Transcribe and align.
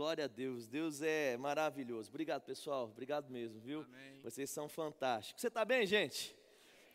Glória 0.00 0.24
a 0.24 0.28
Deus. 0.28 0.66
Deus 0.66 1.02
é 1.02 1.36
maravilhoso. 1.36 2.08
Obrigado, 2.08 2.40
pessoal. 2.40 2.84
Obrigado 2.84 3.28
mesmo, 3.28 3.60
viu? 3.60 3.80
Amém. 3.82 4.18
Vocês 4.22 4.48
são 4.48 4.66
fantásticos. 4.66 5.42
Você 5.42 5.48
está 5.48 5.62
bem, 5.62 5.86
gente? 5.86 6.34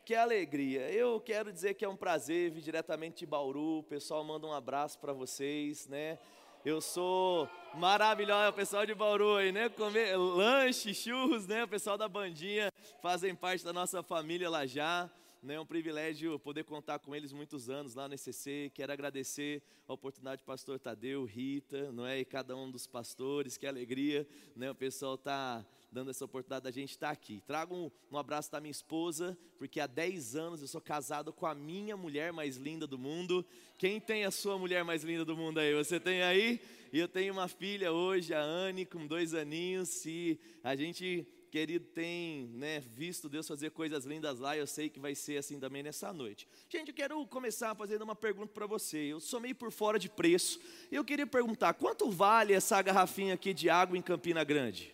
Que 0.04 0.16
alegria. 0.16 0.90
Eu 0.90 1.22
quero 1.22 1.54
dizer 1.54 1.76
que 1.76 1.86
é 1.86 1.88
um 1.88 1.96
prazer 1.96 2.50
vir 2.50 2.62
diretamente 2.62 3.20
de 3.20 3.28
Bauru. 3.28 3.78
O 3.78 3.84
pessoal 3.84 4.24
manda 4.24 4.48
um 4.48 4.52
abraço 4.52 4.98
para 4.98 5.14
vocês, 5.14 5.88
né? 5.88 6.18
Eu 6.66 6.82
sou 6.82 7.48
maravilhoso, 7.76 8.50
o 8.50 8.54
pessoal 8.54 8.88
de 8.88 8.96
Bauru 8.96 9.36
aí, 9.36 9.52
né? 9.52 9.70
Comer 9.70 10.18
lanche, 10.18 10.92
churros, 10.92 11.46
né? 11.46 11.64
O 11.64 11.68
pessoal 11.68 12.00
da 12.00 12.10
bandinha 12.10 12.74
fazem 13.04 13.36
parte 13.36 13.64
da 13.64 13.72
nossa 13.72 14.02
família 14.02 14.50
lá 14.50 14.66
já. 14.66 15.08
É 15.48 15.60
um 15.60 15.66
privilégio 15.66 16.40
poder 16.40 16.64
contar 16.64 16.98
com 16.98 17.16
eles 17.16 17.32
muitos 17.32 17.70
anos 17.70 17.94
lá 17.94 18.08
no 18.08 18.16
ECC. 18.16 18.72
Quero 18.74 18.92
agradecer 18.92 19.62
a 19.88 19.94
oportunidade 19.94 20.42
do 20.42 20.46
pastor 20.46 20.80
Tadeu, 20.80 21.24
Rita, 21.24 21.92
não 21.92 22.04
é? 22.04 22.20
E 22.20 22.26
cada 22.26 22.56
um 22.58 22.72
dos 22.72 22.88
pastores. 22.88 23.56
Que 23.56 23.68
alegria, 23.68 24.28
né? 24.56 24.72
O 24.72 24.76
pessoal 24.76 25.14
está 25.14 25.64
dando 25.92 26.10
essa 26.10 26.26
oportunidade 26.26 26.64
da 26.64 26.72
gente 26.72 26.92
estar 26.92 27.08
tá 27.08 27.14
aqui. 27.14 27.44
Trago 27.46 27.76
um, 27.76 27.92
um 28.12 28.18
abraço 28.18 28.52
da 28.52 28.60
minha 28.60 28.72
esposa, 28.72 29.38
porque 29.60 29.80
há 29.80 29.86
10 29.86 30.36
anos 30.36 30.62
eu 30.62 30.68
sou 30.68 30.82
casado 30.82 31.32
com 31.32 31.46
a 31.46 31.54
minha 31.54 31.96
mulher 31.96 32.34
mais 32.34 32.58
linda 32.58 32.88
do 32.88 32.98
mundo. 32.98 33.46
Quem 33.78 34.00
tem 34.02 34.26
a 34.26 34.32
sua 34.32 34.58
mulher 34.58 34.84
mais 34.84 35.04
linda 35.04 35.24
do 35.24 35.38
mundo 35.38 35.60
aí? 35.60 35.76
Você 35.76 36.00
tem 36.00 36.24
aí? 36.24 36.60
E 36.92 36.98
eu 36.98 37.08
tenho 37.08 37.34
uma 37.34 37.48
filha 37.48 37.92
hoje, 37.92 38.34
a 38.34 38.42
Anne, 38.42 38.86
com 38.86 39.06
dois 39.06 39.34
aninhos. 39.34 40.06
E 40.06 40.40
a 40.64 40.76
gente 40.76 41.28
querido, 41.56 41.86
tem 41.86 42.48
né, 42.56 42.82
visto 42.82 43.30
Deus 43.30 43.48
fazer 43.48 43.72
coisas 43.72 44.04
lindas 44.04 44.40
lá, 44.40 44.58
eu 44.58 44.68
sei 44.68 44.90
que 44.90 45.00
vai 45.00 45.16
ser 45.16 45.38
assim 45.38 45.58
também 45.58 45.82
nessa 45.82 46.12
noite. 46.12 46.46
Gente, 46.68 46.90
eu 46.90 46.94
quero 46.94 47.26
começar 47.28 47.74
fazendo 47.76 48.02
uma 48.02 48.14
pergunta 48.14 48.52
para 48.54 48.68
você. 48.68 48.98
Eu 48.98 49.22
sou 49.22 49.40
meio 49.40 49.56
por 49.56 49.72
fora 49.72 49.98
de 49.98 50.10
preço. 50.10 50.60
Eu 50.92 51.06
queria 51.06 51.26
perguntar: 51.26 51.74
quanto 51.76 52.12
vale 52.12 52.52
essa 52.52 52.82
garrafinha 52.82 53.36
aqui 53.36 53.54
de 53.54 53.70
água 53.70 53.98
em 53.98 54.02
Campina 54.02 54.44
Grande? 54.44 54.94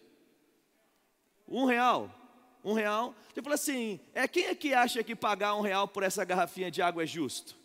Um 1.48 1.66
real? 1.66 2.16
Um 2.64 2.74
real? 2.74 3.16
Eu 3.36 3.42
falo 3.42 3.56
assim: 3.56 4.00
é 4.14 4.28
quem 4.28 4.46
é 4.46 4.54
que 4.54 4.72
acha 4.72 5.04
que 5.04 5.16
pagar 5.16 5.56
um 5.56 5.62
real 5.62 5.88
por 5.88 6.04
essa 6.04 6.24
garrafinha 6.24 6.70
de 6.70 6.80
água 6.80 7.02
é 7.02 7.08
justo? 7.08 7.56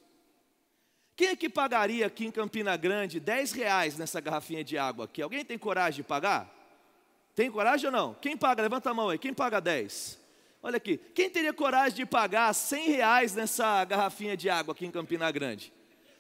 Quem 1.15 1.29
é 1.29 1.37
que 1.37 1.51
pagaria 1.51 2.07
aqui 2.07 2.25
em 2.25 2.31
Campina 2.31 2.75
Grande 2.79 3.21
10 3.21 3.53
reais 3.53 3.99
nessa 3.99 4.23
garrafinha 4.23 4.65
de 4.65 4.79
água 4.79 5.05
aqui? 5.05 5.21
Alguém 5.21 5.45
tem 5.45 5.59
coragem 5.59 5.97
de 5.97 6.03
pagar? 6.03 6.56
Tem 7.37 7.51
coragem 7.51 7.87
ou 7.87 7.93
não? 7.93 8.15
Quem 8.15 8.35
paga? 8.35 8.63
Levanta 8.63 8.91
a 8.91 8.95
mão 8.95 9.11
aí. 9.11 9.19
Quem 9.19 9.35
paga 9.35 9.61
10? 9.61 10.19
Olha 10.63 10.79
aqui. 10.79 10.97
Quem 11.15 11.29
teria 11.29 11.53
coragem 11.53 11.95
de 11.95 12.07
pagar 12.07 12.51
100 12.55 12.91
reais 12.93 13.35
nessa 13.35 13.85
garrafinha 13.85 14.35
de 14.35 14.49
água 14.49 14.73
aqui 14.73 14.87
em 14.87 14.91
Campina 14.91 15.31
Grande? 15.31 15.71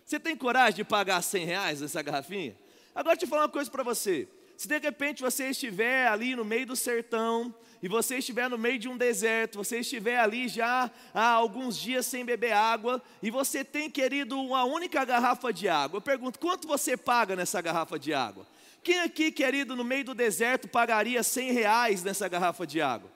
Você 0.05 0.20
tem 0.20 0.36
coragem 0.36 0.77
de 0.77 0.84
pagar 0.84 1.23
100 1.23 1.45
reais 1.47 1.81
nessa 1.81 2.03
garrafinha? 2.03 2.55
Agora 2.95 3.17
deixa 3.17 3.25
eu 3.25 3.31
falar 3.31 3.45
uma 3.45 3.48
coisa 3.48 3.70
para 3.70 3.83
você. 3.83 4.28
Se 4.58 4.69
de 4.69 4.78
repente 4.78 5.23
você 5.23 5.48
estiver 5.48 6.06
ali 6.06 6.36
no 6.36 6.45
meio 6.45 6.67
do 6.67 6.77
sertão, 6.77 7.55
e 7.83 7.89
você 7.89 8.19
estiver 8.19 8.48
no 8.51 8.58
meio 8.58 8.78
de 8.78 8.89
um 8.89 8.97
deserto, 8.97 9.56
você 9.56 9.80
estiver 9.80 10.19
ali 10.19 10.48
já 10.48 10.91
há 11.14 11.28
alguns 11.30 11.78
dias 11.78 12.05
sem 12.05 12.25
beber 12.27 12.53
água, 12.53 13.03
e 13.23 13.30
você 13.30 13.64
tem, 13.64 13.91
querido, 13.91 14.39
uma 14.39 14.64
única 14.64 15.05
garrafa 15.05 15.51
de 15.53 15.69
água, 15.69 15.97
eu 15.97 16.03
pergunto, 16.03 16.39
quanto 16.39 16.69
você 16.69 16.97
paga 16.97 17.34
nessa 17.34 17.61
garrafa 17.61 17.98
de 17.98 18.12
água? 18.12 18.47
Quem 18.87 19.01
aqui, 19.01 19.33
querido, 19.33 19.75
no 19.75 19.83
meio 19.83 20.05
do 20.05 20.15
deserto, 20.15 20.69
pagaria 20.69 21.20
100 21.20 21.51
reais 21.51 22.05
nessa 22.05 22.29
garrafa 22.29 22.65
de 22.65 22.81
água? 22.81 23.11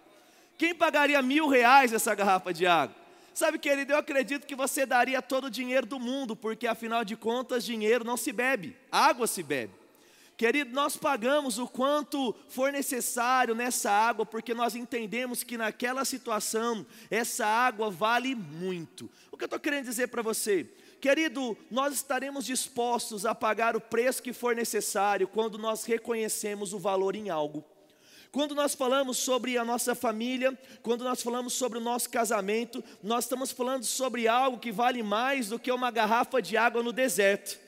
Quem 0.58 0.74
pagaria 0.74 1.22
mil 1.22 1.46
reais 1.46 1.92
nessa 1.92 2.12
garrafa 2.12 2.52
de 2.52 2.66
água? 2.66 2.96
Sabe, 3.32 3.56
querido, 3.56 3.92
eu 3.92 3.96
acredito 3.96 4.48
que 4.48 4.56
você 4.56 4.84
daria 4.84 5.22
todo 5.22 5.44
o 5.44 5.50
dinheiro 5.50 5.86
do 5.86 6.00
mundo, 6.00 6.34
porque 6.34 6.66
afinal 6.66 7.04
de 7.04 7.14
contas, 7.14 7.64
dinheiro 7.64 8.04
não 8.04 8.16
se 8.16 8.32
bebe, 8.32 8.76
água 8.90 9.28
se 9.28 9.44
bebe. 9.44 9.72
Querido, 10.36 10.72
nós 10.72 10.96
pagamos 10.96 11.56
o 11.56 11.68
quanto 11.68 12.34
for 12.48 12.72
necessário 12.72 13.54
nessa 13.54 13.92
água, 13.92 14.26
porque 14.26 14.52
nós 14.52 14.74
entendemos 14.74 15.44
que 15.44 15.56
naquela 15.56 16.04
situação, 16.04 16.84
essa 17.08 17.46
água 17.46 17.92
vale 17.92 18.34
muito. 18.34 19.08
O 19.30 19.36
que 19.36 19.44
eu 19.44 19.46
estou 19.46 19.60
querendo 19.60 19.84
dizer 19.84 20.08
para 20.08 20.20
você? 20.20 20.66
Querido, 21.00 21.56
nós 21.70 21.94
estaremos 21.94 22.44
dispostos 22.44 23.24
a 23.24 23.34
pagar 23.34 23.74
o 23.74 23.80
preço 23.80 24.22
que 24.22 24.32
for 24.32 24.54
necessário 24.54 25.26
quando 25.26 25.56
nós 25.56 25.84
reconhecemos 25.84 26.74
o 26.74 26.78
valor 26.78 27.16
em 27.16 27.30
algo. 27.30 27.64
Quando 28.30 28.54
nós 28.54 28.74
falamos 28.74 29.16
sobre 29.16 29.56
a 29.56 29.64
nossa 29.64 29.94
família, 29.94 30.56
quando 30.82 31.02
nós 31.02 31.22
falamos 31.22 31.54
sobre 31.54 31.78
o 31.78 31.80
nosso 31.80 32.10
casamento, 32.10 32.84
nós 33.02 33.24
estamos 33.24 33.50
falando 33.50 33.84
sobre 33.84 34.28
algo 34.28 34.58
que 34.58 34.70
vale 34.70 35.02
mais 35.02 35.48
do 35.48 35.58
que 35.58 35.72
uma 35.72 35.90
garrafa 35.90 36.40
de 36.40 36.56
água 36.56 36.82
no 36.82 36.92
deserto. 36.92 37.58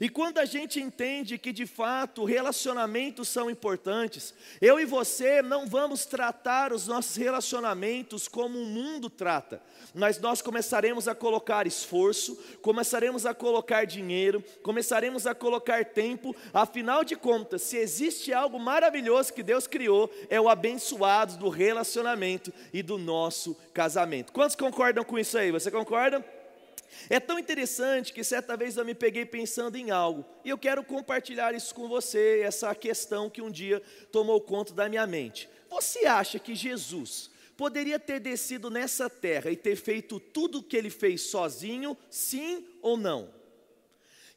E 0.00 0.08
quando 0.08 0.38
a 0.38 0.46
gente 0.46 0.80
entende 0.80 1.36
que 1.36 1.52
de 1.52 1.66
fato 1.66 2.24
relacionamentos 2.24 3.28
são 3.28 3.50
importantes, 3.50 4.32
eu 4.58 4.80
e 4.80 4.86
você 4.86 5.42
não 5.42 5.66
vamos 5.66 6.06
tratar 6.06 6.72
os 6.72 6.86
nossos 6.86 7.16
relacionamentos 7.16 8.26
como 8.26 8.58
o 8.58 8.64
mundo 8.64 9.10
trata, 9.10 9.62
mas 9.94 10.18
nós 10.18 10.40
começaremos 10.40 11.06
a 11.06 11.14
colocar 11.14 11.66
esforço, 11.66 12.34
começaremos 12.62 13.26
a 13.26 13.34
colocar 13.34 13.84
dinheiro, 13.84 14.42
começaremos 14.62 15.26
a 15.26 15.34
colocar 15.34 15.84
tempo, 15.84 16.34
afinal 16.54 17.04
de 17.04 17.14
contas, 17.14 17.60
se 17.60 17.76
existe 17.76 18.32
algo 18.32 18.58
maravilhoso 18.58 19.34
que 19.34 19.42
Deus 19.42 19.66
criou, 19.66 20.10
é 20.30 20.40
o 20.40 20.48
abençoado 20.48 21.36
do 21.36 21.50
relacionamento 21.50 22.50
e 22.72 22.82
do 22.82 22.96
nosso 22.96 23.54
casamento. 23.74 24.32
Quantos 24.32 24.56
concordam 24.56 25.04
com 25.04 25.18
isso 25.18 25.36
aí? 25.36 25.50
Você 25.50 25.70
concorda? 25.70 26.24
É 27.08 27.18
tão 27.18 27.38
interessante 27.38 28.12
que 28.12 28.24
certa 28.24 28.56
vez 28.56 28.76
eu 28.76 28.84
me 28.84 28.94
peguei 28.94 29.24
pensando 29.24 29.76
em 29.76 29.90
algo, 29.90 30.24
e 30.44 30.50
eu 30.50 30.58
quero 30.58 30.82
compartilhar 30.84 31.54
isso 31.54 31.74
com 31.74 31.88
você, 31.88 32.40
essa 32.44 32.74
questão 32.74 33.30
que 33.30 33.42
um 33.42 33.50
dia 33.50 33.82
tomou 34.12 34.40
conta 34.40 34.72
da 34.72 34.88
minha 34.88 35.06
mente. 35.06 35.48
Você 35.68 36.06
acha 36.06 36.38
que 36.38 36.54
Jesus 36.54 37.30
poderia 37.56 37.98
ter 37.98 38.20
descido 38.20 38.70
nessa 38.70 39.10
terra 39.10 39.50
e 39.50 39.56
ter 39.56 39.76
feito 39.76 40.18
tudo 40.18 40.58
o 40.58 40.62
que 40.62 40.76
ele 40.76 40.90
fez 40.90 41.22
sozinho, 41.22 41.96
sim 42.08 42.66
ou 42.80 42.96
não? 42.96 43.39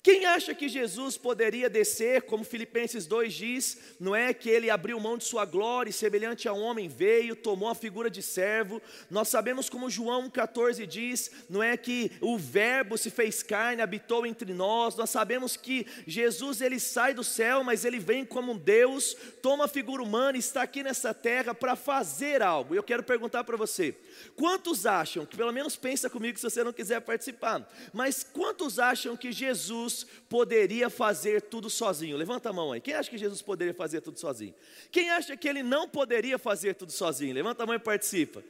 Quem 0.03 0.25
acha 0.25 0.53
que 0.53 0.68
Jesus 0.68 1.18
poderia 1.18 1.69
descer, 1.69 2.24
como 2.24 2.44
Filipenses 2.44 3.06
2 3.06 3.34
diz, 3.34 3.78
não 3.97 4.14
é 4.14 4.34
que 4.34 4.50
ele 4.50 4.69
abriu 4.69 5.00
mão 5.00 5.18
de 5.18 5.24
sua 5.24 5.46
glória 5.46 5.90
e 5.90 5.94
semelhante 5.94 6.46
a 6.46 6.52
um 6.52 6.62
homem 6.62 6.90
veio, 6.90 7.38
tomou 7.38 7.69
a 7.69 7.75
figura 7.75 8.09
de 8.09 8.22
servo. 8.22 8.81
Nós 9.09 9.30
sabemos 9.30 9.69
como 9.69 9.90
João 9.90 10.30
14 10.30 10.86
diz, 10.86 11.31
não 11.50 11.64
é 11.64 11.78
que 11.78 12.12
o 12.19 12.38
verbo 12.38 12.97
se 12.97 13.09
fez 13.09 13.41
carne, 13.41 13.81
habitou 13.81 14.25
entre 14.25 14.53
nós. 14.53 14.97
Nós 14.97 15.09
sabemos 15.09 15.56
que 15.56 15.88
Jesus 16.06 16.59
ele 16.59 16.81
sai 16.81 17.14
do 17.14 17.24
céu, 17.24 17.64
mas 17.64 17.85
ele 17.85 17.97
vem 17.97 18.25
como 18.25 18.59
Deus, 18.59 19.16
toma 19.41 19.64
a 19.64 19.70
figura 19.70 20.03
humana 20.03 20.35
e 20.35 20.40
está 20.41 20.64
aqui 20.64 20.84
nessa 20.84 21.14
terra 21.14 21.56
para 21.56 21.78
fazer 21.78 22.41
algo. 22.41 22.75
Eu 22.75 22.84
quero 22.84 23.03
perguntar 23.03 23.46
para 23.46 23.56
você, 23.56 23.96
quantos 24.35 24.85
acham, 24.85 25.25
que 25.25 25.38
pelo 25.38 25.53
menos 25.53 25.78
pensa 25.78 26.09
comigo 26.09 26.38
se 26.38 26.44
você 26.44 26.62
não 26.62 26.74
quiser 26.74 27.00
participar, 27.00 27.66
mas 27.94 28.22
quantos 28.22 28.80
acham 28.80 29.16
que 29.16 29.31
Jesus 29.31 29.92
Jesus 29.93 30.07
poderia 30.27 30.89
fazer 30.89 31.43
tudo 31.43 31.69
sozinho? 31.69 32.17
Levanta 32.17 32.49
a 32.49 32.53
mão 32.53 32.71
aí. 32.71 32.81
Quem 32.81 32.95
acha 32.95 33.09
que 33.09 33.17
Jesus 33.17 33.41
poderia 33.41 33.73
fazer 33.73 34.01
tudo 34.01 34.19
sozinho? 34.19 34.53
Quem 34.91 35.09
acha 35.11 35.37
que 35.37 35.47
ele 35.47 35.61
não 35.61 35.87
poderia 35.87 36.37
fazer 36.37 36.73
tudo 36.73 36.91
sozinho? 36.91 37.33
Levanta 37.33 37.63
a 37.63 37.65
mão 37.65 37.75
e 37.75 37.79
participa. 37.79 38.43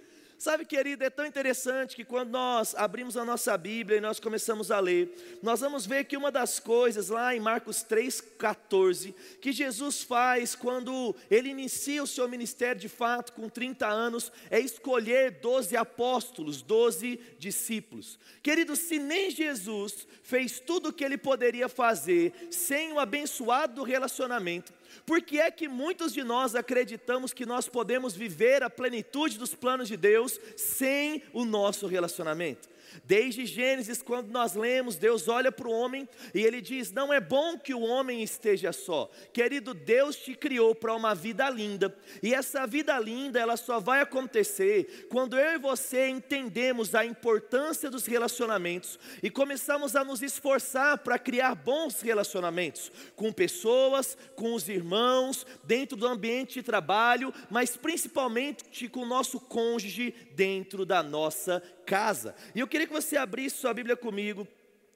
Sabe, 0.43 0.65
querido, 0.65 1.05
é 1.05 1.09
tão 1.09 1.25
interessante 1.25 1.95
que 1.95 2.03
quando 2.03 2.31
nós 2.31 2.75
abrimos 2.75 3.15
a 3.15 3.23
nossa 3.23 3.57
Bíblia 3.57 3.99
e 3.99 4.01
nós 4.01 4.19
começamos 4.19 4.71
a 4.71 4.79
ler, 4.81 5.39
nós 5.41 5.61
vamos 5.61 5.85
ver 5.85 6.03
que 6.03 6.17
uma 6.17 6.29
das 6.29 6.59
coisas 6.59 7.07
lá 7.07 7.33
em 7.33 7.39
Marcos 7.39 7.77
3,14, 7.77 9.15
que 9.39 9.53
Jesus 9.53 10.03
faz 10.03 10.53
quando 10.53 11.15
ele 11.31 11.47
inicia 11.47 12.03
o 12.03 12.07
seu 12.07 12.27
ministério 12.27 12.81
de 12.81 12.89
fato 12.89 13.31
com 13.31 13.47
30 13.47 13.87
anos, 13.87 14.33
é 14.51 14.59
escolher 14.59 15.39
12 15.39 15.77
apóstolos, 15.77 16.61
12 16.61 17.21
discípulos. 17.39 18.19
Querido, 18.41 18.75
se 18.75 18.99
nem 18.99 19.31
Jesus 19.31 20.05
fez 20.23 20.59
tudo 20.59 20.89
o 20.89 20.93
que 20.93 21.05
ele 21.05 21.17
poderia 21.17 21.69
fazer 21.69 22.49
sem 22.51 22.91
o 22.91 22.99
abençoado 22.99 23.75
do 23.75 23.83
relacionamento, 23.83 24.73
por 25.05 25.21
que 25.21 25.39
é 25.39 25.51
que 25.51 25.67
muitos 25.67 26.13
de 26.13 26.23
nós 26.23 26.55
acreditamos 26.55 27.33
que 27.33 27.45
nós 27.45 27.67
podemos 27.67 28.15
viver 28.15 28.63
a 28.63 28.69
plenitude 28.69 29.37
dos 29.37 29.53
planos 29.55 29.87
de 29.87 29.97
Deus 29.97 30.39
sem 30.55 31.23
o 31.33 31.45
nosso 31.45 31.87
relacionamento? 31.87 32.72
Desde 33.05 33.45
Gênesis, 33.45 34.01
quando 34.01 34.29
nós 34.29 34.53
lemos, 34.53 34.95
Deus 34.95 35.27
olha 35.27 35.51
para 35.51 35.67
o 35.67 35.71
homem 35.71 36.07
e 36.33 36.41
ele 36.41 36.61
diz: 36.61 36.91
Não 36.91 37.13
é 37.13 37.19
bom 37.19 37.57
que 37.57 37.73
o 37.73 37.81
homem 37.81 38.21
esteja 38.23 38.71
só. 38.71 39.09
Querido, 39.31 39.73
Deus 39.73 40.15
te 40.15 40.35
criou 40.35 40.73
para 40.73 40.95
uma 40.95 41.13
vida 41.13 41.49
linda, 41.49 41.95
e 42.21 42.33
essa 42.33 42.65
vida 42.65 42.97
linda, 42.99 43.39
ela 43.39 43.57
só 43.57 43.79
vai 43.79 44.01
acontecer 44.01 45.07
quando 45.09 45.37
eu 45.37 45.55
e 45.55 45.57
você 45.57 46.07
entendemos 46.07 46.95
a 46.95 47.05
importância 47.05 47.89
dos 47.89 48.05
relacionamentos 48.05 48.99
e 49.21 49.29
começamos 49.29 49.95
a 49.95 50.03
nos 50.03 50.21
esforçar 50.21 50.97
para 50.99 51.19
criar 51.19 51.55
bons 51.55 52.01
relacionamentos 52.01 52.91
com 53.15 53.31
pessoas, 53.31 54.17
com 54.35 54.53
os 54.53 54.67
irmãos, 54.69 55.45
dentro 55.63 55.97
do 55.97 56.07
ambiente 56.07 56.55
de 56.55 56.63
trabalho, 56.63 57.33
mas 57.49 57.75
principalmente 57.75 58.87
com 58.89 59.01
o 59.01 59.05
nosso 59.05 59.39
cônjuge 59.39 60.13
dentro 60.35 60.85
da 60.85 61.01
nossa 61.01 61.61
casa. 61.85 62.35
E 62.55 62.59
eu 62.59 62.67
queria 62.67 62.87
que 62.87 62.93
você 62.93 63.17
abrisse 63.17 63.57
sua 63.57 63.73
Bíblia 63.73 63.95
comigo, 63.95 64.47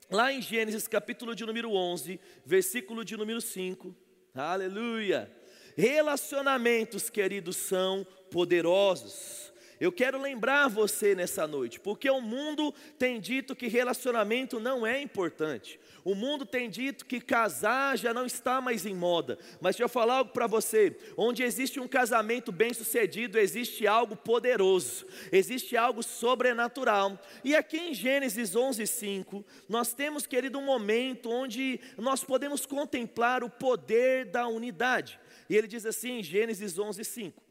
lá 0.10 0.32
em 0.32 0.42
Gênesis 0.42 0.88
capítulo 0.88 1.36
de 1.36 1.46
número 1.46 1.72
11, 1.72 2.20
versículo 2.46 3.04
de 3.04 3.16
número 3.16 3.42
5. 3.42 3.96
Aleluia. 4.34 5.32
Relacionamentos, 5.76 7.10
queridos, 7.10 7.58
são 7.58 8.06
poderosos. 8.32 9.47
Eu 9.80 9.92
quero 9.92 10.20
lembrar 10.20 10.68
você 10.68 11.14
nessa 11.14 11.46
noite, 11.46 11.80
porque 11.80 12.10
o 12.10 12.20
mundo 12.20 12.74
tem 12.98 13.20
dito 13.20 13.56
que 13.56 13.68
relacionamento 13.68 14.60
não 14.60 14.86
é 14.86 15.02
importante. 15.02 15.80
O 16.04 16.16
mundo 16.16 16.46
tem 16.46 16.70
dito 16.70 17.06
que 17.06 17.20
casar 17.20 17.98
já 17.98 18.14
não 18.14 18.26
está 18.26 18.60
mais 18.62 18.86
em 18.86 18.96
moda. 18.96 19.38
Mas 19.62 19.76
deixa 19.76 19.84
eu 19.84 19.90
falar 19.90 20.20
algo 20.20 20.32
para 20.32 20.48
você: 20.48 20.98
onde 21.16 21.44
existe 21.44 21.80
um 21.80 21.88
casamento 21.88 22.52
bem-sucedido, 22.52 23.38
existe 23.38 23.86
algo 23.86 24.16
poderoso, 24.16 25.06
existe 25.32 25.78
algo 25.78 26.02
sobrenatural. 26.02 27.20
E 27.44 27.56
aqui 27.56 27.78
em 27.78 27.94
Gênesis 27.94 28.56
11:5, 28.56 29.44
nós 29.68 29.94
temos, 29.94 30.26
querido, 30.26 30.58
um 30.58 30.66
momento 30.66 31.30
onde 31.30 31.80
nós 31.98 32.24
podemos 32.24 32.66
contemplar 32.66 33.44
o 33.44 33.50
poder 33.50 34.26
da 34.26 34.48
unidade. 34.48 35.20
E 35.50 35.56
ele 35.56 35.68
diz 35.68 35.86
assim 35.86 36.20
em 36.20 36.24
Gênesis 36.24 36.78
11:5: 36.80 37.47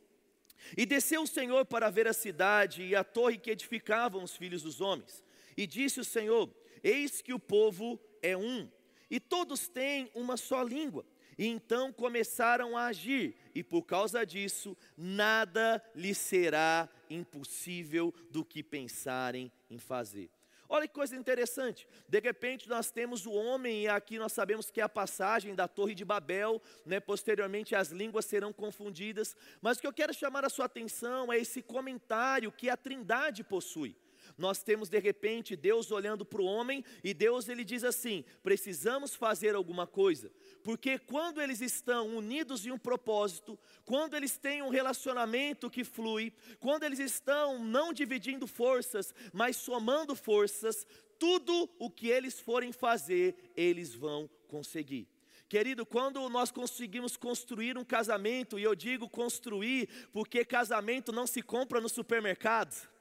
e 0.76 0.86
desceu 0.86 1.22
o 1.22 1.26
Senhor 1.26 1.66
para 1.66 1.90
ver 1.90 2.08
a 2.08 2.12
cidade 2.12 2.82
e 2.82 2.96
a 2.96 3.04
torre 3.04 3.36
que 3.36 3.50
edificavam 3.50 4.22
os 4.22 4.36
filhos 4.36 4.62
dos 4.62 4.80
homens. 4.80 5.22
E 5.56 5.66
disse 5.66 6.00
o 6.00 6.04
Senhor: 6.04 6.50
Eis 6.82 7.20
que 7.20 7.34
o 7.34 7.38
povo 7.38 8.00
é 8.22 8.36
um, 8.36 8.68
e 9.10 9.20
todos 9.20 9.68
têm 9.68 10.10
uma 10.14 10.36
só 10.36 10.62
língua. 10.62 11.04
E 11.38 11.46
então 11.46 11.92
começaram 11.92 12.76
a 12.76 12.86
agir, 12.86 13.36
e 13.54 13.62
por 13.62 13.82
causa 13.82 14.24
disso, 14.24 14.76
nada 14.96 15.82
lhes 15.94 16.16
será 16.16 16.88
impossível 17.10 18.12
do 18.30 18.42
que 18.42 18.62
pensarem 18.62 19.52
em 19.68 19.78
fazer. 19.78 20.30
Olha 20.68 20.88
que 20.88 20.94
coisa 20.94 21.16
interessante. 21.16 21.86
De 22.08 22.20
repente 22.20 22.68
nós 22.68 22.90
temos 22.90 23.26
o 23.26 23.32
homem, 23.32 23.82
e 23.82 23.88
aqui 23.88 24.18
nós 24.18 24.32
sabemos 24.32 24.70
que 24.70 24.80
é 24.80 24.84
a 24.84 24.88
passagem 24.88 25.54
da 25.54 25.68
Torre 25.68 25.94
de 25.94 26.04
Babel, 26.04 26.60
né? 26.84 27.00
posteriormente 27.00 27.74
as 27.74 27.90
línguas 27.90 28.24
serão 28.24 28.52
confundidas. 28.52 29.36
Mas 29.60 29.78
o 29.78 29.80
que 29.80 29.86
eu 29.86 29.92
quero 29.92 30.14
chamar 30.14 30.44
a 30.44 30.48
sua 30.48 30.66
atenção 30.66 31.32
é 31.32 31.38
esse 31.38 31.62
comentário 31.62 32.52
que 32.52 32.68
a 32.68 32.76
Trindade 32.76 33.44
possui. 33.44 33.96
Nós 34.36 34.62
temos 34.62 34.88
de 34.90 34.98
repente 34.98 35.56
Deus 35.56 35.90
olhando 35.90 36.24
para 36.24 36.42
o 36.42 36.44
homem 36.44 36.84
e 37.02 37.14
Deus 37.14 37.48
ele 37.48 37.64
diz 37.64 37.82
assim: 37.82 38.24
precisamos 38.42 39.14
fazer 39.14 39.54
alguma 39.54 39.86
coisa, 39.86 40.30
porque 40.62 40.98
quando 40.98 41.40
eles 41.40 41.60
estão 41.60 42.16
unidos 42.16 42.66
em 42.66 42.70
um 42.70 42.78
propósito, 42.78 43.58
quando 43.84 44.14
eles 44.14 44.36
têm 44.36 44.62
um 44.62 44.68
relacionamento 44.68 45.70
que 45.70 45.84
flui, 45.84 46.32
quando 46.60 46.82
eles 46.84 46.98
estão 46.98 47.58
não 47.64 47.92
dividindo 47.92 48.46
forças, 48.46 49.14
mas 49.32 49.56
somando 49.56 50.14
forças, 50.14 50.86
tudo 51.18 51.70
o 51.78 51.90
que 51.90 52.08
eles 52.08 52.38
forem 52.38 52.72
fazer, 52.72 53.52
eles 53.56 53.94
vão 53.94 54.28
conseguir. 54.48 55.08
Querido, 55.48 55.86
quando 55.86 56.28
nós 56.28 56.50
conseguimos 56.50 57.16
construir 57.16 57.78
um 57.78 57.84
casamento, 57.84 58.58
e 58.58 58.64
eu 58.64 58.74
digo 58.74 59.08
construir, 59.08 59.88
porque 60.12 60.44
casamento 60.44 61.12
não 61.12 61.26
se 61.26 61.40
compra 61.40 61.80
no 61.80 61.88
supermercado. 61.88 62.95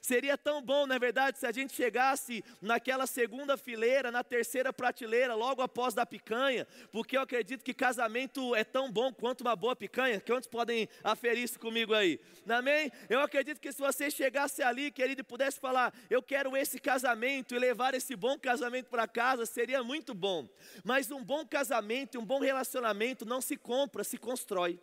Seria 0.00 0.38
tão 0.38 0.62
bom, 0.62 0.86
na 0.86 0.94
é 0.94 0.98
verdade, 0.98 1.38
se 1.38 1.46
a 1.46 1.52
gente 1.52 1.74
chegasse 1.74 2.42
naquela 2.60 3.06
segunda 3.06 3.56
fileira, 3.56 4.10
na 4.10 4.24
terceira 4.24 4.72
prateleira, 4.72 5.34
logo 5.34 5.60
após 5.60 5.92
da 5.92 6.06
picanha, 6.06 6.66
porque 6.90 7.16
eu 7.16 7.20
acredito 7.20 7.62
que 7.62 7.74
casamento 7.74 8.54
é 8.54 8.64
tão 8.64 8.90
bom 8.90 9.12
quanto 9.12 9.42
uma 9.42 9.54
boa 9.54 9.76
picanha. 9.76 10.20
Quantos 10.20 10.48
podem 10.48 10.88
aferir 11.04 11.44
isso 11.44 11.60
comigo 11.60 11.92
aí? 11.92 12.18
Amém? 12.48 12.90
Eu 13.08 13.20
acredito 13.20 13.60
que 13.60 13.72
se 13.72 13.78
você 13.78 14.10
chegasse 14.10 14.62
ali, 14.62 14.90
querido, 14.90 15.20
e 15.20 15.24
pudesse 15.24 15.60
falar, 15.60 15.92
eu 16.08 16.22
quero 16.22 16.56
esse 16.56 16.78
casamento 16.78 17.54
e 17.54 17.58
levar 17.58 17.94
esse 17.94 18.16
bom 18.16 18.38
casamento 18.38 18.86
para 18.86 19.06
casa, 19.06 19.44
seria 19.44 19.82
muito 19.82 20.14
bom. 20.14 20.48
Mas 20.82 21.10
um 21.10 21.22
bom 21.22 21.46
casamento, 21.46 22.18
um 22.18 22.24
bom 22.24 22.40
relacionamento 22.40 23.26
não 23.26 23.40
se 23.40 23.56
compra, 23.56 24.02
se 24.02 24.16
constrói. 24.16 24.80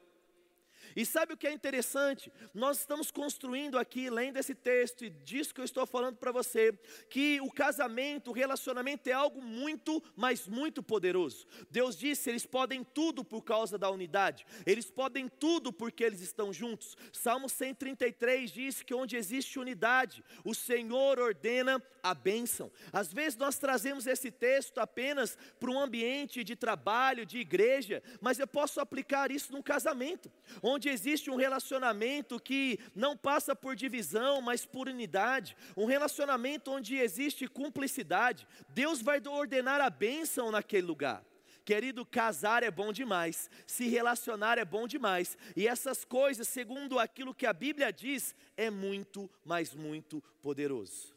E 0.97 1.05
sabe 1.05 1.31
o 1.31 1.37
que 1.37 1.45
é 1.45 1.51
interessante? 1.51 2.33
Nós 2.55 2.79
estamos 2.79 3.11
construindo 3.11 3.77
aqui, 3.77 4.09
lendo 4.09 4.37
esse 4.37 4.55
texto, 4.55 5.05
e 5.05 5.11
disso 5.11 5.53
que 5.53 5.61
eu 5.61 5.65
estou 5.65 5.85
falando 5.85 6.15
para 6.15 6.31
você, 6.31 6.73
que 7.07 7.39
o 7.41 7.51
casamento, 7.51 8.31
o 8.31 8.33
relacionamento 8.33 9.07
é 9.07 9.13
algo 9.13 9.39
muito, 9.39 10.03
mas 10.15 10.47
muito 10.47 10.81
poderoso. 10.81 11.45
Deus 11.69 11.95
disse: 11.95 12.31
eles 12.31 12.47
podem 12.47 12.83
tudo 12.83 13.23
por 13.23 13.43
causa 13.43 13.77
da 13.77 13.91
unidade, 13.91 14.43
eles 14.65 14.89
podem 14.89 15.29
tudo 15.29 15.71
porque 15.71 16.03
eles 16.03 16.21
estão 16.21 16.51
juntos. 16.51 16.97
Salmo 17.13 17.47
133 17.47 18.49
diz 18.49 18.81
que 18.81 18.95
onde 18.95 19.15
existe 19.15 19.59
unidade, 19.59 20.23
o 20.43 20.55
Senhor 20.55 21.19
ordena 21.19 21.79
a 22.01 22.15
bênção. 22.15 22.71
Às 22.91 23.13
vezes 23.13 23.37
nós 23.37 23.59
trazemos 23.59 24.07
esse 24.07 24.31
texto 24.31 24.79
apenas 24.79 25.37
para 25.59 25.69
um 25.69 25.79
ambiente 25.79 26.43
de 26.43 26.55
trabalho, 26.55 27.23
de 27.23 27.37
igreja, 27.37 28.01
mas 28.19 28.39
eu 28.39 28.47
posso 28.47 28.79
aplicar 28.79 29.29
isso 29.29 29.53
num 29.53 29.61
casamento, 29.61 30.31
onde 30.63 30.86
onde 30.87 30.89
existe 30.89 31.29
um 31.29 31.35
relacionamento 31.35 32.39
que 32.39 32.79
não 32.95 33.17
passa 33.17 33.53
por 33.53 33.75
divisão, 33.75 34.41
mas 34.41 34.65
por 34.65 34.87
unidade, 34.87 35.55
um 35.75 35.85
relacionamento 35.85 36.71
onde 36.71 36.95
existe 36.95 37.45
cumplicidade, 37.47 38.47
Deus 38.69 39.01
vai 39.01 39.21
ordenar 39.27 39.81
a 39.81 39.89
bênção 39.89 40.49
naquele 40.49 40.87
lugar. 40.87 41.23
Querido, 41.65 42.05
casar 42.05 42.63
é 42.63 42.71
bom 42.71 42.93
demais, 42.93 43.49
se 43.65 43.89
relacionar 43.89 44.57
é 44.57 44.63
bom 44.63 44.87
demais, 44.87 45.37
e 45.57 45.67
essas 45.67 46.05
coisas, 46.05 46.47
segundo 46.47 46.97
aquilo 46.97 47.35
que 47.35 47.45
a 47.45 47.51
Bíblia 47.51 47.91
diz, 47.91 48.33
é 48.55 48.69
muito, 48.69 49.29
mas 49.43 49.75
muito 49.75 50.23
poderoso. 50.41 51.16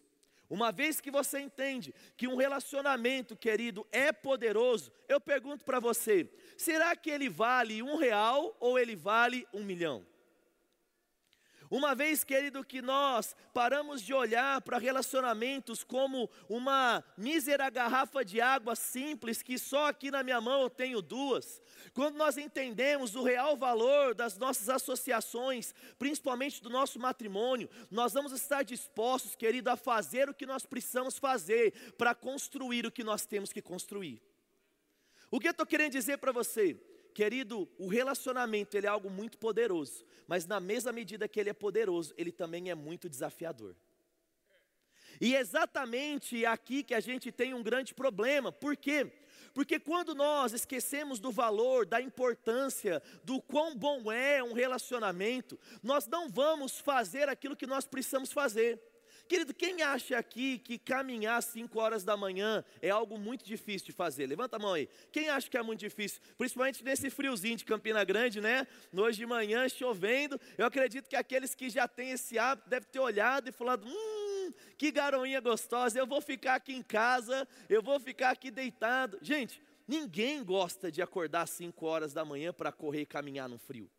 Uma 0.51 0.73
vez 0.73 1.01
que 1.01 1.13
você 1.13 1.39
entende 1.39 1.95
que 2.17 2.27
um 2.27 2.35
relacionamento, 2.35 3.37
querido, 3.37 3.87
é 3.93 4.13
poderoso, 4.13 4.91
eu 5.09 5.21
pergunto 5.21 5.65
para 5.65 5.79
você: 5.79 6.29
será 6.57 6.97
que 6.97 7.09
ele 7.09 7.29
vale 7.29 7.81
um 7.81 7.97
real 7.97 8.57
ou 8.59 8.77
ele 8.77 8.97
vale 8.97 9.47
um 9.55 9.63
milhão? 9.63 10.05
Uma 11.71 11.95
vez, 11.95 12.25
querido, 12.25 12.65
que 12.65 12.83
nós 12.83 13.37
paramos 13.55 14.03
de 14.03 14.13
olhar 14.13 14.61
para 14.61 14.77
relacionamentos 14.77 15.85
como 15.85 16.29
uma 16.49 17.05
mísera 17.17 17.71
garrafa 17.71 18.25
de 18.25 18.41
água 18.41 18.75
simples, 18.75 19.41
que 19.41 19.57
só 19.57 19.87
aqui 19.87 20.11
na 20.11 20.25
minha 20.25 20.41
mão 20.41 20.63
eu 20.63 20.69
tenho 20.69 21.01
duas, 21.01 21.63
quando 21.95 22.17
nós 22.17 22.37
entendemos 22.37 23.15
o 23.15 23.23
real 23.23 23.57
valor 23.57 24.17
das 24.17 24.37
nossas 24.37 24.69
associações, 24.69 25.73
principalmente 25.97 26.61
do 26.61 26.69
nosso 26.69 26.99
matrimônio, 26.99 27.71
nós 27.89 28.15
vamos 28.15 28.33
estar 28.33 28.65
dispostos, 28.65 29.37
querido, 29.37 29.71
a 29.71 29.77
fazer 29.77 30.29
o 30.29 30.35
que 30.35 30.47
nós 30.47 30.67
precisamos 30.67 31.19
fazer 31.19 31.95
para 31.97 32.17
construir 32.17 32.85
o 32.85 32.91
que 32.91 33.05
nós 33.05 33.25
temos 33.25 33.53
que 33.53 33.63
construir. 33.63 34.21
O 35.31 35.39
que 35.39 35.47
eu 35.47 35.53
estou 35.53 35.65
querendo 35.65 35.93
dizer 35.93 36.19
para 36.19 36.33
você? 36.33 36.77
Querido, 37.15 37.69
o 37.79 37.89
relacionamento 37.89 38.77
ele 38.77 38.87
é 38.87 38.91
algo 38.91 39.11
muito 39.11 39.39
poderoso, 39.39 40.05
mas 40.27 40.47
na 40.47 40.61
mesma 40.61 40.93
medida 40.93 41.29
que 41.29 41.39
ele 41.39 41.51
é 41.51 41.55
poderoso, 41.55 42.15
ele 42.17 42.33
também 42.33 42.71
é 42.71 42.75
muito 42.75 43.09
desafiador. 43.09 43.75
E 45.21 45.35
exatamente 45.35 46.47
aqui 46.47 46.83
que 46.83 46.95
a 46.95 47.01
gente 47.01 47.31
tem 47.31 47.53
um 47.53 47.63
grande 47.63 47.93
problema, 47.95 48.51
por 48.51 48.77
quê? 48.77 49.13
Porque 49.53 49.79
quando 49.79 50.15
nós 50.15 50.53
esquecemos 50.53 51.19
do 51.19 51.31
valor, 51.31 51.85
da 51.85 52.01
importância, 52.01 53.03
do 53.25 53.43
quão 53.43 53.77
bom 53.77 54.11
é 54.11 54.43
um 54.43 54.53
relacionamento, 54.53 55.59
nós 55.83 56.07
não 56.07 56.29
vamos 56.29 56.79
fazer 56.79 57.29
aquilo 57.29 57.57
que 57.57 57.67
nós 57.67 57.87
precisamos 57.87 58.33
fazer. 58.33 58.81
Querido, 59.29 59.55
quem 59.55 59.83
acha 59.83 60.19
aqui 60.19 60.59
que 60.59 60.79
caminhar 60.79 61.39
às 61.39 61.45
5 61.47 61.79
horas 61.79 62.05
da 62.05 62.17
manhã 62.17 62.65
é 62.83 62.91
algo 62.91 63.19
muito 63.19 63.45
difícil 63.45 63.87
de 63.87 63.93
fazer? 63.93 64.27
Levanta 64.27 64.57
a 64.57 64.59
mão 64.59 64.75
aí. 64.75 64.89
Quem 65.13 65.29
acha 65.29 65.49
que 65.49 65.57
é 65.57 65.63
muito 65.63 65.81
difícil? 65.81 66.21
Principalmente 66.37 66.83
nesse 66.85 67.11
friozinho 67.11 67.57
de 67.57 67.65
Campina 67.65 68.05
Grande, 68.05 68.41
né? 68.41 68.67
Hoje 68.93 69.19
de 69.19 69.27
manhã 69.27 69.69
chovendo. 69.69 70.41
Eu 70.59 70.67
acredito 70.67 71.09
que 71.09 71.17
aqueles 71.17 71.55
que 71.55 71.71
já 71.71 71.87
têm 71.87 72.11
esse 72.11 72.39
hábito 72.39 72.69
devem 72.69 72.89
ter 72.89 72.99
olhado 72.99 73.49
e 73.49 73.53
falado: 73.53 73.87
hum, 73.87 74.53
que 74.77 74.91
garoinha 74.91 75.41
gostosa, 75.41 75.99
eu 75.99 76.07
vou 76.07 76.21
ficar 76.21 76.57
aqui 76.57 76.73
em 76.73 76.83
casa, 76.83 77.47
eu 77.69 77.83
vou 77.83 78.01
ficar 78.01 78.31
aqui 78.31 78.51
deitado. 78.51 79.19
Gente, 79.23 79.63
ninguém 79.87 80.43
gosta 80.43 80.91
de 80.91 81.03
acordar 81.03 81.43
às 81.43 81.51
5 81.51 81.87
horas 81.87 82.13
da 82.13 82.25
manhã 82.25 82.53
para 82.53 82.73
correr 82.73 83.03
e 83.03 83.07
caminhar 83.07 83.49
no 83.49 83.59
frio. 83.59 83.91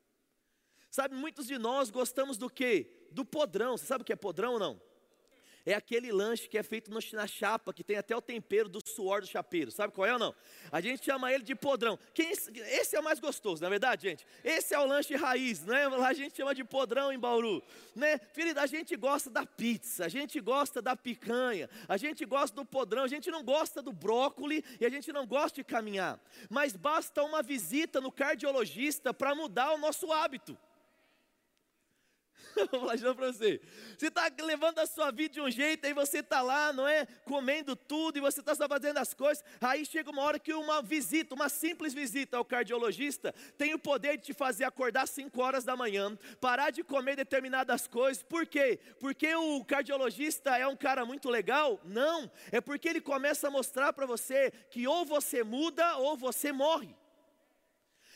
Sabe, 0.89 1.15
muitos 1.15 1.47
de 1.47 1.57
nós 1.57 1.89
gostamos 1.89 2.37
do 2.37 2.49
quê? 2.49 3.07
Do 3.11 3.23
podrão. 3.23 3.77
Você 3.77 3.85
sabe 3.85 4.01
o 4.01 4.05
que 4.05 4.11
é 4.11 4.15
podrão 4.15 4.53
ou 4.53 4.59
não? 4.59 4.90
É 5.65 5.73
aquele 5.73 6.11
lanche 6.11 6.47
que 6.47 6.57
é 6.57 6.63
feito 6.63 6.91
na 7.13 7.27
chapa, 7.27 7.73
que 7.73 7.83
tem 7.83 7.97
até 7.97 8.15
o 8.15 8.21
tempero 8.21 8.67
do 8.67 8.81
suor 8.85 9.21
do 9.21 9.27
chapeiro. 9.27 9.71
Sabe 9.71 9.93
qual 9.93 10.07
é 10.07 10.13
ou 10.13 10.19
não? 10.19 10.35
A 10.71 10.81
gente 10.81 11.03
chama 11.05 11.31
ele 11.31 11.43
de 11.43 11.55
podrão. 11.55 11.97
Quem, 12.13 12.31
esse 12.31 12.95
é 12.95 12.99
o 12.99 13.03
mais 13.03 13.19
gostoso, 13.19 13.61
na 13.61 13.67
é 13.67 13.69
verdade, 13.69 14.09
gente? 14.09 14.25
Esse 14.43 14.73
é 14.73 14.79
o 14.79 14.85
lanche 14.85 15.15
raiz, 15.15 15.63
né? 15.63 15.85
A 15.85 16.13
gente 16.13 16.35
chama 16.35 16.55
de 16.55 16.63
podrão 16.63 17.11
em 17.11 17.19
Bauru. 17.19 17.61
Né? 17.95 18.19
Filho, 18.33 18.57
a 18.59 18.65
gente 18.65 18.95
gosta 18.95 19.29
da 19.29 19.45
pizza, 19.45 20.05
a 20.05 20.09
gente 20.09 20.39
gosta 20.39 20.81
da 20.81 20.95
picanha, 20.95 21.69
a 21.87 21.97
gente 21.97 22.25
gosta 22.25 22.55
do 22.55 22.65
podrão, 22.65 23.03
a 23.03 23.07
gente 23.07 23.29
não 23.29 23.43
gosta 23.43 23.81
do 23.81 23.91
brócoli 23.91 24.63
e 24.79 24.85
a 24.85 24.89
gente 24.89 25.11
não 25.11 25.25
gosta 25.25 25.55
de 25.55 25.63
caminhar. 25.63 26.19
Mas 26.49 26.75
basta 26.75 27.23
uma 27.23 27.43
visita 27.43 28.01
no 28.01 28.11
cardiologista 28.11 29.13
para 29.13 29.35
mudar 29.35 29.73
o 29.73 29.77
nosso 29.77 30.11
hábito. 30.11 30.57
Vou 32.71 32.81
falar 32.81 32.95
de 32.95 33.03
novo 33.03 33.15
para 33.15 33.31
você. 33.31 33.61
Você 33.97 34.07
está 34.07 34.29
levando 34.41 34.79
a 34.79 34.85
sua 34.85 35.11
vida 35.11 35.33
de 35.35 35.41
um 35.41 35.49
jeito, 35.49 35.85
aí 35.85 35.93
você 35.93 36.19
está 36.19 36.41
lá, 36.41 36.73
não 36.73 36.87
é? 36.87 37.05
Comendo 37.25 37.75
tudo 37.75 38.17
e 38.17 38.21
você 38.21 38.39
está 38.39 38.55
só 38.55 38.67
fazendo 38.67 38.97
as 38.97 39.13
coisas. 39.13 39.43
Aí 39.59 39.85
chega 39.85 40.09
uma 40.09 40.21
hora 40.21 40.39
que 40.39 40.53
uma 40.53 40.81
visita, 40.81 41.35
uma 41.35 41.49
simples 41.49 41.93
visita 41.93 42.37
ao 42.37 42.45
cardiologista, 42.45 43.33
tem 43.57 43.73
o 43.73 43.79
poder 43.79 44.17
de 44.17 44.23
te 44.23 44.33
fazer 44.33 44.63
acordar 44.63 45.07
5 45.07 45.41
horas 45.41 45.63
da 45.63 45.75
manhã, 45.75 46.17
parar 46.39 46.71
de 46.71 46.83
comer 46.83 47.15
determinadas 47.15 47.87
coisas. 47.87 48.23
Por 48.23 48.45
quê? 48.45 48.79
Porque 48.99 49.33
o 49.35 49.63
cardiologista 49.63 50.57
é 50.57 50.67
um 50.67 50.75
cara 50.75 51.05
muito 51.05 51.29
legal? 51.29 51.79
Não. 51.83 52.29
É 52.51 52.59
porque 52.59 52.89
ele 52.89 53.01
começa 53.01 53.47
a 53.47 53.51
mostrar 53.51 53.93
para 53.93 54.05
você 54.05 54.51
que 54.69 54.87
ou 54.87 55.05
você 55.05 55.43
muda 55.43 55.97
ou 55.97 56.17
você 56.17 56.51
morre. 56.51 57.00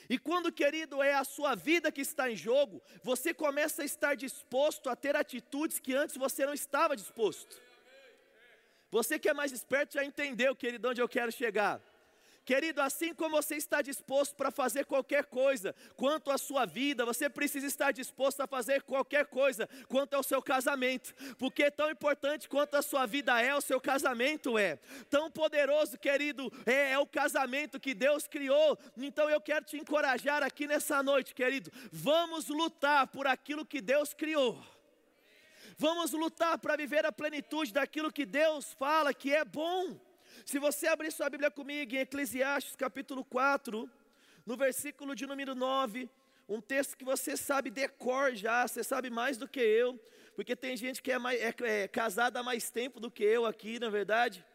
E 0.09 0.17
quando, 0.17 0.51
querido, 0.51 1.01
é 1.01 1.13
a 1.13 1.23
sua 1.23 1.55
vida 1.55 1.91
que 1.91 2.01
está 2.01 2.29
em 2.29 2.35
jogo, 2.35 2.81
você 3.03 3.33
começa 3.33 3.81
a 3.81 3.85
estar 3.85 4.15
disposto 4.15 4.89
a 4.89 4.95
ter 4.95 5.15
atitudes 5.15 5.79
que 5.79 5.93
antes 5.93 6.15
você 6.15 6.45
não 6.45 6.53
estava 6.53 6.95
disposto. 6.95 7.59
Você 8.91 9.17
que 9.17 9.27
é 9.27 9.33
mais 9.33 9.51
esperto 9.51 9.95
já 9.95 10.03
entendeu, 10.03 10.55
querido, 10.55 10.89
onde 10.89 11.01
eu 11.01 11.09
quero 11.09 11.31
chegar. 11.31 11.81
Querido, 12.45 12.79
assim 12.79 13.11
como 13.11 13.35
você 13.35 13.55
está 13.55 13.81
disposto 13.81 14.35
para 14.35 14.51
fazer 14.51 14.85
qualquer 14.85 15.25
coisa 15.25 15.73
quanto 15.97 16.29
à 16.29 16.37
sua 16.37 16.63
vida, 16.63 17.03
você 17.03 17.27
precisa 17.27 17.65
estar 17.65 17.91
disposto 17.91 18.39
a 18.41 18.45
fazer 18.47 18.83
qualquer 18.83 19.25
coisa 19.25 19.67
quanto 19.87 20.13
ao 20.13 20.21
seu 20.21 20.43
casamento, 20.43 21.11
porque 21.39 21.71
tão 21.71 21.89
importante 21.89 22.47
quanto 22.47 22.75
a 22.75 22.83
sua 22.83 23.07
vida 23.07 23.41
é, 23.41 23.55
o 23.55 23.61
seu 23.61 23.81
casamento 23.81 24.59
é. 24.59 24.77
Tão 25.09 25.31
poderoso, 25.31 25.97
querido, 25.97 26.53
é, 26.67 26.91
é 26.91 26.99
o 26.99 27.07
casamento 27.07 27.79
que 27.79 27.95
Deus 27.95 28.27
criou. 28.27 28.77
Então 28.95 29.27
eu 29.27 29.41
quero 29.41 29.65
te 29.65 29.77
encorajar 29.77 30.43
aqui 30.43 30.67
nessa 30.67 31.01
noite, 31.01 31.33
querido. 31.33 31.71
Vamos 31.91 32.47
lutar 32.47 33.07
por 33.07 33.25
aquilo 33.25 33.65
que 33.65 33.81
Deus 33.81 34.13
criou. 34.13 34.63
Vamos 35.79 36.11
lutar 36.11 36.59
para 36.59 36.77
viver 36.77 37.07
a 37.07 37.11
plenitude 37.11 37.73
daquilo 37.73 38.13
que 38.13 38.25
Deus 38.25 38.71
fala 38.73 39.15
que 39.15 39.33
é 39.33 39.43
bom. 39.43 39.99
Se 40.43 40.59
você 40.59 40.87
abrir 40.87 41.11
sua 41.11 41.29
Bíblia 41.29 41.49
comigo 41.49 41.95
em 41.95 41.99
Eclesiastes 41.99 42.75
capítulo 42.75 43.23
4, 43.23 43.89
no 44.45 44.57
versículo 44.57 45.15
de 45.15 45.25
número 45.25 45.55
9, 45.55 46.09
um 46.47 46.59
texto 46.59 46.97
que 46.97 47.05
você 47.05 47.37
sabe 47.37 47.69
decor 47.69 48.35
já, 48.35 48.67
você 48.67 48.83
sabe 48.83 49.09
mais 49.09 49.37
do 49.37 49.47
que 49.47 49.59
eu, 49.59 49.99
porque 50.35 50.55
tem 50.55 50.75
gente 50.75 51.01
que 51.01 51.11
é, 51.11 51.17
mais, 51.17 51.39
é, 51.39 51.83
é 51.83 51.87
casada 51.87 52.39
há 52.39 52.43
mais 52.43 52.69
tempo 52.69 52.99
do 52.99 53.09
que 53.09 53.23
eu 53.23 53.45
aqui, 53.45 53.79
na 53.79 53.89
verdade. 53.89 54.45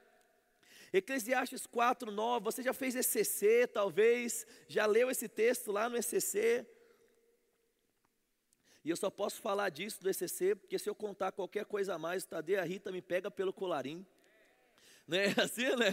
Eclesiastes 0.93 1.67
4, 1.67 2.11
9, 2.11 2.45
você 2.45 2.63
já 2.63 2.73
fez 2.73 2.95
ECC, 2.95 3.67
talvez, 3.67 4.47
já 4.69 4.87
leu 4.87 5.09
esse 5.09 5.29
texto 5.29 5.71
lá 5.73 5.89
no 5.89 5.97
ECC. 5.97 6.67
E 8.85 8.91
eu 8.91 8.97
só 8.97 9.11
posso 9.11 9.41
falar 9.41 9.69
disso 9.69 10.01
do 10.01 10.11
ECC, 10.11 10.55
porque 10.55 10.79
se 10.79 10.89
eu 10.89 10.95
contar 10.95 11.33
qualquer 11.33 11.65
coisa 11.65 11.95
a 11.95 11.99
mais, 11.99 12.25
o 12.25 12.29
Tadeu 12.29 12.61
a 12.61 12.65
Rita 12.65 12.91
me 12.91 13.03
pega 13.03 13.31
pelo 13.31 13.53
colarinho. 13.53 14.07
Não 15.11 15.19
é 15.19 15.35
assim, 15.43 15.65
né? 15.75 15.93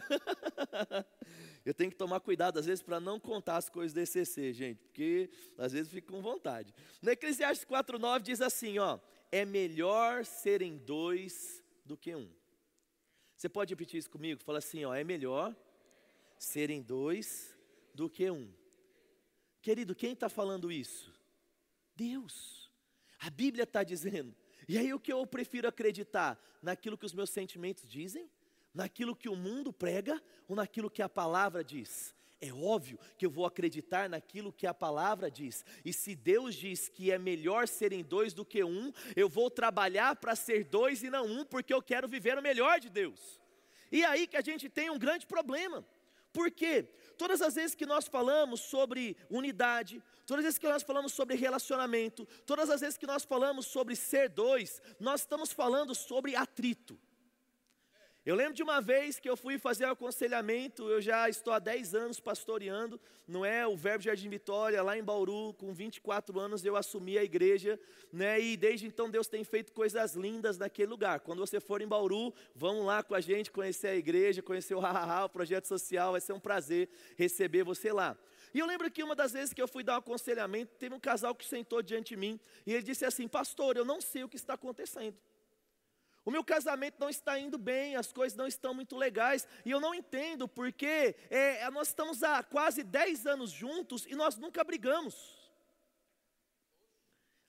Eu 1.66 1.74
tenho 1.74 1.90
que 1.90 1.98
tomar 1.98 2.20
cuidado, 2.20 2.60
às 2.60 2.68
vezes, 2.68 2.84
para 2.84 3.00
não 3.00 3.20
contar 3.20 3.58
as 3.58 3.68
coisas 3.68 3.92
do 3.92 4.00
ECC, 4.00 4.54
gente, 4.54 4.78
porque 4.84 5.32
às 5.58 5.72
vezes 5.72 5.92
fico 5.92 6.14
com 6.14 6.22
vontade. 6.22 6.72
No 7.02 7.10
Eclesiastes 7.10 7.68
4,9 7.68 8.22
diz 8.22 8.42
assim: 8.42 8.78
ó, 8.78 9.00
é 9.32 9.44
melhor 9.44 10.24
serem 10.24 10.78
dois 10.78 11.64
do 11.84 11.98
que 11.98 12.16
um. 12.16 12.30
Você 13.36 13.50
pode 13.50 13.74
repetir 13.74 13.98
isso 13.98 14.10
comigo? 14.10 14.44
Fala 14.44 14.60
assim: 14.60 14.86
ó, 14.86 14.94
é 14.94 15.04
melhor 15.04 15.56
serem 16.38 16.84
dois 16.84 17.58
do 17.96 18.08
que 18.08 18.30
um. 18.30 18.54
Querido, 19.64 19.96
quem 19.96 20.14
está 20.14 20.30
falando 20.30 20.72
isso? 20.72 21.12
Deus. 21.96 22.72
A 23.20 23.32
Bíblia 23.32 23.64
está 23.64 23.84
dizendo. 23.84 24.36
E 24.70 24.78
aí 24.78 24.94
o 24.94 25.00
que 25.00 25.12
eu 25.12 25.26
prefiro 25.26 25.68
acreditar? 25.68 26.40
Naquilo 26.62 26.98
que 26.98 27.06
os 27.06 27.14
meus 27.14 27.32
sentimentos 27.32 27.90
dizem? 27.90 28.30
Naquilo 28.78 29.16
que 29.16 29.28
o 29.28 29.36
mundo 29.36 29.74
prega 29.74 30.22
ou 30.48 30.56
naquilo 30.56 30.90
que 30.90 31.02
a 31.02 31.10
palavra 31.10 31.64
diz? 31.64 32.16
É 32.40 32.54
óbvio 32.54 33.00
que 33.18 33.26
eu 33.26 33.32
vou 33.32 33.48
acreditar 33.48 34.08
naquilo 34.08 34.54
que 34.54 34.68
a 34.68 34.74
palavra 34.74 35.32
diz. 35.32 35.66
E 35.84 35.92
se 35.92 36.16
Deus 36.16 36.54
diz 36.54 36.88
que 36.88 37.12
é 37.12 37.18
melhor 37.18 37.68
serem 37.68 38.04
dois 38.04 38.32
do 38.32 38.46
que 38.46 38.64
um, 38.64 38.94
eu 39.16 39.28
vou 39.28 39.50
trabalhar 39.50 40.16
para 40.16 40.36
ser 40.36 40.64
dois 40.64 41.02
e 41.02 41.10
não 41.10 41.26
um, 41.26 41.44
porque 41.44 41.74
eu 41.74 41.82
quero 41.82 42.08
viver 42.08 42.38
o 42.38 42.42
melhor 42.42 42.80
de 42.80 42.90
Deus. 42.90 43.42
E 43.92 44.06
aí 44.06 44.28
que 44.28 44.38
a 44.38 44.42
gente 44.42 44.70
tem 44.70 44.92
um 44.92 45.00
grande 45.00 45.26
problema. 45.26 45.84
Por 46.32 46.52
quê? 46.52 46.84
Todas 47.18 47.42
as 47.42 47.56
vezes 47.56 47.74
que 47.74 47.88
nós 47.88 48.06
falamos 48.08 48.60
sobre 48.60 49.18
unidade, 49.28 50.04
todas 50.28 50.42
as 50.42 50.50
vezes 50.50 50.60
que 50.60 50.68
nós 50.68 50.84
falamos 50.84 51.14
sobre 51.14 51.36
relacionamento, 51.36 52.28
todas 52.46 52.70
as 52.70 52.82
vezes 52.82 52.96
que 53.00 53.08
nós 53.08 53.24
falamos 53.24 53.66
sobre 53.66 53.96
ser 53.96 54.30
dois, 54.30 54.80
nós 55.00 55.22
estamos 55.22 55.52
falando 55.52 55.96
sobre 55.96 56.36
atrito. 56.36 57.00
Eu 58.28 58.36
lembro 58.36 58.54
de 58.54 58.62
uma 58.62 58.82
vez 58.82 59.18
que 59.22 59.30
eu 59.30 59.38
fui 59.38 59.58
fazer 59.58 59.86
aconselhamento, 59.86 60.90
eu 60.90 61.02
já 61.02 61.30
estou 61.30 61.54
há 61.54 61.60
10 61.60 61.96
anos 61.96 62.20
pastoreando, 62.20 63.00
não 63.26 63.46
é? 63.46 63.66
O 63.66 63.78
Verbo 63.78 64.04
Jardim 64.04 64.28
Vitória, 64.28 64.84
lá 64.84 64.98
em 64.98 65.02
Bauru, 65.02 65.54
com 65.54 65.74
24 65.74 66.38
anos 66.38 66.66
eu 66.66 66.76
assumi 66.76 67.18
a 67.18 67.24
igreja, 67.24 67.80
né? 68.12 68.38
E 68.38 68.58
desde 68.58 68.86
então 68.86 69.10
Deus 69.10 69.28
tem 69.30 69.46
feito 69.46 69.72
coisas 69.72 70.14
lindas 70.14 70.58
naquele 70.58 70.90
lugar. 70.90 71.22
Quando 71.22 71.40
você 71.40 71.62
for 71.62 71.82
em 71.82 71.88
Bauru, 71.88 72.34
vão 72.54 72.84
lá 72.84 73.02
com 73.02 73.16
a 73.16 73.22
gente 73.22 73.50
conhecer 73.50 73.88
a 73.88 73.96
igreja, 73.96 74.42
conhecer 74.42 74.76
o 74.76 74.82
Hahaha, 74.82 75.24
o 75.24 75.30
projeto 75.30 75.64
social, 75.64 76.12
vai 76.12 76.20
ser 76.20 76.34
um 76.34 76.40
prazer 76.42 76.90
receber 77.16 77.64
você 77.64 77.94
lá. 77.94 78.18
E 78.54 78.60
eu 78.60 78.66
lembro 78.66 78.92
que 78.92 79.02
uma 79.04 79.16
das 79.16 79.32
vezes 79.32 79.54
que 79.54 79.62
eu 79.62 79.70
fui 79.70 79.84
dar 79.84 79.94
um 79.94 80.00
aconselhamento, 80.00 80.76
teve 80.76 80.94
um 80.94 81.00
casal 81.00 81.34
que 81.34 81.46
sentou 81.46 81.82
diante 81.82 82.10
de 82.10 82.18
mim 82.18 82.38
e 82.66 82.74
ele 82.74 82.84
disse 82.84 83.06
assim: 83.06 83.26
Pastor, 83.26 83.78
eu 83.78 83.86
não 83.86 84.02
sei 84.02 84.26
o 84.26 84.28
que 84.28 84.36
está 84.36 84.56
acontecendo. 84.56 85.16
O 86.28 86.30
meu 86.30 86.44
casamento 86.44 87.00
não 87.00 87.08
está 87.08 87.40
indo 87.40 87.58
bem, 87.58 87.96
as 87.96 88.12
coisas 88.12 88.38
não 88.38 88.46
estão 88.46 88.74
muito 88.74 88.98
legais, 88.98 89.48
e 89.64 89.72
eu 89.72 89.80
não 89.80 89.96
entendo 89.96 90.46
porque 90.46 91.16
é, 91.30 91.62
é 91.62 91.72
nós 91.72 91.88
estamos 91.88 92.22
há 92.22 92.44
quase 92.44 92.84
10 92.84 93.26
anos 93.26 93.50
juntos 93.50 94.06
e 94.06 94.14
nós 94.14 94.36
nunca 94.36 94.62
brigamos. 94.62 95.16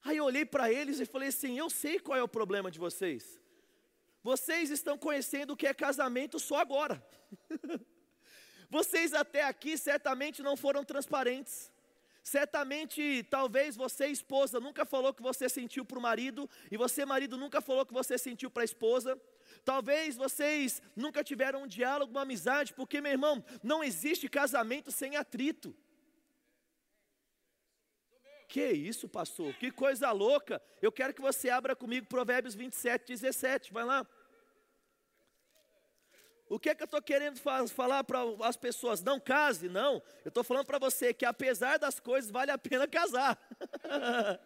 Aí 0.05 0.19
eu 0.19 0.25
olhei 0.25 0.45
para 0.45 0.73
eles 0.73 1.01
e 1.01 1.05
falei 1.05 1.31
assim: 1.31 1.59
eu 1.59 1.69
sei 1.69 1.99
qual 1.99 2.17
é 2.17 2.23
o 2.23 2.29
problema 2.29 2.71
de 2.71 2.79
vocês. 2.79 3.41
Vocês 4.23 4.71
estão 4.71 4.97
conhecendo 4.97 5.55
o 5.55 5.57
que 5.57 5.67
é 5.67 5.75
casamento 5.75 6.39
só 6.39 6.61
agora. 6.61 7.05
vocês 8.71 9.13
até 9.13 9.43
aqui 9.43 9.77
certamente 9.77 10.41
não 10.41 10.57
foram 10.57 10.85
transparentes. 10.85 11.73
Certamente, 12.29 13.23
talvez 13.31 13.75
você, 13.75 14.09
esposa, 14.09 14.61
nunca 14.61 14.85
falou 14.85 15.15
que 15.15 15.23
você 15.23 15.49
sentiu 15.49 15.83
para 15.83 15.99
o 15.99 16.03
marido, 16.03 16.49
e 16.71 16.77
você, 16.77 17.07
marido, 17.07 17.39
nunca 17.39 17.59
falou 17.63 17.87
que 17.87 17.95
você 17.95 18.19
sentiu 18.19 18.51
para 18.51 18.63
a 18.63 18.67
esposa. 18.67 19.19
Talvez 19.65 20.15
vocês 20.15 20.83
nunca 20.95 21.25
tiveram 21.25 21.63
um 21.63 21.67
diálogo, 21.67 22.13
uma 22.13 22.21
amizade, 22.21 22.75
porque, 22.75 23.01
meu 23.01 23.13
irmão, 23.13 23.43
não 23.63 23.83
existe 23.83 24.29
casamento 24.29 24.93
sem 24.93 25.17
atrito. 25.17 25.75
Que 28.47 28.73
isso, 28.73 29.09
pastor? 29.09 29.55
Que 29.55 29.71
coisa 29.71 30.11
louca! 30.13 30.61
Eu 30.83 30.93
quero 30.93 31.15
que 31.15 31.23
você 31.23 31.49
abra 31.49 31.75
comigo 31.75 32.07
Provérbios 32.07 32.55
27, 32.55 33.07
17. 33.07 33.73
Vai 33.73 33.85
lá. 33.85 34.07
O 36.49 36.59
que 36.59 36.71
é 36.71 36.75
que 36.75 36.83
eu 36.83 36.87
estou 36.87 37.03
querendo 37.03 37.39
falar 37.69 38.03
para 38.05 38.21
as 38.43 38.57
pessoas? 38.57 39.03
Não 39.03 39.21
case, 39.21 39.69
não. 39.69 40.03
Eu 40.25 40.29
estou 40.29 40.43
falando 40.43 40.65
para 40.65 40.79
você 40.79 41.13
que 41.13 41.27
apesar 41.27 41.79
das 41.79 42.01
coisas, 42.01 42.31
vale 42.31 42.51
a 42.51 42.57
pena 42.57 42.87
casar. 42.89 43.39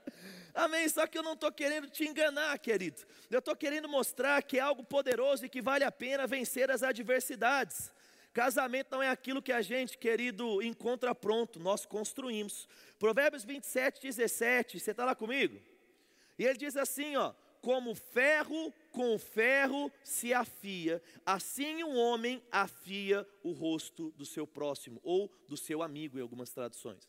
Amém? 0.52 0.88
Só 0.88 1.06
que 1.06 1.16
eu 1.16 1.22
não 1.22 1.34
estou 1.34 1.52
querendo 1.52 1.88
te 1.88 2.04
enganar, 2.04 2.58
querido. 2.58 3.02
Eu 3.30 3.38
estou 3.38 3.54
querendo 3.54 3.88
mostrar 3.88 4.42
que 4.42 4.58
é 4.58 4.60
algo 4.60 4.82
poderoso 4.82 5.46
e 5.46 5.48
que 5.48 5.62
vale 5.62 5.84
a 5.84 5.92
pena 5.92 6.26
vencer 6.26 6.70
as 6.70 6.82
adversidades. 6.82 7.92
Casamento 8.32 8.90
não 8.90 9.02
é 9.02 9.08
aquilo 9.08 9.42
que 9.42 9.52
a 9.52 9.62
gente, 9.62 9.96
querido, 9.96 10.62
encontra 10.62 11.14
pronto, 11.14 11.60
nós 11.60 11.86
construímos. 11.86 12.68
Provérbios 12.98 13.44
27, 13.44 14.00
17, 14.00 14.80
você 14.80 14.90
está 14.90 15.04
lá 15.04 15.14
comigo? 15.14 15.60
E 16.38 16.44
ele 16.44 16.58
diz 16.58 16.76
assim: 16.76 17.14
ó, 17.16 17.32
como 17.62 17.94
ferro 17.94 18.74
com 18.90 19.18
ferro 19.18 19.90
se 20.04 20.34
afia, 20.34 21.00
assim 21.24 21.82
um 21.82 21.96
homem 21.96 22.42
afia 22.50 23.26
o 23.42 23.52
rosto 23.52 24.10
do 24.16 24.26
seu 24.26 24.46
próximo, 24.46 25.00
ou 25.02 25.32
do 25.48 25.56
seu 25.56 25.82
amigo, 25.82 26.18
em 26.18 26.20
algumas 26.20 26.50
traduções. 26.50 27.08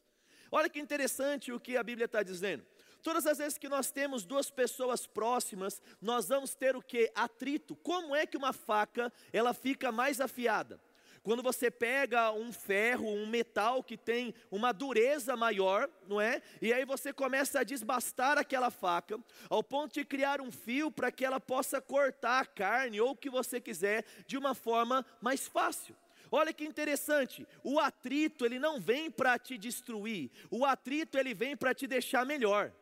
Olha 0.50 0.70
que 0.70 0.80
interessante 0.80 1.52
o 1.52 1.60
que 1.60 1.76
a 1.76 1.84
Bíblia 1.84 2.06
está 2.06 2.22
dizendo. 2.22 2.64
Todas 3.02 3.26
as 3.26 3.40
vezes 3.40 3.58
que 3.58 3.68
nós 3.68 3.92
temos 3.92 4.24
duas 4.24 4.50
pessoas 4.50 5.06
próximas, 5.06 5.82
nós 6.00 6.30
vamos 6.30 6.56
ter 6.56 6.76
o 6.76 6.82
que? 6.82 7.12
Atrito. 7.14 7.76
Como 7.76 8.16
é 8.16 8.26
que 8.26 8.38
uma 8.38 8.54
faca 8.54 9.12
ela 9.34 9.54
fica 9.54 9.92
mais 9.92 10.22
afiada? 10.22 10.80
Quando 11.24 11.42
você 11.42 11.72
pega 11.72 12.34
um 12.34 12.52
ferro, 12.52 13.08
um 13.08 13.26
metal 13.26 13.82
que 13.82 13.96
tem 13.96 14.36
uma 14.52 14.74
dureza 14.74 15.38
maior, 15.38 15.90
não 16.06 16.20
é? 16.20 16.42
E 16.62 16.74
aí 16.74 16.84
você 16.84 17.14
começa 17.14 17.62
a 17.62 17.64
desbastar 17.64 18.38
aquela 18.38 18.70
faca, 18.70 19.18
ao 19.50 19.64
ponto 19.64 19.94
de 19.94 20.04
criar 20.04 20.42
um 20.42 20.52
fio 20.52 20.92
para 20.92 21.10
que 21.14 21.24
ela 21.24 21.40
possa 21.40 21.80
cortar 21.80 22.42
a 22.42 22.46
carne 22.46 23.00
ou 23.00 23.12
o 23.12 23.16
que 23.16 23.30
você 23.30 23.62
quiser 23.62 24.04
de 24.28 24.38
uma 24.38 24.54
forma 24.54 25.06
mais 25.22 25.48
fácil. 25.48 25.96
Olha 26.30 26.52
que 26.52 26.66
interessante, 26.66 27.48
o 27.64 27.80
atrito 27.80 28.46
ele 28.46 28.60
não 28.60 28.82
vem 28.82 29.10
para 29.10 29.40
te 29.40 29.58
destruir, 29.58 30.30
o 30.52 30.66
atrito 30.66 31.18
ele 31.18 31.34
vem 31.34 31.56
para 31.56 31.74
te 31.74 31.88
deixar 31.88 32.26
melhor. 32.26 32.74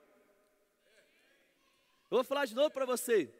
Eu 2.09 2.17
vou 2.17 2.23
falar 2.23 2.45
de 2.45 2.55
novo 2.55 2.71
para 2.71 2.85
você. 2.85 3.31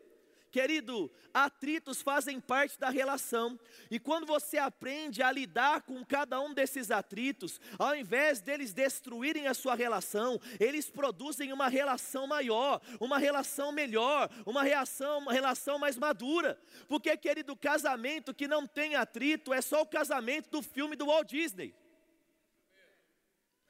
Querido, 0.52 1.10
atritos 1.34 2.02
fazem 2.02 2.40
parte 2.42 2.78
da 2.78 2.90
relação, 2.90 3.58
e 3.90 3.98
quando 3.98 4.26
você 4.26 4.58
aprende 4.58 5.24
a 5.24 5.32
lidar 5.32 5.84
com 5.84 6.04
cada 6.06 6.42
um 6.42 6.54
desses 6.54 6.92
atritos, 6.92 7.60
ao 7.80 7.96
invés 7.96 8.42
deles 8.42 8.74
destruírem 8.74 9.48
a 9.48 9.54
sua 9.54 9.76
relação, 9.76 10.42
eles 10.60 10.90
produzem 10.90 11.54
uma 11.54 11.70
relação 11.70 12.28
maior, 12.28 12.82
uma 13.00 13.18
relação 13.18 13.72
melhor, 13.72 14.30
uma 14.46 14.62
reação, 14.62 15.20
uma 15.20 15.32
relação 15.32 15.80
mais 15.80 15.98
madura. 15.98 16.60
Porque, 16.86 17.16
querido, 17.16 17.56
casamento 17.56 18.34
que 18.34 18.48
não 18.48 18.68
tem 18.68 18.96
atrito 18.96 19.54
é 19.54 19.62
só 19.62 19.82
o 19.82 19.88
casamento 19.88 20.50
do 20.50 20.62
filme 20.62 20.98
do 20.98 21.06
Walt 21.06 21.30
Disney. 21.30 21.74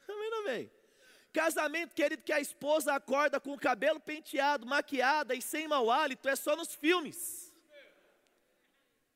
Amém, 0.10 0.32
amém. 0.40 0.81
Casamento, 1.34 1.96
querido, 1.96 2.24
que 2.24 2.34
a 2.34 2.40
esposa 2.40 2.94
acorda 2.94 3.40
com 3.40 3.54
o 3.54 3.60
cabelo 3.60 4.00
penteado, 4.00 4.66
maquiada 4.66 5.34
e 5.34 5.42
sem 5.42 5.68
mau 5.68 5.90
hálito, 5.90 6.28
é 6.28 6.36
só 6.36 6.56
nos 6.56 6.76
filmes. 6.76 7.54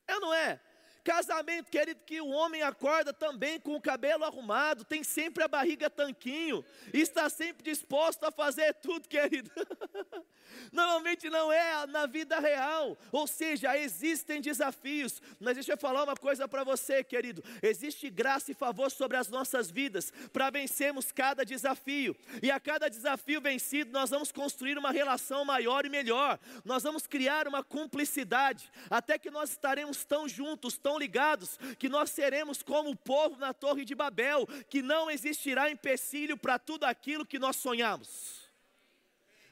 É 0.08 0.16
ou 0.16 0.22
não 0.22 0.34
é? 0.34 0.62
Casamento, 1.06 1.70
querido, 1.70 2.02
que 2.04 2.20
o 2.20 2.30
homem 2.30 2.64
acorda 2.64 3.14
também 3.14 3.60
com 3.60 3.76
o 3.76 3.82
cabelo 3.82 4.24
arrumado, 4.24 4.84
tem 4.84 5.04
sempre 5.04 5.44
a 5.44 5.48
barriga 5.48 5.88
tanquinho, 5.88 6.66
está 6.92 7.30
sempre 7.30 7.64
disposto 7.64 8.24
a 8.24 8.32
fazer 8.32 8.74
tudo, 8.74 9.08
querido. 9.08 9.52
Normalmente 10.72 11.30
não 11.30 11.52
é 11.52 11.86
na 11.86 12.08
vida 12.08 12.40
real, 12.40 12.98
ou 13.12 13.28
seja, 13.28 13.78
existem 13.78 14.42
desafios, 14.42 15.22
mas 15.40 15.54
deixa 15.56 15.74
eu 15.74 15.78
falar 15.78 16.04
uma 16.04 16.16
coisa 16.16 16.48
para 16.48 16.64
você, 16.64 17.04
querido: 17.04 17.44
existe 17.62 18.10
graça 18.10 18.52
e 18.52 18.56
favor 18.56 18.90
sobre 18.90 19.18
as 19.18 19.28
nossas 19.28 19.70
vidas 19.70 20.12
para 20.34 20.50
vencermos 20.50 21.12
cada 21.12 21.46
desafio, 21.46 22.16
e 22.42 22.50
a 22.50 22.60
cada 22.60 22.90
desafio 22.90 23.42
vencido, 23.42 23.92
nós 23.92 24.10
vamos 24.10 24.32
construir 24.32 24.78
uma 24.78 24.92
relação 24.92 25.46
maior 25.46 25.86
e 25.86 25.90
melhor, 25.90 26.40
nós 26.64 26.82
vamos 26.82 27.06
criar 27.06 27.48
uma 27.48 27.64
cumplicidade, 27.64 28.72
até 28.90 29.20
que 29.20 29.30
nós 29.30 29.52
estaremos 29.52 30.04
tão 30.04 30.28
juntos, 30.28 30.78
tão 30.78 30.95
ligados, 30.98 31.58
que 31.78 31.90
nós 31.90 32.10
seremos 32.10 32.62
como 32.62 32.90
o 32.90 32.96
povo 32.96 33.38
na 33.38 33.54
Torre 33.54 33.86
de 33.86 33.96
Babel, 33.96 34.48
que 34.70 34.82
não 34.82 35.10
existirá 35.10 35.70
empecilho 35.70 36.38
para 36.38 36.58
tudo 36.60 36.86
aquilo 36.86 37.26
que 37.26 37.40
nós 37.40 37.56
sonhamos. 37.56 38.46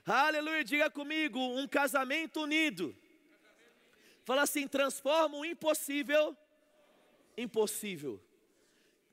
Aleluia, 0.06 0.64
diga 0.64 0.90
comigo, 0.90 1.40
um 1.40 1.68
casamento 1.68 2.42
unido. 2.42 2.96
Fala 4.26 4.44
assim, 4.44 4.68
transforma 4.68 5.38
o 5.38 5.46
impossível 5.46 6.36
impossível. 7.38 8.22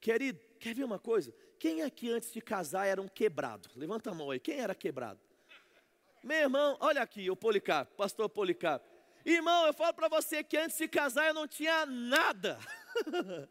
Querido, 0.01 0.41
quer 0.59 0.75
ver 0.75 0.85
uma 0.85 0.99
coisa? 0.99 1.33
Quem 1.59 1.83
aqui 1.83 2.11
antes 2.11 2.33
de 2.33 2.41
casar 2.41 2.87
era 2.87 3.01
um 3.01 3.09
quebrado? 3.09 3.69
Levanta 3.77 4.11
a 4.11 4.15
mão 4.15 4.31
aí, 4.31 4.41
quem 4.41 4.59
era 4.59 4.75
quebrado? 4.75 5.21
Meu 6.23 6.39
irmão, 6.39 6.77
olha 6.81 7.03
aqui, 7.03 7.31
o 7.31 7.37
Policarpo, 7.37 7.95
pastor 7.97 8.29
Policarpo. 8.29 8.90
Irmão, 9.25 9.67
eu 9.67 9.75
falo 9.75 9.93
para 9.95 10.09
você 10.09 10.43
que 10.43 10.57
antes 10.57 10.79
de 10.79 10.89
casar 10.89 11.29
eu 11.29 11.35
não 11.35 11.47
tinha 11.47 11.85
nada. 11.87 12.59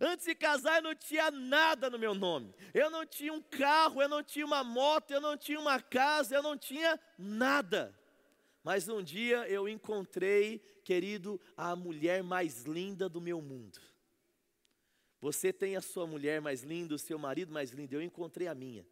antes 0.00 0.26
de 0.26 0.34
casar 0.34 0.76
eu 0.76 0.82
não 0.82 0.94
tinha 0.94 1.30
nada 1.30 1.88
no 1.88 1.98
meu 1.98 2.14
nome. 2.14 2.54
Eu 2.74 2.90
não 2.90 3.06
tinha 3.06 3.32
um 3.32 3.40
carro, 3.40 4.02
eu 4.02 4.08
não 4.08 4.22
tinha 4.22 4.44
uma 4.44 4.62
moto, 4.62 5.10
eu 5.10 5.20
não 5.20 5.36
tinha 5.36 5.58
uma 5.58 5.80
casa, 5.80 6.34
eu 6.34 6.42
não 6.42 6.56
tinha 6.56 6.98
nada. 7.18 7.98
Mas 8.62 8.88
um 8.88 9.02
dia 9.02 9.48
eu 9.48 9.68
encontrei, 9.68 10.58
querido, 10.84 11.40
a 11.56 11.74
mulher 11.74 12.22
mais 12.22 12.64
linda 12.64 13.08
do 13.08 13.20
meu 13.20 13.40
mundo. 13.40 13.80
Você 15.20 15.52
tem 15.52 15.74
a 15.74 15.80
sua 15.80 16.06
mulher 16.06 16.40
mais 16.40 16.62
linda, 16.62 16.94
o 16.94 16.98
seu 16.98 17.18
marido 17.18 17.52
mais 17.52 17.70
lindo, 17.70 17.94
eu 17.94 18.02
encontrei 18.02 18.46
a 18.46 18.54
minha. 18.54 18.86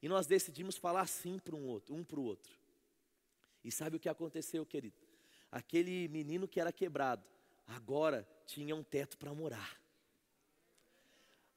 E 0.00 0.08
nós 0.08 0.26
decidimos 0.26 0.76
falar 0.76 1.06
sim 1.06 1.38
para 1.38 1.54
um 1.54 1.66
outro, 1.66 1.94
um 1.94 2.02
para 2.02 2.18
o 2.18 2.24
outro. 2.24 2.56
E 3.62 3.70
sabe 3.70 3.96
o 3.96 4.00
que 4.00 4.08
aconteceu, 4.08 4.64
querido? 4.64 5.09
Aquele 5.50 6.08
menino 6.08 6.46
que 6.46 6.60
era 6.60 6.72
quebrado, 6.72 7.24
agora 7.66 8.26
tinha 8.46 8.74
um 8.74 8.82
teto 8.82 9.18
para 9.18 9.32
morar. 9.34 9.80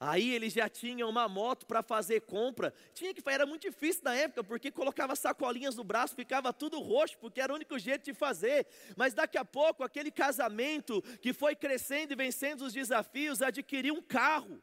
Aí 0.06 0.34
ele 0.34 0.50
já 0.50 0.68
tinha 0.68 1.08
uma 1.08 1.30
moto 1.30 1.66
para 1.66 1.82
fazer 1.82 2.22
compra. 2.22 2.74
Tinha 2.94 3.14
que 3.14 3.24
era 3.26 3.46
muito 3.46 3.62
difícil 3.62 4.02
na 4.04 4.14
época, 4.14 4.44
porque 4.44 4.70
colocava 4.70 5.16
sacolinhas 5.16 5.78
no 5.78 5.84
braço, 5.84 6.14
ficava 6.14 6.52
tudo 6.52 6.78
roxo, 6.82 7.18
porque 7.20 7.40
era 7.40 7.54
o 7.54 7.56
único 7.56 7.80
jeito 7.80 8.04
de 8.04 8.14
fazer. 8.14 8.68
Mas 8.98 9.14
daqui 9.14 9.38
a 9.38 9.46
pouco, 9.46 9.82
aquele 9.82 10.12
casamento 10.12 11.02
que 11.22 11.32
foi 11.32 11.56
crescendo 11.56 12.12
e 12.12 12.18
vencendo 12.18 12.66
os 12.66 12.74
desafios, 12.74 13.42
adquiriu 13.42 13.94
um 13.94 14.02
carro. 14.02 14.62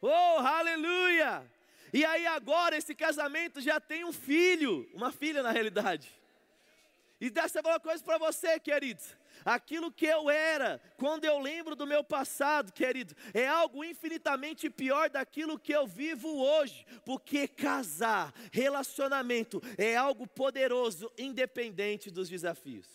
Oh, 0.00 0.38
aleluia! 0.38 1.50
E 1.92 2.04
aí 2.04 2.24
agora 2.24 2.76
esse 2.76 2.94
casamento 2.94 3.60
já 3.60 3.80
tem 3.80 4.04
um 4.04 4.12
filho, 4.12 4.88
uma 4.94 5.10
filha 5.10 5.42
na 5.42 5.50
realidade. 5.50 6.08
E 7.20 7.30
dessa 7.30 7.60
uma 7.60 7.80
coisa 7.80 8.02
para 8.02 8.18
você, 8.18 8.58
queridos. 8.58 9.16
Aquilo 9.44 9.92
que 9.92 10.06
eu 10.06 10.30
era, 10.30 10.80
quando 10.96 11.24
eu 11.24 11.38
lembro 11.38 11.76
do 11.76 11.86
meu 11.86 12.02
passado, 12.02 12.72
querido, 12.72 13.14
é 13.32 13.46
algo 13.46 13.84
infinitamente 13.84 14.70
pior 14.70 15.10
daquilo 15.10 15.58
que 15.58 15.72
eu 15.72 15.86
vivo 15.86 16.28
hoje, 16.40 16.86
porque 17.04 17.46
casar, 17.46 18.32
relacionamento, 18.52 19.60
é 19.76 19.96
algo 19.96 20.26
poderoso, 20.26 21.10
independente 21.18 22.10
dos 22.10 22.28
desafios. 22.28 22.88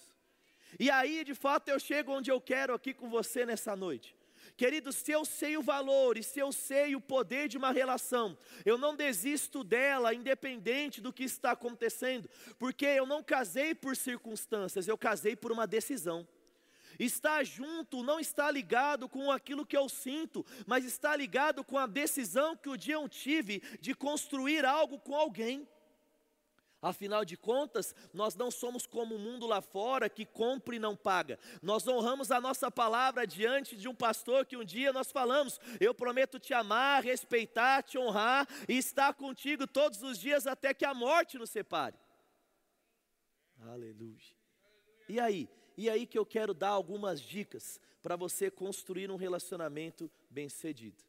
E 0.79 0.89
aí, 0.89 1.23
de 1.23 1.36
fato, 1.36 1.69
eu 1.69 1.79
chego 1.79 2.13
onde 2.13 2.32
eu 2.32 2.41
quero 2.41 2.73
aqui 2.73 2.93
com 2.93 3.10
você 3.10 3.45
nessa 3.45 3.75
noite. 3.75 4.18
Querido, 4.60 4.91
se 4.91 5.10
eu 5.10 5.24
sei 5.24 5.56
o 5.56 5.63
valor 5.63 6.17
e 6.17 6.22
se 6.22 6.38
eu 6.38 6.52
sei 6.52 6.93
o 6.93 7.00
poder 7.00 7.48
de 7.48 7.58
uma 7.58 7.72
relação, 7.72 8.38
eu 8.65 8.78
não 8.78 8.93
desisto 8.93 9.63
dela, 9.63 10.13
independente 10.13 11.00
do 11.00 11.13
que 11.13 11.24
está 11.24 11.52
acontecendo, 11.52 12.30
porque 12.58 12.86
eu 12.86 13.06
não 13.06 13.24
casei 13.24 13.74
por 13.74 13.95
circunstâncias, 13.95 14.86
eu 14.86 14.98
casei 14.98 15.34
por 15.34 15.54
uma 15.54 15.65
decisão. 15.65 16.28
Estar 17.00 17.41
junto 17.45 18.04
não 18.04 18.19
está 18.19 18.52
ligado 18.52 19.08
com 19.08 19.32
aquilo 19.32 19.65
que 19.65 19.78
eu 19.78 19.88
sinto, 19.88 20.45
mas 20.67 20.84
está 20.84 21.15
ligado 21.15 21.63
com 21.63 21.78
a 21.78 21.88
decisão 21.88 22.58
que 22.58 22.67
o 22.67 22.76
dia 22.76 22.95
eu 22.95 23.08
tive 23.08 23.62
de 23.80 23.95
construir 23.95 24.65
algo 24.65 25.00
com 25.00 25.15
alguém. 25.15 25.65
Afinal 26.81 27.25
de 27.25 27.35
contas, 27.35 27.93
nós 28.13 28.35
não 28.35 28.49
somos 28.49 28.85
como 28.85 29.15
o 29.15 29.19
mundo 29.19 29.45
lá 29.45 29.61
fora 29.61 30.09
que 30.09 30.25
compra 30.25 30.75
e 30.75 30.79
não 30.79 30.95
paga. 30.95 31.37
Nós 31.61 31.85
honramos 31.85 32.31
a 32.31 32.39
nossa 32.39 32.71
palavra 32.71 33.27
diante 33.27 33.75
de 33.75 33.89
um 33.89 33.93
pastor 33.93 34.45
que 34.45 34.55
um 34.55 34.63
dia 34.63 34.93
nós 34.93 35.11
falamos: 35.11 35.59
Eu 35.79 35.93
prometo 35.93 36.39
te 36.39 36.53
amar, 36.53 37.03
respeitar, 37.03 37.83
te 37.83 37.97
honrar 37.97 38.47
e 38.67 38.77
estar 38.77 39.13
contigo 39.13 39.67
todos 39.67 40.01
os 40.01 40.17
dias 40.17 40.47
até 40.47 40.73
que 40.73 40.85
a 40.85 40.93
morte 40.93 41.37
nos 41.37 41.49
separe. 41.49 41.97
Aleluia. 43.59 44.17
E 45.09 45.19
aí? 45.19 45.49
E 45.75 45.89
aí 45.89 46.05
que 46.05 46.17
eu 46.17 46.25
quero 46.25 46.53
dar 46.53 46.69
algumas 46.69 47.19
dicas 47.19 47.79
para 48.01 48.15
você 48.15 48.49
construir 48.49 49.11
um 49.11 49.17
relacionamento 49.17 50.09
bem-sucedido. 50.29 51.03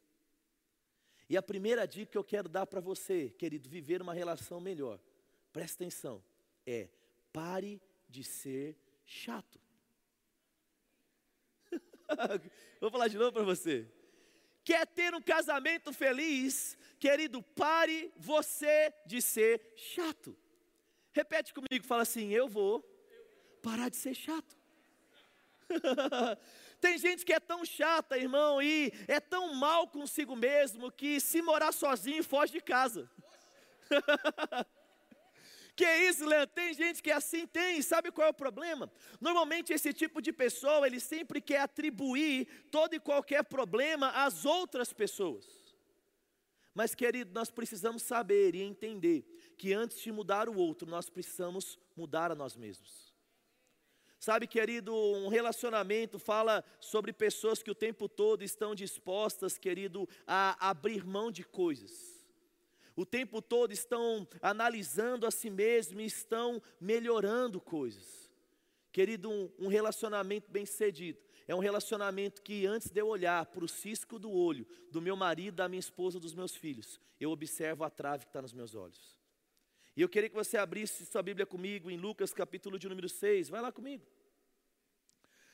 E 1.29 1.37
a 1.37 1.41
primeira 1.41 1.87
dica 1.87 2.11
que 2.11 2.17
eu 2.17 2.23
quero 2.25 2.49
dar 2.49 2.67
para 2.67 2.81
você, 2.81 3.29
querido, 3.29 3.69
viver 3.69 4.01
uma 4.01 4.13
relação 4.13 4.59
melhor 4.59 4.99
presta 5.51 5.83
atenção, 5.83 6.23
é 6.65 6.89
pare 7.31 7.81
de 8.09 8.23
ser 8.23 8.77
chato. 9.05 9.59
Vou 12.79 12.91
falar 12.91 13.07
de 13.07 13.17
novo 13.17 13.31
para 13.31 13.43
você. 13.43 13.87
Quer 14.63 14.85
ter 14.85 15.13
um 15.15 15.21
casamento 15.21 15.91
feliz, 15.91 16.77
querido, 16.99 17.41
pare 17.41 18.13
você 18.15 18.93
de 19.05 19.21
ser 19.21 19.73
chato. 19.75 20.37
Repete 21.11 21.53
comigo, 21.53 21.85
fala 21.85 22.03
assim: 22.03 22.29
eu 22.29 22.47
vou 22.47 22.81
parar 23.61 23.89
de 23.89 23.97
ser 23.97 24.13
chato. 24.13 24.55
Tem 26.79 26.97
gente 26.97 27.25
que 27.25 27.33
é 27.33 27.39
tão 27.39 27.65
chata, 27.65 28.17
irmão, 28.17 28.61
e 28.61 28.91
é 29.07 29.19
tão 29.19 29.53
mal 29.53 29.87
consigo 29.87 30.35
mesmo 30.35 30.91
que 30.91 31.19
se 31.19 31.41
morar 31.41 31.71
sozinho 31.71 32.23
foge 32.23 32.53
de 32.53 32.61
casa. 32.61 33.09
Que 35.81 35.85
é 35.85 36.09
isso, 36.09 36.23
Leandro? 36.25 36.53
Tem 36.53 36.75
gente 36.75 37.01
que 37.01 37.09
é 37.09 37.15
assim 37.15 37.47
tem, 37.47 37.81
sabe 37.81 38.11
qual 38.11 38.27
é 38.27 38.29
o 38.29 38.33
problema? 38.35 38.87
Normalmente 39.19 39.73
esse 39.73 39.91
tipo 39.91 40.21
de 40.21 40.31
pessoa, 40.31 40.85
ele 40.85 40.99
sempre 40.99 41.41
quer 41.41 41.61
atribuir 41.61 42.47
todo 42.69 42.93
e 42.93 42.99
qualquer 42.99 43.43
problema 43.43 44.09
às 44.09 44.45
outras 44.45 44.93
pessoas. 44.93 45.43
Mas, 46.71 46.93
querido, 46.93 47.33
nós 47.33 47.49
precisamos 47.49 48.03
saber 48.03 48.53
e 48.53 48.61
entender 48.61 49.25
que 49.57 49.73
antes 49.73 49.99
de 49.99 50.11
mudar 50.11 50.47
o 50.47 50.55
outro, 50.55 50.87
nós 50.87 51.09
precisamos 51.09 51.79
mudar 51.97 52.31
a 52.31 52.35
nós 52.35 52.55
mesmos. 52.55 53.11
Sabe, 54.19 54.45
querido, 54.45 54.93
um 54.95 55.29
relacionamento 55.29 56.19
fala 56.19 56.63
sobre 56.79 57.11
pessoas 57.11 57.63
que 57.63 57.71
o 57.71 57.75
tempo 57.75 58.07
todo 58.07 58.43
estão 58.43 58.75
dispostas, 58.75 59.57
querido, 59.57 60.07
a 60.27 60.69
abrir 60.69 61.03
mão 61.03 61.31
de 61.31 61.43
coisas 61.43 62.10
o 62.95 63.05
tempo 63.05 63.41
todo 63.41 63.71
estão 63.71 64.27
analisando 64.41 65.25
a 65.25 65.31
si 65.31 65.49
mesmo 65.49 66.01
e 66.01 66.05
estão 66.05 66.61
melhorando 66.79 67.59
coisas. 67.59 68.29
Querido, 68.91 69.29
um, 69.29 69.49
um 69.59 69.67
relacionamento 69.67 70.51
bem 70.51 70.65
cedido 70.65 71.19
é 71.51 71.55
um 71.55 71.59
relacionamento 71.59 72.41
que 72.41 72.65
antes 72.65 72.89
de 72.89 73.01
eu 73.01 73.07
olhar 73.07 73.45
para 73.45 73.65
o 73.65 73.67
cisco 73.67 74.17
do 74.17 74.31
olho 74.31 74.65
do 74.89 75.01
meu 75.01 75.17
marido, 75.17 75.55
da 75.55 75.67
minha 75.67 75.79
esposa, 75.79 76.19
dos 76.19 76.33
meus 76.33 76.55
filhos, 76.55 76.97
eu 77.19 77.29
observo 77.29 77.83
a 77.83 77.89
trave 77.89 78.23
que 78.23 78.29
está 78.29 78.41
nos 78.41 78.53
meus 78.53 78.73
olhos. 78.73 79.19
E 79.95 80.01
eu 80.01 80.07
queria 80.07 80.29
que 80.29 80.35
você 80.35 80.57
abrisse 80.57 81.05
sua 81.05 81.21
Bíblia 81.21 81.45
comigo 81.45 81.91
em 81.91 81.97
Lucas 81.97 82.33
capítulo 82.33 82.79
de 82.79 82.87
número 82.87 83.09
6. 83.09 83.49
Vai 83.49 83.61
lá 83.61 83.69
comigo. 83.69 84.05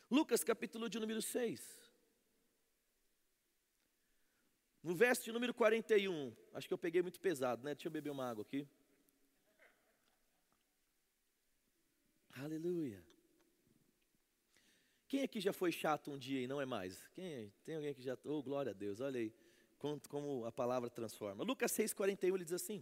Lucas 0.10 0.44
capítulo 0.44 0.88
de 0.88 1.00
número 1.00 1.20
6. 1.20 1.87
No 4.88 4.96
verso 4.96 5.22
de 5.26 5.34
número 5.34 5.54
41, 5.54 6.34
acho 6.54 6.66
que 6.66 6.74
eu 6.74 6.78
peguei 6.78 7.02
muito 7.02 7.20
pesado, 7.20 7.62
né? 7.62 7.76
Deixa 7.76 7.90
eu 7.90 7.92
beber 7.92 8.10
uma 8.10 8.26
água 8.26 8.42
aqui. 8.42 8.66
Aleluia. 12.42 13.04
Quem 15.10 15.24
aqui 15.24 15.42
já 15.42 15.52
foi 15.52 15.74
chato 15.74 16.10
um 16.10 16.18
dia 16.18 16.40
e 16.40 16.48
não 16.48 16.62
é 16.62 16.66
mais? 16.66 17.06
Quem? 17.14 17.52
Tem 17.66 17.76
alguém 17.76 17.94
que 17.94 18.02
já. 18.02 18.18
Oh, 18.24 18.42
glória 18.42 18.70
a 18.70 18.74
Deus, 18.74 19.02
olha 19.02 19.20
aí. 19.20 19.34
Como 20.08 20.46
a 20.46 20.54
palavra 20.54 20.90
transforma. 20.90 21.44
Lucas 21.44 21.74
6,41 21.74 22.36
ele 22.36 22.46
diz 22.46 22.54
assim: 22.54 22.82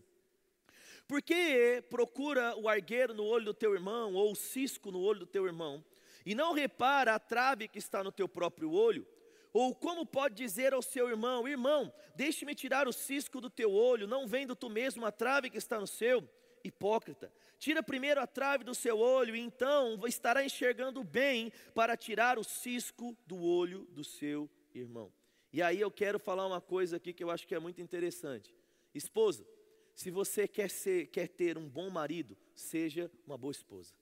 Por 1.08 1.24
que 1.24 1.84
procura 1.90 2.56
o 2.56 2.70
argueiro 2.70 3.16
no 3.16 3.24
olho 3.24 3.46
do 3.46 3.54
teu 3.56 3.74
irmão, 3.74 4.14
ou 4.14 4.32
o 4.32 4.36
cisco 4.36 4.92
no 4.92 5.00
olho 5.00 5.22
do 5.22 5.26
teu 5.26 5.48
irmão, 5.48 5.84
e 6.24 6.36
não 6.36 6.54
repara 6.54 7.16
a 7.16 7.20
trave 7.20 7.68
que 7.68 7.80
está 7.80 8.04
no 8.04 8.12
teu 8.12 8.30
próprio 8.30 8.72
olho? 8.72 9.08
Ou 9.56 9.74
como 9.74 10.06
pode 10.06 10.36
dizer 10.36 10.74
ao 10.74 10.82
seu 10.82 11.08
irmão: 11.08 11.48
Irmão, 11.48 11.94
deixe-me 12.14 12.54
tirar 12.54 12.90
o 12.90 12.92
cisco 12.92 13.40
do 13.40 13.50
teu 13.50 13.72
olho, 13.72 14.06
não 14.06 14.28
vendo 14.28 14.54
tu 14.54 14.70
mesmo 14.70 15.06
a 15.06 15.14
trave 15.14 15.50
que 15.50 15.58
está 15.58 15.80
no 15.80 15.88
seu? 15.88 16.30
Hipócrita, 16.62 17.32
tira 17.58 17.82
primeiro 17.82 18.20
a 18.20 18.28
trave 18.28 18.66
do 18.66 18.76
seu 18.76 19.00
olho, 19.00 19.34
e 19.34 19.40
então 19.40 19.98
estará 20.08 20.44
enxergando 20.44 21.02
bem 21.06 21.54
para 21.74 21.96
tirar 21.96 22.38
o 22.38 22.44
cisco 22.44 23.18
do 23.26 23.42
olho 23.42 23.86
do 23.92 24.04
seu 24.04 24.50
irmão. 24.74 25.10
E 25.54 25.62
aí 25.62 25.80
eu 25.80 25.90
quero 25.90 26.20
falar 26.20 26.46
uma 26.46 26.60
coisa 26.60 26.98
aqui 26.98 27.14
que 27.14 27.24
eu 27.24 27.32
acho 27.32 27.48
que 27.48 27.56
é 27.56 27.60
muito 27.60 27.80
interessante. 27.82 28.54
Esposa, 28.94 29.48
se 29.94 30.12
você 30.12 30.50
quer, 30.50 30.70
ser, 30.70 31.08
quer 31.08 31.30
ter 31.30 31.58
um 31.58 31.70
bom 31.70 31.90
marido, 31.90 32.38
seja 32.54 33.10
uma 33.26 33.38
boa 33.38 33.52
esposa. 33.54 33.96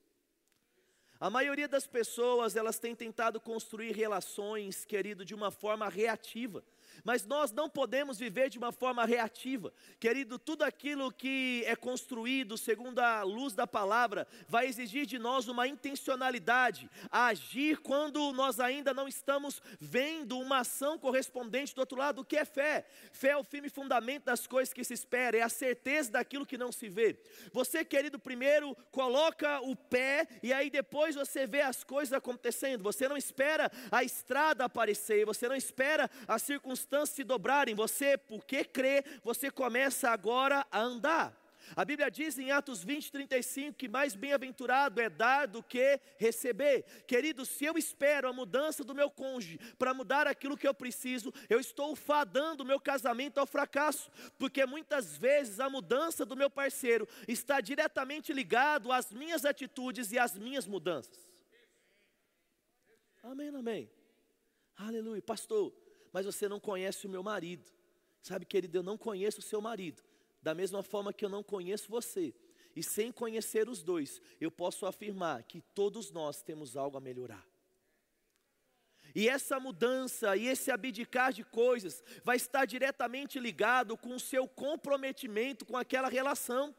A 1.20 1.30
maioria 1.30 1.68
das 1.68 1.86
pessoas, 1.86 2.56
elas 2.56 2.78
têm 2.78 2.94
tentado 2.94 3.40
construir 3.40 3.92
relações, 3.92 4.84
querido, 4.84 5.24
de 5.24 5.34
uma 5.34 5.50
forma 5.50 5.88
reativa. 5.88 6.62
Mas 7.02 7.24
nós 7.26 7.50
não 7.50 7.68
podemos 7.68 8.18
viver 8.18 8.48
de 8.48 8.58
uma 8.58 8.70
forma 8.70 9.04
reativa. 9.04 9.72
Querido, 9.98 10.38
tudo 10.38 10.62
aquilo 10.62 11.10
que 11.10 11.62
é 11.66 11.74
construído 11.74 12.56
segundo 12.56 12.98
a 12.98 13.22
luz 13.22 13.54
da 13.54 13.66
palavra 13.66 14.26
vai 14.48 14.66
exigir 14.66 15.06
de 15.06 15.18
nós 15.18 15.48
uma 15.48 15.66
intencionalidade, 15.66 16.88
a 17.10 17.26
agir 17.26 17.78
quando 17.78 18.32
nós 18.32 18.60
ainda 18.60 18.94
não 18.94 19.08
estamos 19.08 19.60
vendo 19.80 20.38
uma 20.38 20.58
ação 20.58 20.98
correspondente 20.98 21.74
do 21.74 21.80
outro 21.80 21.98
lado. 21.98 22.20
O 22.20 22.24
que 22.24 22.36
é 22.36 22.44
fé? 22.44 22.86
Fé 23.12 23.30
é 23.30 23.36
o 23.36 23.44
firme 23.44 23.68
fundamento 23.68 24.24
das 24.24 24.46
coisas 24.46 24.72
que 24.72 24.84
se 24.84 24.94
espera, 24.94 25.36
é 25.36 25.42
a 25.42 25.48
certeza 25.48 26.12
daquilo 26.12 26.46
que 26.46 26.58
não 26.58 26.70
se 26.70 26.88
vê. 26.88 27.18
Você, 27.52 27.84
querido, 27.84 28.18
primeiro 28.18 28.76
coloca 28.90 29.60
o 29.60 29.74
pé 29.74 30.26
e 30.42 30.52
aí 30.52 30.70
depois 30.70 31.14
você 31.14 31.46
vê 31.46 31.62
as 31.62 31.82
coisas 31.82 32.12
acontecendo. 32.12 32.82
Você 32.82 33.08
não 33.08 33.16
espera 33.16 33.70
a 33.90 34.04
estrada 34.04 34.64
aparecer, 34.64 35.24
você 35.24 35.48
não 35.48 35.56
espera 35.56 36.10
as 36.28 36.42
circunstâncias 36.42 36.83
circunstâncias 36.84 37.16
se 37.16 37.24
dobrarem, 37.24 37.74
você, 37.74 38.16
porque 38.16 38.64
crê, 38.64 39.04
você 39.22 39.50
começa 39.50 40.10
agora 40.10 40.66
a 40.70 40.80
andar. 40.80 41.40
A 41.74 41.82
Bíblia 41.82 42.10
diz 42.10 42.38
em 42.38 42.50
Atos 42.50 42.84
20, 42.84 43.10
35 43.10 43.78
que 43.78 43.88
mais 43.88 44.14
bem-aventurado 44.14 45.00
é 45.00 45.08
dar 45.08 45.46
do 45.46 45.62
que 45.62 45.98
receber. 46.18 46.84
Querido, 47.06 47.46
se 47.46 47.64
eu 47.64 47.78
espero 47.78 48.28
a 48.28 48.34
mudança 48.34 48.84
do 48.84 48.94
meu 48.94 49.10
cônjuge 49.10 49.58
para 49.78 49.94
mudar 49.94 50.26
aquilo 50.26 50.58
que 50.58 50.68
eu 50.68 50.74
preciso, 50.74 51.32
eu 51.48 51.58
estou 51.58 51.96
fadando 51.96 52.62
o 52.62 52.66
meu 52.66 52.78
casamento 52.78 53.38
ao 53.38 53.46
fracasso, 53.46 54.10
porque 54.38 54.66
muitas 54.66 55.16
vezes 55.16 55.58
a 55.58 55.70
mudança 55.70 56.26
do 56.26 56.36
meu 56.36 56.50
parceiro 56.50 57.08
está 57.26 57.62
diretamente 57.62 58.30
ligado 58.30 58.92
às 58.92 59.10
minhas 59.10 59.46
atitudes 59.46 60.12
e 60.12 60.18
às 60.18 60.36
minhas 60.36 60.66
mudanças. 60.66 61.32
Amém, 63.22 63.48
amém. 63.48 63.90
Aleluia. 64.76 65.22
Pastor, 65.22 65.72
mas 66.14 66.24
você 66.24 66.48
não 66.48 66.60
conhece 66.60 67.08
o 67.08 67.10
meu 67.10 67.24
marido. 67.24 67.68
Sabe, 68.22 68.46
querido, 68.46 68.78
eu 68.78 68.84
não 68.84 68.96
conheço 68.96 69.40
o 69.40 69.42
seu 69.42 69.60
marido, 69.60 70.00
da 70.40 70.54
mesma 70.54 70.80
forma 70.80 71.12
que 71.12 71.24
eu 71.24 71.28
não 71.28 71.42
conheço 71.42 71.90
você. 71.90 72.32
E 72.76 72.84
sem 72.84 73.10
conhecer 73.10 73.68
os 73.68 73.82
dois, 73.82 74.22
eu 74.40 74.48
posso 74.48 74.86
afirmar 74.86 75.42
que 75.42 75.60
todos 75.60 76.12
nós 76.12 76.40
temos 76.40 76.76
algo 76.76 76.96
a 76.96 77.00
melhorar. 77.00 77.44
E 79.12 79.28
essa 79.28 79.58
mudança 79.58 80.36
e 80.36 80.46
esse 80.46 80.70
abdicar 80.70 81.32
de 81.32 81.42
coisas 81.42 82.02
vai 82.22 82.36
estar 82.36 82.64
diretamente 82.64 83.40
ligado 83.40 83.96
com 83.96 84.14
o 84.14 84.20
seu 84.20 84.46
comprometimento 84.46 85.66
com 85.66 85.76
aquela 85.76 86.08
relação. 86.08 86.72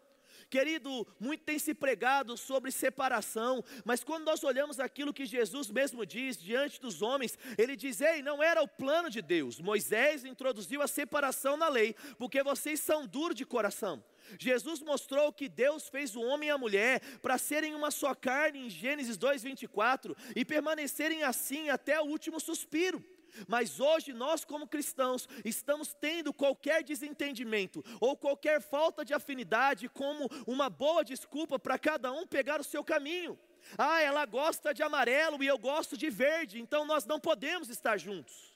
Querido, 0.49 1.07
muito 1.19 1.43
tem 1.43 1.57
se 1.57 1.73
pregado 1.73 2.37
sobre 2.37 2.71
separação, 2.71 3.63
mas 3.83 4.03
quando 4.03 4.25
nós 4.25 4.43
olhamos 4.43 4.79
aquilo 4.79 5.13
que 5.13 5.25
Jesus 5.25 5.69
mesmo 5.69 6.05
diz 6.05 6.37
diante 6.37 6.79
dos 6.79 7.01
homens, 7.01 7.37
ele 7.57 7.75
diz: 7.75 7.99
Ei, 7.99 8.21
não 8.21 8.41
era 8.41 8.61
o 8.61 8.67
plano 8.67 9.09
de 9.09 9.21
Deus. 9.21 9.59
Moisés 9.59 10.23
introduziu 10.23 10.81
a 10.81 10.87
separação 10.87 11.57
na 11.57 11.67
lei, 11.67 11.95
porque 12.17 12.43
vocês 12.43 12.79
são 12.79 13.07
duros 13.07 13.35
de 13.35 13.45
coração. 13.45 14.03
Jesus 14.39 14.81
mostrou 14.81 15.31
que 15.31 15.47
Deus 15.47 15.87
fez 15.87 16.15
o 16.15 16.21
homem 16.21 16.49
e 16.49 16.51
a 16.51 16.57
mulher 16.57 16.99
para 17.21 17.37
serem 17.37 17.75
uma 17.75 17.91
só 17.91 18.13
carne 18.13 18.65
em 18.65 18.69
Gênesis 18.69 19.17
2:24 19.17 20.15
e 20.35 20.43
permanecerem 20.43 21.23
assim 21.23 21.69
até 21.69 21.99
o 21.99 22.05
último 22.05 22.39
suspiro. 22.39 23.03
Mas 23.47 23.79
hoje 23.79 24.13
nós, 24.13 24.45
como 24.45 24.67
cristãos, 24.67 25.27
estamos 25.43 25.93
tendo 25.93 26.33
qualquer 26.33 26.83
desentendimento 26.83 27.83
ou 27.99 28.15
qualquer 28.15 28.61
falta 28.61 29.03
de 29.03 29.13
afinidade 29.13 29.89
como 29.89 30.29
uma 30.45 30.69
boa 30.69 31.03
desculpa 31.03 31.59
para 31.59 31.77
cada 31.77 32.11
um 32.11 32.25
pegar 32.25 32.59
o 32.59 32.63
seu 32.63 32.83
caminho. 32.83 33.37
Ah, 33.77 34.01
ela 34.01 34.25
gosta 34.25 34.73
de 34.73 34.83
amarelo 34.83 35.43
e 35.43 35.47
eu 35.47 35.57
gosto 35.57 35.97
de 35.97 36.09
verde, 36.09 36.59
então 36.59 36.85
nós 36.85 37.05
não 37.05 37.19
podemos 37.19 37.69
estar 37.69 37.97
juntos. 37.97 38.55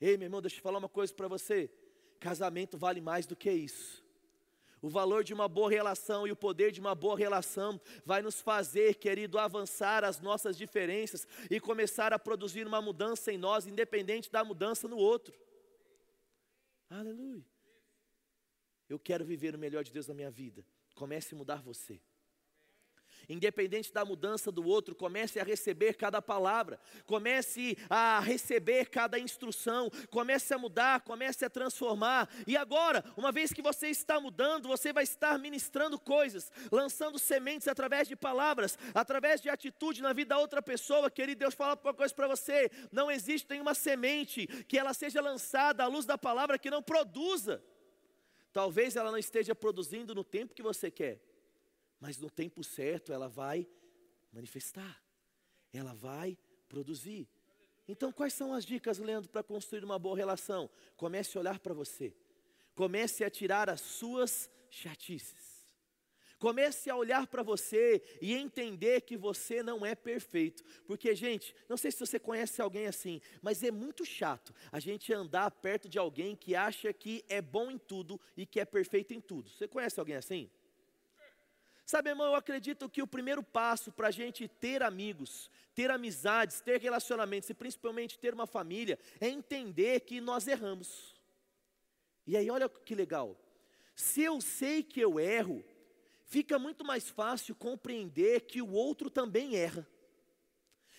Ei, 0.00 0.16
meu 0.16 0.26
irmão, 0.26 0.40
deixa 0.40 0.58
eu 0.58 0.62
falar 0.62 0.78
uma 0.78 0.88
coisa 0.88 1.12
para 1.12 1.26
você: 1.26 1.70
casamento 2.20 2.78
vale 2.78 3.00
mais 3.00 3.26
do 3.26 3.34
que 3.34 3.50
isso. 3.50 4.07
O 4.80 4.88
valor 4.88 5.24
de 5.24 5.34
uma 5.34 5.48
boa 5.48 5.70
relação 5.70 6.26
e 6.26 6.32
o 6.32 6.36
poder 6.36 6.70
de 6.70 6.80
uma 6.80 6.94
boa 6.94 7.16
relação 7.16 7.80
vai 8.04 8.22
nos 8.22 8.40
fazer, 8.40 8.94
querido, 8.94 9.38
avançar 9.38 10.04
as 10.04 10.20
nossas 10.20 10.56
diferenças 10.56 11.26
e 11.50 11.58
começar 11.58 12.12
a 12.12 12.18
produzir 12.18 12.66
uma 12.66 12.80
mudança 12.80 13.32
em 13.32 13.38
nós, 13.38 13.66
independente 13.66 14.30
da 14.30 14.44
mudança 14.44 14.86
no 14.86 14.96
outro. 14.96 15.34
Aleluia. 16.88 17.44
Eu 18.88 18.98
quero 18.98 19.24
viver 19.24 19.54
o 19.54 19.58
melhor 19.58 19.84
de 19.84 19.92
Deus 19.92 20.06
na 20.06 20.14
minha 20.14 20.30
vida. 20.30 20.64
Comece 20.94 21.34
a 21.34 21.38
mudar 21.38 21.62
você. 21.62 22.00
Independente 23.28 23.92
da 23.92 24.06
mudança 24.06 24.50
do 24.50 24.66
outro, 24.66 24.94
comece 24.94 25.38
a 25.38 25.44
receber 25.44 25.94
cada 25.94 26.22
palavra, 26.22 26.80
comece 27.04 27.76
a 27.90 28.20
receber 28.20 28.86
cada 28.86 29.18
instrução, 29.18 29.90
comece 30.08 30.54
a 30.54 30.58
mudar, 30.58 31.02
comece 31.02 31.44
a 31.44 31.50
transformar. 31.50 32.26
E 32.46 32.56
agora, 32.56 33.04
uma 33.18 33.30
vez 33.30 33.52
que 33.52 33.60
você 33.60 33.88
está 33.88 34.18
mudando, 34.18 34.66
você 34.66 34.94
vai 34.94 35.04
estar 35.04 35.38
ministrando 35.38 35.98
coisas, 35.98 36.50
lançando 36.72 37.18
sementes 37.18 37.68
através 37.68 38.08
de 38.08 38.16
palavras, 38.16 38.78
através 38.94 39.42
de 39.42 39.50
atitude 39.50 40.00
na 40.00 40.14
vida 40.14 40.30
da 40.30 40.38
outra 40.38 40.62
pessoa. 40.62 41.10
Querido 41.10 41.40
Deus, 41.40 41.54
fala 41.54 41.78
uma 41.84 41.92
coisa 41.92 42.14
para 42.14 42.28
você: 42.28 42.70
não 42.90 43.10
existe 43.10 43.50
nenhuma 43.50 43.74
semente 43.74 44.46
que 44.64 44.78
ela 44.78 44.94
seja 44.94 45.20
lançada 45.20 45.84
à 45.84 45.86
luz 45.86 46.06
da 46.06 46.16
palavra 46.16 46.58
que 46.58 46.70
não 46.70 46.82
produza. 46.82 47.62
Talvez 48.52 48.96
ela 48.96 49.10
não 49.10 49.18
esteja 49.18 49.54
produzindo 49.54 50.14
no 50.14 50.24
tempo 50.24 50.54
que 50.54 50.62
você 50.62 50.90
quer, 50.90 51.20
mas 52.00 52.18
no 52.18 52.30
tempo 52.30 52.62
certo 52.62 53.12
ela 53.12 53.28
vai 53.28 53.66
manifestar, 54.32 55.02
ela 55.72 55.94
vai 55.94 56.38
produzir. 56.68 57.28
Então, 57.86 58.12
quais 58.12 58.34
são 58.34 58.52
as 58.52 58.64
dicas, 58.64 58.98
Leandro, 58.98 59.30
para 59.30 59.42
construir 59.42 59.82
uma 59.82 59.98
boa 59.98 60.16
relação? 60.16 60.68
Comece 60.96 61.36
a 61.36 61.40
olhar 61.40 61.58
para 61.58 61.72
você, 61.72 62.14
comece 62.74 63.24
a 63.24 63.30
tirar 63.30 63.70
as 63.70 63.80
suas 63.80 64.50
chatices. 64.70 65.58
Comece 66.38 66.88
a 66.88 66.94
olhar 66.94 67.26
para 67.26 67.42
você 67.42 68.00
e 68.22 68.32
entender 68.32 69.00
que 69.00 69.16
você 69.16 69.60
não 69.60 69.84
é 69.84 69.94
perfeito. 69.96 70.62
Porque, 70.86 71.12
gente, 71.12 71.52
não 71.68 71.76
sei 71.76 71.90
se 71.90 71.98
você 71.98 72.18
conhece 72.18 72.62
alguém 72.62 72.86
assim, 72.86 73.20
mas 73.42 73.62
é 73.64 73.72
muito 73.72 74.04
chato 74.04 74.54
a 74.70 74.78
gente 74.78 75.12
andar 75.12 75.50
perto 75.50 75.88
de 75.88 75.98
alguém 75.98 76.36
que 76.36 76.54
acha 76.54 76.92
que 76.92 77.24
é 77.28 77.42
bom 77.42 77.72
em 77.72 77.78
tudo 77.78 78.20
e 78.36 78.46
que 78.46 78.60
é 78.60 78.64
perfeito 78.64 79.12
em 79.12 79.20
tudo. 79.20 79.50
Você 79.50 79.66
conhece 79.66 79.98
alguém 79.98 80.14
assim? 80.14 80.48
Sabe, 81.90 82.10
irmão, 82.10 82.26
eu 82.26 82.34
acredito 82.34 82.86
que 82.86 83.00
o 83.00 83.06
primeiro 83.06 83.42
passo 83.42 83.90
para 83.90 84.08
a 84.08 84.10
gente 84.10 84.46
ter 84.46 84.82
amigos, 84.82 85.50
ter 85.74 85.90
amizades, 85.90 86.60
ter 86.60 86.78
relacionamentos 86.78 87.48
e 87.48 87.54
principalmente 87.54 88.18
ter 88.18 88.34
uma 88.34 88.46
família 88.46 88.98
é 89.18 89.26
entender 89.26 90.00
que 90.00 90.20
nós 90.20 90.46
erramos. 90.46 91.14
E 92.26 92.36
aí, 92.36 92.50
olha 92.50 92.68
que 92.68 92.94
legal. 92.94 93.34
Se 93.96 94.20
eu 94.20 94.38
sei 94.38 94.82
que 94.82 95.00
eu 95.00 95.18
erro, 95.18 95.64
fica 96.26 96.58
muito 96.58 96.84
mais 96.84 97.08
fácil 97.08 97.54
compreender 97.54 98.42
que 98.42 98.60
o 98.60 98.70
outro 98.70 99.08
também 99.08 99.56
erra. 99.56 99.88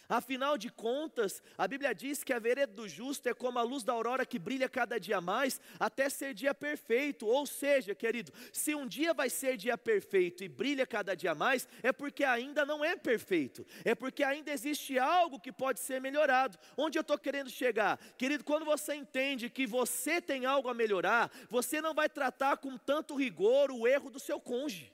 Afinal 0.10 0.58
de 0.58 0.72
contas, 0.72 1.44
a 1.56 1.68
Bíblia 1.68 1.94
diz 1.94 2.24
que 2.24 2.34
a 2.34 2.40
vereda 2.40 2.74
do 2.74 2.90
justo 2.90 3.30
é 3.30 3.34
como 3.34 3.60
a 3.60 3.62
luz 3.62 3.84
da 3.84 3.94
aurora 3.94 4.26
que 4.26 4.40
brilha 4.40 4.68
cada 4.68 5.00
dia 5.00 5.22
mais, 5.22 5.62
até 5.80 6.10
ser 6.10 6.34
dia 6.34 6.52
perfeito. 6.52 7.28
Ou 7.28 7.46
seja, 7.46 7.94
querido, 7.94 8.34
se 8.52 8.74
um 8.74 8.88
dia 8.88 9.14
vai 9.14 9.30
ser 9.30 9.56
dia 9.56 9.78
perfeito 9.78 10.44
e 10.44 10.50
brilha 10.50 10.88
cada 10.88 11.16
dia 11.16 11.36
mais, 11.36 11.68
é 11.84 11.92
porque 11.92 12.24
ainda 12.24 12.66
não 12.66 12.84
é 12.84 12.96
perfeito, 12.96 13.64
é 13.86 13.94
porque 13.94 14.24
ainda 14.24 14.52
existe 14.52 14.98
algo 14.98 15.40
que 15.40 15.52
pode 15.52 15.80
ser 15.80 16.02
melhorado. 16.02 16.58
Onde 16.76 16.98
eu 16.98 17.02
estou 17.02 17.20
querendo 17.20 17.52
chegar? 17.52 18.00
Querido, 18.18 18.44
quando 18.44 18.66
você 18.66 18.96
entende 18.96 19.48
que 19.48 19.68
você 19.68 20.20
tem 20.20 20.44
algo 20.44 20.70
a 20.70 20.74
melhorar, 20.74 21.32
você 21.48 21.82
não 21.82 21.94
vai 21.94 22.10
tratar 22.10 22.58
com 22.58 22.76
tanto 22.80 23.16
rigor 23.16 23.70
o 23.70 23.88
erro 23.88 24.10
do 24.10 24.20
seu 24.20 24.42
cônjuge. 24.42 24.92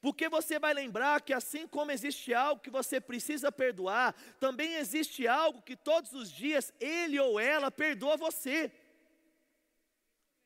Porque 0.00 0.28
você 0.28 0.58
vai 0.58 0.72
lembrar 0.72 1.20
que 1.20 1.32
assim 1.32 1.66
como 1.66 1.90
existe 1.90 2.32
algo 2.32 2.62
que 2.62 2.70
você 2.70 3.00
precisa 3.00 3.52
perdoar, 3.52 4.14
também 4.38 4.74
existe 4.74 5.26
algo 5.26 5.60
que 5.62 5.76
todos 5.76 6.12
os 6.12 6.30
dias 6.30 6.72
ele 6.80 7.18
ou 7.20 7.38
ela 7.38 7.70
perdoa 7.70 8.16
você. 8.16 8.72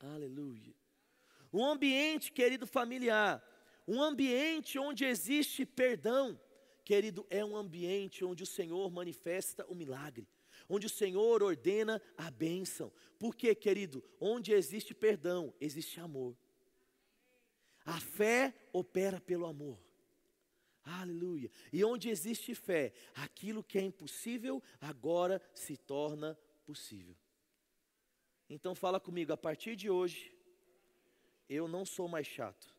Aleluia. 0.00 0.74
Um 1.52 1.64
ambiente, 1.64 2.32
querido 2.32 2.66
familiar, 2.66 3.42
um 3.86 4.02
ambiente 4.02 4.78
onde 4.78 5.04
existe 5.04 5.64
perdão, 5.64 6.38
querido, 6.84 7.24
é 7.30 7.44
um 7.44 7.56
ambiente 7.56 8.24
onde 8.24 8.42
o 8.42 8.46
Senhor 8.46 8.90
manifesta 8.90 9.64
o 9.66 9.74
milagre 9.74 10.26
onde 10.68 10.86
o 10.86 10.90
Senhor 10.90 11.42
ordena 11.42 12.00
a 12.16 12.30
bênção. 12.30 12.92
Porque, 13.18 13.54
querido, 13.54 14.02
onde 14.20 14.52
existe 14.52 14.94
perdão, 14.94 15.52
existe 15.60 16.00
amor. 16.00 16.36
A 17.85 18.01
fé 18.01 18.55
opera 18.73 19.20
pelo 19.20 19.47
amor. 19.47 19.79
Aleluia. 20.85 21.51
E 21.73 21.85
onde 21.85 22.11
existe 22.11 22.55
fé, 22.55 22.92
aquilo 23.14 23.64
que 23.64 23.79
é 23.79 23.83
impossível 23.83 24.62
agora 24.81 25.40
se 25.55 25.77
torna 25.77 26.38
possível. 26.64 27.16
Então 28.49 28.75
fala 28.75 29.01
comigo, 29.01 29.33
a 29.33 29.37
partir 29.37 29.77
de 29.77 29.88
hoje, 29.88 30.33
eu 31.49 31.66
não 31.66 31.85
sou 31.87 32.07
mais 32.07 32.27
chato. 32.27 32.75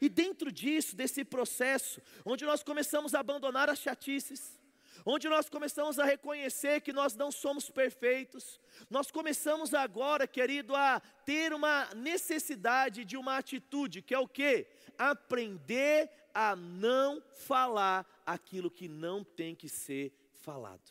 e 0.00 0.08
dentro 0.08 0.52
disso, 0.52 0.94
desse 0.94 1.24
processo, 1.24 2.00
onde 2.24 2.44
nós 2.44 2.62
começamos 2.62 3.14
a 3.14 3.20
abandonar 3.20 3.70
as 3.70 3.78
chatices, 3.78 4.58
onde 5.06 5.28
nós 5.28 5.48
começamos 5.48 6.00
a 6.00 6.04
reconhecer 6.04 6.80
que 6.80 6.92
nós 6.92 7.14
não 7.14 7.30
somos 7.30 7.70
perfeitos, 7.70 8.60
nós 8.90 9.08
começamos 9.08 9.72
agora, 9.72 10.26
querido, 10.26 10.74
a 10.74 10.98
ter 11.24 11.54
uma 11.54 11.88
necessidade 11.94 13.04
de 13.04 13.16
uma 13.16 13.36
atitude, 13.38 14.02
que 14.02 14.12
é 14.12 14.18
o 14.18 14.26
que? 14.26 14.66
Aprender 14.98 16.10
a 16.34 16.56
não 16.56 17.22
falar 17.32 18.04
aquilo 18.26 18.68
que 18.68 18.88
não 18.88 19.22
tem 19.22 19.54
que 19.54 19.68
ser 19.68 20.12
falado. 20.34 20.90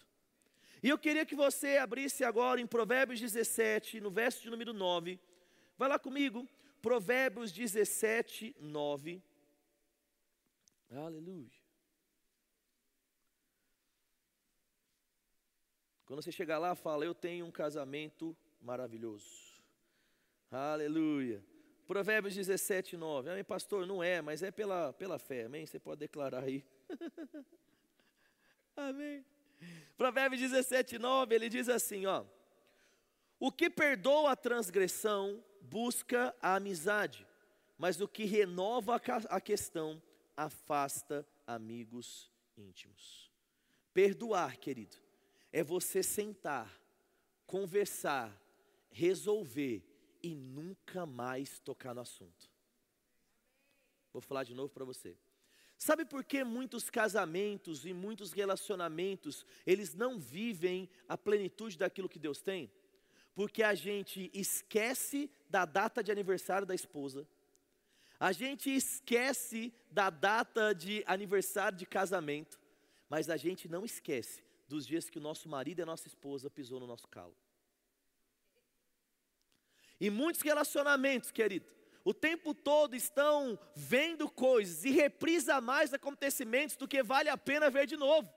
E 0.82 0.90
eu 0.90 0.98
queria 0.98 1.26
que 1.26 1.36
você 1.36 1.78
abrisse 1.78 2.24
agora 2.24 2.62
em 2.62 2.68
Provérbios 2.68 3.20
17, 3.20 4.00
no 4.00 4.10
verso 4.10 4.42
de 4.42 4.50
número 4.50 4.72
9. 4.72 5.20
Vai 5.78 5.90
lá 5.90 6.00
comigo, 6.00 6.48
Provérbios 6.82 7.52
17, 7.52 8.56
9. 8.60 9.22
Aleluia. 10.90 11.65
Quando 16.06 16.22
você 16.22 16.32
chegar 16.32 16.58
lá, 16.58 16.76
fala: 16.76 17.06
Eu 17.06 17.16
tenho 17.16 17.46
um 17.46 17.52
casamento 17.52 18.36
maravilhoso. 18.62 19.26
Aleluia. 20.52 21.44
Provérbios 21.88 22.36
17, 22.36 22.98
9. 22.98 23.30
Amém, 23.30 23.44
pastor? 23.44 23.86
Não 23.86 24.04
é, 24.04 24.22
mas 24.22 24.42
é 24.42 24.52
pela, 24.52 24.94
pela 24.94 25.20
fé. 25.20 25.46
Amém? 25.46 25.66
Você 25.66 25.80
pode 25.80 26.00
declarar 26.00 26.44
aí. 26.44 26.66
Amém. 28.76 29.26
Provérbios 29.98 30.42
17, 30.42 30.98
9, 31.00 31.36
ele 31.36 31.50
diz 31.50 31.70
assim: 31.70 32.06
ó. 32.06 32.26
O 33.40 33.52
que 33.52 33.70
perdoa 33.70 34.32
a 34.32 34.36
transgressão 34.36 35.44
busca 35.62 36.36
a 36.42 36.56
amizade, 36.56 37.28
mas 37.78 38.00
o 38.00 38.08
que 38.08 38.24
renova 38.24 39.02
a 39.30 39.42
questão 39.42 40.02
afasta 40.38 41.28
amigos 41.46 42.32
íntimos. 42.58 43.32
Perdoar, 43.94 44.58
querido, 44.58 44.98
é 45.56 45.64
você 45.64 46.04
sentar, 46.04 46.70
conversar, 47.48 48.30
resolver 48.92 49.82
e 50.22 50.36
nunca 50.36 51.06
mais 51.06 51.60
tocar 51.60 51.96
no 51.96 52.02
assunto. 52.02 52.52
Vou 54.12 54.22
falar 54.22 54.44
de 54.44 54.54
novo 54.54 54.74
para 54.74 54.84
você. 54.84 55.16
Sabe 55.78 56.04
por 56.04 56.26
que 56.26 56.44
muitos 56.44 56.90
casamentos 56.90 57.86
e 57.86 57.94
muitos 57.94 58.34
relacionamentos, 58.34 59.46
eles 59.66 59.94
não 59.94 60.20
vivem 60.20 60.90
a 61.08 61.18
plenitude 61.18 61.78
daquilo 61.78 62.10
que 62.10 62.20
Deus 62.20 62.42
tem? 62.42 62.70
Porque 63.34 63.64
a 63.64 63.74
gente 63.74 64.30
esquece 64.34 65.32
da 65.50 65.64
data 65.64 66.04
de 66.04 66.12
aniversário 66.12 66.68
da 66.68 66.76
esposa, 66.76 67.26
a 68.20 68.34
gente 68.34 68.70
esquece 68.70 69.74
da 69.90 70.10
data 70.10 70.76
de 70.76 71.02
aniversário 71.08 71.78
de 71.78 71.86
casamento, 71.86 72.60
mas 73.10 73.30
a 73.30 73.38
gente 73.38 73.70
não 73.70 73.86
esquece 73.86 74.45
dos 74.68 74.86
dias 74.86 75.10
que 75.10 75.18
o 75.18 75.22
nosso 75.22 75.48
marido 75.48 75.80
e 75.80 75.84
a 75.84 75.86
nossa 75.86 76.08
esposa 76.08 76.50
pisou 76.50 76.80
no 76.80 76.88
nosso 76.88 77.08
calo. 77.08 77.36
E 80.00 80.10
muitos 80.10 80.42
relacionamentos, 80.42 81.32
querido, 81.32 81.66
o 82.04 82.14
tempo 82.14 82.54
todo 82.54 82.96
estão 82.96 83.58
vendo 83.76 84.30
coisas 84.30 84.84
e 84.84 84.92
reprisa 84.92 85.62
mais 85.62 85.94
acontecimentos 85.94 86.76
do 86.76 86.88
que 86.88 87.02
vale 87.02 87.30
a 87.30 87.38
pena 87.38 87.70
ver 87.70 87.88
de 87.88 87.96
novo. 87.96 88.32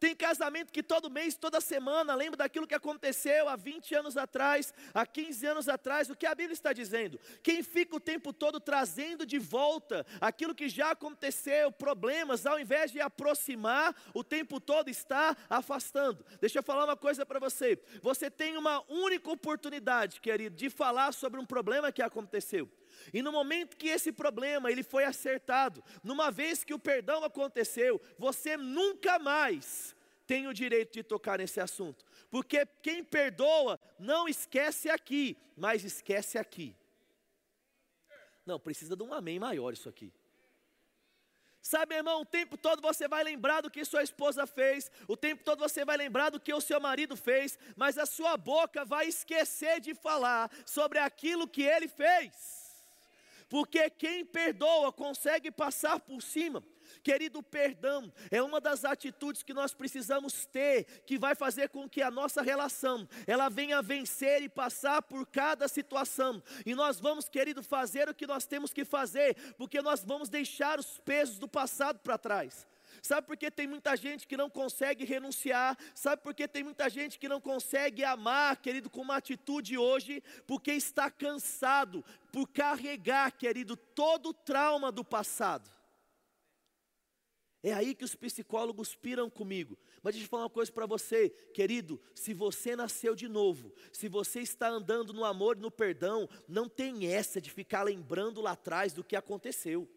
Tem 0.00 0.14
casamento 0.14 0.72
que 0.72 0.82
todo 0.82 1.10
mês, 1.10 1.34
toda 1.34 1.60
semana, 1.60 2.14
lembra 2.14 2.36
daquilo 2.36 2.66
que 2.66 2.74
aconteceu 2.74 3.48
há 3.48 3.56
20 3.56 3.94
anos 3.96 4.16
atrás, 4.16 4.72
há 4.94 5.04
15 5.04 5.46
anos 5.46 5.68
atrás, 5.68 6.08
o 6.08 6.14
que 6.14 6.26
a 6.26 6.34
Bíblia 6.34 6.52
está 6.52 6.72
dizendo? 6.72 7.18
Quem 7.42 7.62
fica 7.62 7.96
o 7.96 8.00
tempo 8.00 8.32
todo 8.32 8.60
trazendo 8.60 9.26
de 9.26 9.38
volta 9.38 10.06
aquilo 10.20 10.54
que 10.54 10.68
já 10.68 10.92
aconteceu, 10.92 11.72
problemas, 11.72 12.46
ao 12.46 12.60
invés 12.60 12.92
de 12.92 13.00
aproximar, 13.00 13.94
o 14.14 14.22
tempo 14.22 14.60
todo 14.60 14.88
está 14.88 15.36
afastando. 15.50 16.24
Deixa 16.40 16.60
eu 16.60 16.62
falar 16.62 16.84
uma 16.84 16.96
coisa 16.96 17.26
para 17.26 17.40
você. 17.40 17.76
Você 18.00 18.30
tem 18.30 18.56
uma 18.56 18.84
única 18.88 19.30
oportunidade, 19.30 20.20
querido, 20.20 20.54
de 20.54 20.70
falar 20.70 21.12
sobre 21.12 21.40
um 21.40 21.46
problema 21.46 21.90
que 21.90 22.02
aconteceu. 22.02 22.70
E 23.12 23.22
no 23.22 23.32
momento 23.32 23.76
que 23.76 23.88
esse 23.88 24.12
problema 24.12 24.70
ele 24.70 24.82
foi 24.82 25.04
acertado, 25.04 25.82
numa 26.02 26.30
vez 26.30 26.64
que 26.64 26.74
o 26.74 26.78
perdão 26.78 27.24
aconteceu, 27.24 28.00
você 28.18 28.56
nunca 28.56 29.18
mais 29.18 29.96
tem 30.26 30.46
o 30.46 30.52
direito 30.52 30.92
de 30.92 31.02
tocar 31.02 31.38
nesse 31.38 31.58
assunto. 31.58 32.04
Porque 32.30 32.66
quem 32.82 33.02
perdoa 33.02 33.80
não 33.98 34.28
esquece 34.28 34.90
aqui, 34.90 35.36
mas 35.56 35.82
esquece 35.82 36.36
aqui. 36.36 36.76
Não, 38.44 38.60
precisa 38.60 38.94
de 38.94 39.02
um 39.02 39.12
amém 39.12 39.38
maior 39.38 39.72
isso 39.72 39.88
aqui. 39.88 40.12
Sabe, 41.62 41.96
irmão, 41.96 42.20
o 42.22 42.26
tempo 42.26 42.56
todo 42.56 42.80
você 42.80 43.08
vai 43.08 43.24
lembrar 43.24 43.62
do 43.62 43.70
que 43.70 43.84
sua 43.84 44.02
esposa 44.02 44.46
fez, 44.46 44.90
o 45.06 45.16
tempo 45.16 45.42
todo 45.42 45.60
você 45.60 45.84
vai 45.84 45.96
lembrar 45.96 46.30
do 46.30 46.40
que 46.40 46.54
o 46.54 46.60
seu 46.60 46.80
marido 46.80 47.16
fez, 47.16 47.58
mas 47.76 47.98
a 47.98 48.06
sua 48.06 48.36
boca 48.36 48.84
vai 48.84 49.06
esquecer 49.08 49.80
de 49.80 49.94
falar 49.94 50.50
sobre 50.64 50.98
aquilo 50.98 51.48
que 51.48 51.62
ele 51.62 51.88
fez 51.88 52.67
porque 53.48 53.88
quem 53.90 54.24
perdoa 54.24 54.92
consegue 54.92 55.50
passar 55.50 55.98
por 56.00 56.22
cima. 56.22 56.62
Querido, 57.02 57.42
perdão 57.42 58.12
é 58.30 58.42
uma 58.42 58.60
das 58.60 58.84
atitudes 58.84 59.42
que 59.42 59.52
nós 59.52 59.74
precisamos 59.74 60.46
ter, 60.46 60.84
que 61.06 61.18
vai 61.18 61.34
fazer 61.34 61.68
com 61.68 61.88
que 61.88 62.02
a 62.02 62.10
nossa 62.10 62.42
relação, 62.42 63.08
ela 63.26 63.48
venha 63.48 63.82
vencer 63.82 64.42
e 64.42 64.48
passar 64.48 65.02
por 65.02 65.26
cada 65.26 65.68
situação. 65.68 66.42
E 66.64 66.74
nós 66.74 66.98
vamos, 66.98 67.28
querido, 67.28 67.62
fazer 67.62 68.08
o 68.08 68.14
que 68.14 68.26
nós 68.26 68.46
temos 68.46 68.72
que 68.72 68.84
fazer, 68.84 69.36
porque 69.56 69.82
nós 69.82 70.02
vamos 70.04 70.28
deixar 70.28 70.78
os 70.78 70.98
pesos 70.98 71.38
do 71.38 71.48
passado 71.48 71.98
para 72.00 72.18
trás. 72.18 72.66
Sabe 73.02 73.26
por 73.26 73.36
que 73.36 73.50
tem 73.50 73.66
muita 73.66 73.96
gente 73.96 74.26
que 74.26 74.36
não 74.36 74.50
consegue 74.50 75.04
renunciar? 75.04 75.76
Sabe 75.94 76.22
por 76.22 76.34
que 76.34 76.46
tem 76.48 76.62
muita 76.62 76.88
gente 76.88 77.18
que 77.18 77.28
não 77.28 77.40
consegue 77.40 78.04
amar, 78.04 78.56
querido, 78.56 78.90
com 78.90 79.02
uma 79.02 79.16
atitude 79.16 79.76
hoje? 79.76 80.22
Porque 80.46 80.72
está 80.72 81.10
cansado 81.10 82.04
por 82.32 82.48
carregar, 82.48 83.32
querido, 83.32 83.76
todo 83.76 84.30
o 84.30 84.34
trauma 84.34 84.92
do 84.92 85.04
passado. 85.04 85.70
É 87.62 87.72
aí 87.72 87.94
que 87.94 88.04
os 88.04 88.14
psicólogos 88.14 88.94
piram 88.94 89.28
comigo. 89.28 89.76
Mas 90.02 90.14
deixa 90.14 90.26
eu 90.26 90.30
falar 90.30 90.44
uma 90.44 90.50
coisa 90.50 90.70
para 90.70 90.86
você, 90.86 91.30
querido: 91.52 92.00
se 92.14 92.32
você 92.32 92.76
nasceu 92.76 93.16
de 93.16 93.28
novo, 93.28 93.72
se 93.92 94.08
você 94.08 94.40
está 94.40 94.68
andando 94.68 95.12
no 95.12 95.24
amor 95.24 95.56
e 95.56 95.60
no 95.60 95.70
perdão, 95.70 96.28
não 96.46 96.68
tem 96.68 97.12
essa 97.12 97.40
de 97.40 97.50
ficar 97.50 97.82
lembrando 97.82 98.40
lá 98.40 98.52
atrás 98.52 98.92
do 98.92 99.02
que 99.02 99.16
aconteceu. 99.16 99.88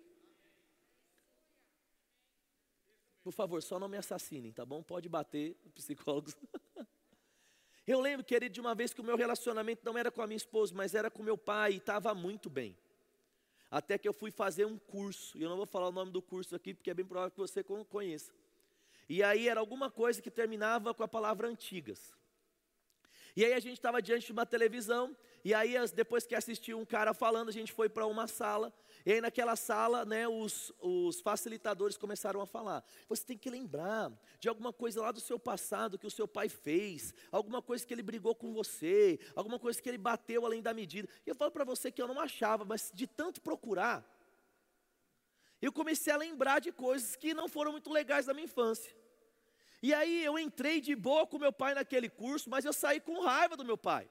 Por 3.24 3.32
favor, 3.32 3.62
só 3.62 3.80
não 3.80 3.88
me 3.88 3.98
assassinem, 3.98 4.52
tá 4.52 4.66
bom? 4.66 4.82
Pode 4.82 5.08
bater, 5.08 5.56
psicólogos. 5.76 6.36
Eu 7.86 8.00
lembro, 8.00 8.26
querido, 8.26 8.54
de 8.54 8.62
uma 8.62 8.74
vez 8.74 8.94
que 8.94 9.02
o 9.02 9.04
meu 9.04 9.16
relacionamento 9.16 9.84
não 9.84 9.98
era 9.98 10.12
com 10.12 10.22
a 10.22 10.28
minha 10.28 10.38
esposa, 10.38 10.74
mas 10.76 10.96
era 10.96 11.10
com 11.10 11.24
meu 11.24 11.38
pai 11.38 11.74
e 11.74 11.78
estava 11.78 12.14
muito 12.14 12.50
bem. 12.50 12.78
Até 13.70 13.98
que 13.98 14.08
eu 14.08 14.14
fui 14.14 14.32
fazer 14.32 14.66
um 14.66 14.78
curso, 14.78 15.38
e 15.38 15.44
eu 15.44 15.50
não 15.50 15.58
vou 15.58 15.66
falar 15.66 15.88
o 15.88 15.92
nome 15.92 16.12
do 16.12 16.22
curso 16.22 16.56
aqui, 16.56 16.74
porque 16.74 16.92
é 16.92 16.94
bem 16.94 17.06
provável 17.06 17.32
que 17.32 17.38
você 17.38 17.64
conheça. 17.64 18.32
E 19.08 19.24
aí 19.24 19.48
era 19.48 19.60
alguma 19.60 19.90
coisa 19.90 20.22
que 20.22 20.30
terminava 20.30 20.94
com 20.94 21.04
a 21.04 21.08
palavra 21.08 21.48
antigas. 21.48 22.14
E 23.36 23.46
aí 23.46 23.54
a 23.54 23.60
gente 23.60 23.74
estava 23.74 24.02
diante 24.02 24.26
de 24.26 24.32
uma 24.32 24.46
televisão, 24.46 25.16
e 25.44 25.54
aí 25.54 25.76
depois 25.94 26.26
que 26.26 26.36
assistiu 26.36 26.80
um 26.80 26.86
cara 26.86 27.14
falando, 27.14 27.50
a 27.50 27.52
gente 27.52 27.72
foi 27.72 27.90
para 27.90 28.06
uma 28.06 28.28
sala, 28.28 28.74
e 29.06 29.14
aí 29.14 29.22
naquela 29.22 29.56
sala, 29.56 30.06
né, 30.06 30.28
os, 30.28 30.72
os 30.80 31.20
facilitadores 31.22 31.98
começaram 31.98 32.42
a 32.42 32.46
falar. 32.46 32.84
Você 33.10 33.26
tem 33.26 33.38
que 33.38 33.50
lembrar 33.50 34.12
de 34.40 34.48
alguma 34.48 34.72
coisa 34.72 35.02
lá 35.02 35.12
do 35.12 35.20
seu 35.20 35.40
passado 35.40 35.98
que 35.98 36.06
o 36.06 36.12
seu 36.12 36.28
pai 36.28 36.50
fez, 36.50 37.14
alguma 37.32 37.62
coisa 37.62 37.86
que 37.86 37.94
ele 37.94 38.04
brigou 38.04 38.36
com 38.36 38.54
você, 38.54 39.20
alguma 39.36 39.58
coisa 39.58 39.82
que 39.82 39.90
ele 39.90 39.98
bateu 39.98 40.46
além 40.46 40.62
da 40.62 40.74
medida. 40.74 41.10
E 41.26 41.30
eu 41.30 41.36
falo 41.36 41.52
para 41.52 41.64
você 41.64 41.92
que 41.92 42.02
eu 42.02 42.08
não 42.08 42.20
achava, 42.20 42.64
mas 42.64 42.92
de 42.94 43.08
tanto 43.08 43.42
procurar, 43.42 44.06
eu 45.62 45.72
comecei 45.72 46.12
a 46.12 46.18
lembrar 46.18 46.60
de 46.60 46.72
coisas 46.72 47.16
que 47.16 47.34
não 47.34 47.48
foram 47.48 47.72
muito 47.72 47.92
legais 47.92 48.26
da 48.26 48.34
minha 48.34 48.46
infância. 48.46 48.96
E 49.82 49.94
aí 49.94 50.24
eu 50.24 50.38
entrei 50.38 50.80
de 50.80 50.96
boa 50.96 51.26
com 51.26 51.40
meu 51.40 51.52
pai 51.52 51.74
naquele 51.74 52.10
curso, 52.10 52.50
mas 52.50 52.66
eu 52.66 52.74
saí 52.74 53.00
com 53.00 53.22
raiva 53.22 53.58
do 53.58 53.66
meu 53.66 53.78
pai. 53.78 54.10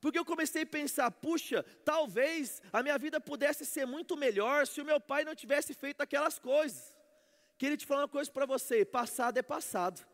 Porque 0.00 0.18
eu 0.18 0.24
comecei 0.24 0.62
a 0.62 0.66
pensar, 0.66 1.10
puxa, 1.10 1.64
talvez 1.84 2.62
a 2.72 2.82
minha 2.82 2.96
vida 2.98 3.20
pudesse 3.20 3.64
ser 3.66 3.86
muito 3.86 4.16
melhor 4.16 4.66
se 4.66 4.80
o 4.80 4.84
meu 4.84 5.00
pai 5.00 5.24
não 5.24 5.34
tivesse 5.34 5.74
feito 5.74 6.00
aquelas 6.00 6.38
coisas. 6.38 6.96
Queria 7.56 7.76
te 7.76 7.86
falar 7.86 8.02
uma 8.02 8.08
coisa 8.08 8.30
para 8.30 8.46
você: 8.46 8.84
passado 8.84 9.38
é 9.38 9.42
passado. 9.42 10.06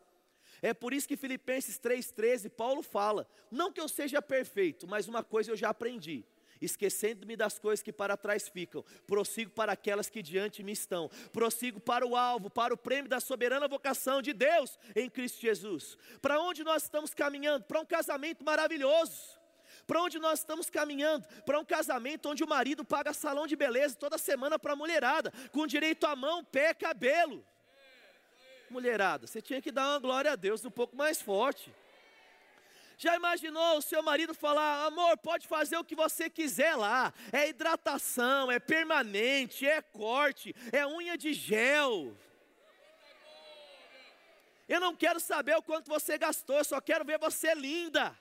É 0.61 0.73
por 0.73 0.93
isso 0.93 1.07
que 1.07 1.15
Filipenses 1.17 1.79
3,13, 1.79 2.49
Paulo 2.49 2.81
fala: 2.81 3.27
não 3.51 3.71
que 3.71 3.79
eu 3.79 3.87
seja 3.87 4.21
perfeito, 4.21 4.87
mas 4.87 5.07
uma 5.07 5.23
coisa 5.23 5.51
eu 5.51 5.55
já 5.55 5.69
aprendi 5.69 6.25
esquecendo-me 6.61 7.35
das 7.35 7.59
coisas 7.59 7.83
que 7.83 7.91
para 7.91 8.17
trás 8.17 8.47
ficam, 8.47 8.83
prossigo 9.05 9.51
para 9.51 9.73
aquelas 9.73 10.09
que 10.09 10.21
diante 10.21 10.63
me 10.63 10.71
estão, 10.71 11.09
prossigo 11.31 11.79
para 11.79 12.05
o 12.05 12.15
alvo, 12.15 12.49
para 12.49 12.73
o 12.73 12.77
prêmio 12.77 13.09
da 13.09 13.19
soberana 13.19 13.67
vocação 13.67 14.21
de 14.21 14.33
Deus 14.33 14.77
em 14.95 15.09
Cristo 15.09 15.41
Jesus. 15.41 15.97
Para 16.21 16.39
onde 16.39 16.63
nós 16.63 16.83
estamos 16.83 17.13
caminhando? 17.13 17.65
Para 17.65 17.81
um 17.81 17.85
casamento 17.85 18.43
maravilhoso. 18.43 19.44
Para 19.85 20.01
onde 20.01 20.17
nós 20.17 20.39
estamos 20.39 20.69
caminhando? 20.69 21.27
Para 21.45 21.59
um 21.59 21.65
casamento 21.65 22.29
onde 22.29 22.43
o 22.43 22.47
marido 22.47 22.83
paga 22.83 23.13
salão 23.13 23.45
de 23.45 23.55
beleza 23.55 23.95
toda 23.95 24.17
semana 24.17 24.57
para 24.57 24.73
a 24.73 24.75
mulherada, 24.75 25.31
com 25.51 25.67
direito 25.67 26.07
a 26.07 26.15
mão, 26.15 26.43
pé, 26.43 26.73
cabelo. 26.73 27.45
Mulherada, 28.69 29.27
você 29.27 29.41
tinha 29.41 29.61
que 29.61 29.71
dar 29.71 29.89
uma 29.89 29.99
glória 29.99 30.31
a 30.31 30.35
Deus 30.35 30.65
um 30.65 30.71
pouco 30.71 30.95
mais 30.95 31.21
forte. 31.21 31.71
Já 32.97 33.15
imaginou 33.15 33.77
o 33.77 33.81
seu 33.81 34.01
marido 34.01 34.33
falar: 34.33 34.85
amor, 34.85 35.17
pode 35.17 35.47
fazer 35.47 35.77
o 35.77 35.83
que 35.83 35.95
você 35.95 36.29
quiser 36.29 36.75
lá, 36.75 37.13
é 37.31 37.47
hidratação, 37.49 38.51
é 38.51 38.57
permanente, 38.57 39.67
é 39.67 39.81
corte, 39.81 40.55
é 40.71 40.85
unha 40.87 41.17
de 41.17 41.33
gel. 41.33 42.17
Eu 44.67 44.79
não 44.79 44.95
quero 44.95 45.19
saber 45.19 45.55
o 45.55 45.61
quanto 45.61 45.87
você 45.87 46.17
gastou, 46.17 46.57
eu 46.57 46.65
só 46.65 46.81
quero 46.81 47.05
ver 47.05 47.19
você 47.19 47.53
linda. 47.53 48.17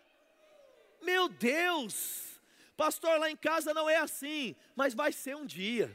Meu 1.05 1.29
Deus, 1.29 2.41
pastor, 2.77 3.19
lá 3.19 3.31
em 3.31 3.37
casa 3.37 3.75
não 3.75 3.89
é 3.89 3.97
assim, 3.97 4.57
mas 4.75 4.95
vai 4.95 5.13
ser 5.13 5.37
um 5.37 5.47
dia. 5.47 5.95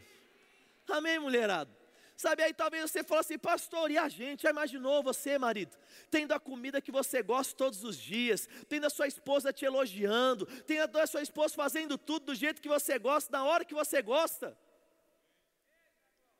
Amém, 0.87 1.19
mulherada? 1.19 1.79
Sabe, 2.15 2.43
aí 2.43 2.53
talvez 2.53 2.91
você 2.91 3.01
fale 3.01 3.21
assim, 3.21 3.37
pastor, 3.39 3.89
e 3.89 3.97
a 3.97 4.09
gente? 4.09 4.43
Já 4.43 4.49
imaginou 4.49 5.01
você, 5.01 5.37
marido? 5.37 5.77
Tendo 6.11 6.33
a 6.33 6.39
comida 6.39 6.81
que 6.81 6.91
você 6.91 7.23
gosta 7.23 7.55
todos 7.55 7.81
os 7.81 7.95
dias, 7.95 8.45
tendo 8.67 8.85
a 8.85 8.89
sua 8.89 9.07
esposa 9.07 9.53
te 9.53 9.63
elogiando, 9.63 10.45
tendo 10.63 10.97
a 10.99 11.07
sua 11.07 11.21
esposa 11.21 11.55
fazendo 11.55 11.97
tudo 11.97 12.25
do 12.27 12.35
jeito 12.35 12.61
que 12.61 12.67
você 12.67 12.99
gosta, 12.99 13.31
na 13.31 13.45
hora 13.45 13.63
que 13.63 13.73
você 13.73 14.01
gosta. 14.01 14.57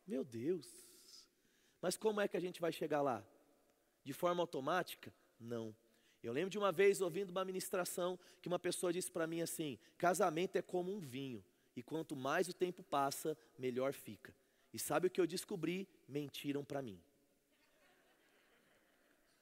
Meu 0.05 0.25
Deus. 0.25 0.67
Mas 1.81 1.95
como 1.95 2.19
é 2.19 2.27
que 2.27 2.35
a 2.35 2.41
gente 2.41 2.59
vai 2.59 2.73
chegar 2.73 3.01
lá? 3.01 3.23
De 4.03 4.11
forma 4.11 4.43
automática? 4.43 5.13
Não. 5.39 5.73
Eu 6.21 6.33
lembro 6.33 6.49
de 6.49 6.57
uma 6.57 6.71
vez 6.71 7.01
ouvindo 7.01 7.29
uma 7.29 7.45
ministração 7.45 8.19
que 8.41 8.47
uma 8.47 8.59
pessoa 8.59 8.91
disse 8.91 9.11
para 9.11 9.25
mim 9.25 9.41
assim: 9.41 9.79
casamento 9.97 10.57
é 10.57 10.61
como 10.61 10.93
um 10.93 10.99
vinho, 10.99 11.43
e 11.75 11.81
quanto 11.81 12.15
mais 12.15 12.49
o 12.49 12.53
tempo 12.53 12.83
passa, 12.83 13.37
melhor 13.57 13.93
fica. 13.93 14.35
E 14.73 14.79
sabe 14.79 15.07
o 15.07 15.09
que 15.09 15.19
eu 15.19 15.27
descobri? 15.27 15.87
Mentiram 16.07 16.63
para 16.63 16.81
mim. 16.81 17.01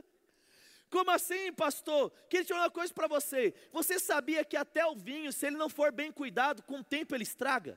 Como 0.91 1.11
assim, 1.11 1.53
pastor? 1.53 2.13
Queria 2.31 2.45
dizer 2.45 2.55
uma 2.55 2.71
coisa 2.71 2.95
para 2.95 3.09
você. 3.09 3.53
Você 3.73 3.99
sabia 3.99 4.45
que 4.45 4.57
até 4.57 4.87
o 4.87 4.95
vinho, 4.95 5.33
se 5.33 5.45
ele 5.45 5.57
não 5.57 5.69
for 5.69 5.91
bem 5.91 6.13
cuidado, 6.13 6.63
com 6.63 6.79
o 6.79 6.85
tempo 6.85 7.17
ele 7.17 7.25
estraga? 7.25 7.77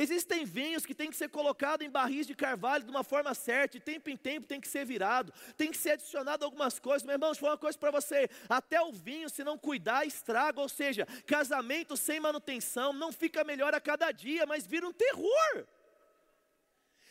Existem 0.00 0.44
vinhos 0.44 0.86
que 0.86 0.94
tem 0.94 1.10
que 1.10 1.16
ser 1.16 1.28
colocado 1.28 1.82
em 1.82 1.90
barris 1.90 2.24
de 2.24 2.32
carvalho 2.32 2.84
de 2.84 2.90
uma 2.90 3.02
forma 3.02 3.34
certa, 3.34 3.78
de 3.78 3.80
tempo 3.80 4.08
em 4.08 4.16
tempo 4.16 4.46
tem 4.46 4.60
que 4.60 4.68
ser 4.68 4.84
virado, 4.86 5.32
tem 5.56 5.72
que 5.72 5.76
ser 5.76 5.90
adicionado 5.90 6.44
algumas 6.44 6.78
coisas. 6.78 7.02
Meu 7.02 7.14
irmão, 7.14 7.30
deixa 7.30 7.40
falar 7.40 7.54
uma 7.54 7.58
coisa 7.58 7.76
para 7.76 7.90
você: 7.90 8.30
até 8.48 8.80
o 8.80 8.92
vinho, 8.92 9.28
se 9.28 9.42
não 9.42 9.58
cuidar, 9.58 10.06
estraga. 10.06 10.60
Ou 10.60 10.68
seja, 10.68 11.04
casamento 11.26 11.96
sem 11.96 12.20
manutenção 12.20 12.92
não 12.92 13.10
fica 13.10 13.42
melhor 13.42 13.74
a 13.74 13.80
cada 13.80 14.12
dia, 14.12 14.46
mas 14.46 14.68
vira 14.68 14.86
um 14.86 14.92
terror. 14.92 15.66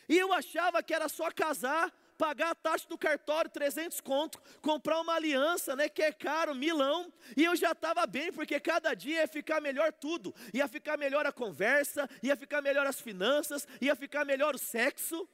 E 0.08 0.18
eu 0.18 0.32
achava 0.32 0.82
que 0.82 0.94
era 0.94 1.10
só 1.10 1.30
casar 1.30 1.94
pagar 2.18 2.52
a 2.52 2.56
taxa 2.56 2.88
do 2.88 2.98
cartório, 2.98 3.50
300 3.50 4.02
conto, 4.02 4.42
comprar 4.62 5.00
uma 5.00 5.14
aliança, 5.14 5.76
né, 5.76 5.88
que 5.88 6.02
é 6.02 6.12
caro, 6.12 6.56
milão, 6.56 7.14
e 7.36 7.44
eu 7.44 7.56
já 7.56 7.72
estava 7.72 8.06
bem, 8.08 8.32
porque 8.32 8.60
cada 8.60 8.94
dia 8.94 9.22
ia 9.22 9.28
ficar 9.28 9.62
melhor 9.62 9.94
tudo, 9.94 10.34
ia 10.54 10.68
ficar 10.68 10.98
melhor 10.98 11.26
a 11.26 11.32
conversa, 11.32 12.10
ia 12.24 12.36
ficar 12.36 12.62
melhor 12.62 12.88
as 12.88 13.00
finanças, 13.00 13.68
ia 13.80 13.96
ficar 13.96 14.26
melhor 14.26 14.56
o 14.56 14.58
sexo. 14.58 15.28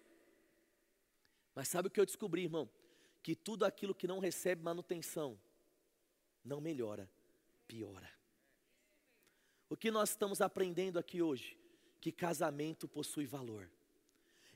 Mas 1.56 1.68
sabe 1.70 1.88
o 1.88 1.92
que 1.92 2.00
eu 2.00 2.06
descobri, 2.06 2.44
irmão? 2.44 2.70
Que 3.22 3.36
tudo 3.36 3.64
aquilo 3.64 3.96
que 3.96 4.08
não 4.08 4.20
recebe 4.20 4.62
manutenção 4.62 5.40
não 6.44 6.60
melhora, 6.60 7.10
piora. 7.68 8.12
O 9.70 9.78
que 9.78 9.90
nós 9.90 10.10
estamos 10.10 10.42
aprendendo 10.42 11.00
aqui 11.00 11.22
hoje? 11.22 11.58
Que 12.02 12.12
casamento 12.12 12.88
possui 12.88 13.26
valor. 13.26 13.72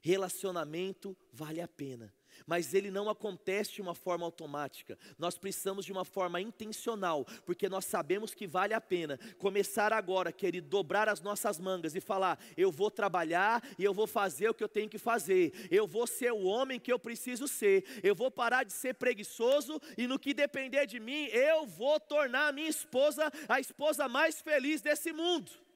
Relacionamento 0.08 1.18
vale 1.34 1.60
a 1.60 1.68
pena, 1.68 2.14
mas 2.46 2.74
ele 2.74 2.90
não 2.90 3.10
acontece 3.10 3.74
de 3.74 3.82
uma 3.82 3.94
forma 3.94 4.24
automática. 4.24 4.98
Nós 5.20 5.38
precisamos 5.38 5.84
de 5.84 5.92
uma 5.92 6.06
forma 6.06 6.40
intencional, 6.40 7.26
porque 7.46 7.68
nós 7.68 7.84
sabemos 7.84 8.34
que 8.34 8.48
vale 8.48 8.74
a 8.74 8.80
pena 8.80 9.20
começar 9.38 9.92
agora, 9.92 10.32
querido, 10.32 10.70
dobrar 10.70 11.10
as 11.10 11.20
nossas 11.20 11.60
mangas 11.60 11.94
e 11.94 12.00
falar: 12.00 12.40
eu 12.56 12.72
vou 12.72 12.90
trabalhar 12.90 13.62
e 13.78 13.84
eu 13.84 13.94
vou 13.94 14.08
fazer 14.08 14.48
o 14.48 14.54
que 14.54 14.64
eu 14.64 14.70
tenho 14.70 14.88
que 14.88 14.98
fazer. 14.98 15.68
Eu 15.70 15.86
vou 15.86 16.08
ser 16.08 16.32
o 16.32 16.44
homem 16.44 16.80
que 16.80 16.94
eu 16.94 16.98
preciso 16.98 17.46
ser. 17.46 17.84
Eu 18.02 18.16
vou 18.16 18.32
parar 18.32 18.64
de 18.64 18.72
ser 18.72 18.94
preguiçoso 18.94 19.78
e 19.98 20.08
no 20.08 20.18
que 20.18 20.34
depender 20.34 20.86
de 20.86 21.02
mim, 21.02 21.26
eu 21.34 21.68
vou 21.68 22.00
tornar 22.00 22.48
a 22.48 22.54
minha 22.54 22.70
esposa 22.70 23.30
a 23.50 23.60
esposa 23.60 24.08
mais 24.08 24.42
feliz 24.42 24.80
desse 24.80 25.12
mundo. 25.12 25.67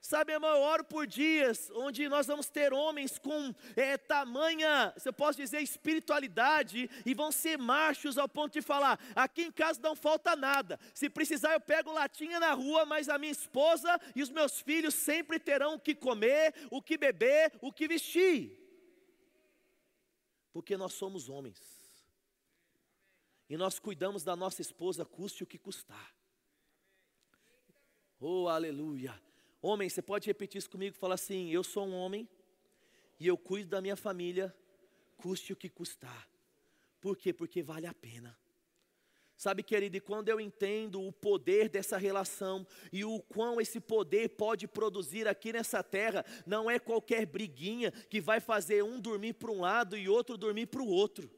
Sabe, 0.00 0.32
irmão, 0.32 0.50
eu 0.50 0.62
oro 0.62 0.84
por 0.84 1.04
dias 1.04 1.68
onde 1.74 2.08
nós 2.08 2.26
vamos 2.26 2.48
ter 2.48 2.72
homens 2.72 3.18
com 3.18 3.52
é, 3.74 3.98
tamanha, 3.98 4.94
se 4.96 5.08
eu 5.08 5.12
posso 5.12 5.36
dizer, 5.36 5.60
espiritualidade, 5.60 6.88
e 7.04 7.12
vão 7.12 7.32
ser 7.32 7.58
machos 7.58 8.16
ao 8.16 8.28
ponto 8.28 8.52
de 8.52 8.62
falar: 8.62 9.00
aqui 9.16 9.42
em 9.42 9.50
casa 9.50 9.80
não 9.82 9.96
falta 9.96 10.36
nada, 10.36 10.78
se 10.94 11.10
precisar 11.10 11.54
eu 11.54 11.60
pego 11.60 11.92
latinha 11.92 12.38
na 12.38 12.52
rua, 12.52 12.84
mas 12.84 13.08
a 13.08 13.18
minha 13.18 13.32
esposa 13.32 14.00
e 14.14 14.22
os 14.22 14.30
meus 14.30 14.60
filhos 14.60 14.94
sempre 14.94 15.40
terão 15.40 15.74
o 15.74 15.80
que 15.80 15.94
comer, 15.94 16.54
o 16.70 16.80
que 16.80 16.96
beber, 16.96 17.52
o 17.60 17.72
que 17.72 17.88
vestir, 17.88 18.56
porque 20.52 20.76
nós 20.76 20.92
somos 20.92 21.28
homens, 21.28 21.60
e 23.48 23.56
nós 23.56 23.78
cuidamos 23.80 24.22
da 24.22 24.36
nossa 24.36 24.60
esposa, 24.60 25.04
custe 25.04 25.42
o 25.42 25.46
que 25.46 25.58
custar. 25.58 26.14
Oh, 28.18 28.48
aleluia. 28.48 29.20
Homem, 29.62 29.88
você 29.88 30.02
pode 30.02 30.26
repetir 30.26 30.58
isso 30.58 30.70
comigo? 30.70 30.96
Fala 30.96 31.14
assim: 31.14 31.50
Eu 31.50 31.64
sou 31.64 31.86
um 31.86 31.94
homem 31.94 32.28
e 33.18 33.26
eu 33.26 33.36
cuido 33.36 33.70
da 33.70 33.80
minha 33.80 33.96
família, 33.96 34.54
custe 35.16 35.52
o 35.52 35.56
que 35.56 35.68
custar. 35.68 36.28
Por 37.00 37.16
quê? 37.16 37.32
Porque 37.32 37.62
vale 37.62 37.86
a 37.86 37.94
pena. 37.94 38.36
Sabe, 39.36 39.62
querido, 39.62 39.98
e 39.98 40.00
quando 40.00 40.30
eu 40.30 40.40
entendo 40.40 41.06
o 41.06 41.12
poder 41.12 41.68
dessa 41.68 41.98
relação 41.98 42.66
e 42.90 43.04
o 43.04 43.20
quão 43.20 43.60
esse 43.60 43.78
poder 43.78 44.30
pode 44.30 44.66
produzir 44.66 45.28
aqui 45.28 45.52
nessa 45.52 45.82
terra, 45.82 46.24
não 46.46 46.70
é 46.70 46.78
qualquer 46.78 47.26
briguinha 47.26 47.90
que 47.90 48.18
vai 48.18 48.40
fazer 48.40 48.82
um 48.82 48.98
dormir 48.98 49.34
para 49.34 49.50
um 49.50 49.60
lado 49.60 49.94
e 49.94 50.08
outro 50.08 50.38
dormir 50.38 50.66
para 50.66 50.80
o 50.80 50.88
outro. 50.88 51.30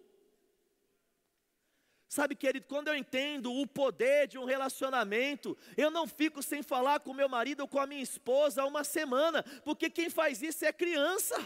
Sabe, 2.09 2.35
querido, 2.35 2.67
quando 2.67 2.89
eu 2.89 2.97
entendo 2.97 3.53
o 3.53 3.67
poder 3.67 4.27
de 4.29 4.39
um 4.39 4.47
relacionamento, 4.47 5.57
eu 5.77 5.91
não 5.91 6.07
fico 6.07 6.43
sem 6.43 6.63
falar 6.63 7.01
com 7.01 7.13
meu 7.13 7.29
marido 7.29 7.61
ou 7.61 7.69
com 7.69 7.79
a 7.79 7.87
minha 7.87 8.03
esposa 8.03 8.65
uma 8.65 8.83
semana, 8.83 9.43
porque 9.63 9.91
quem 9.91 10.09
faz 10.09 10.41
isso 10.41 10.65
é 10.65 10.73
criança. 10.73 11.37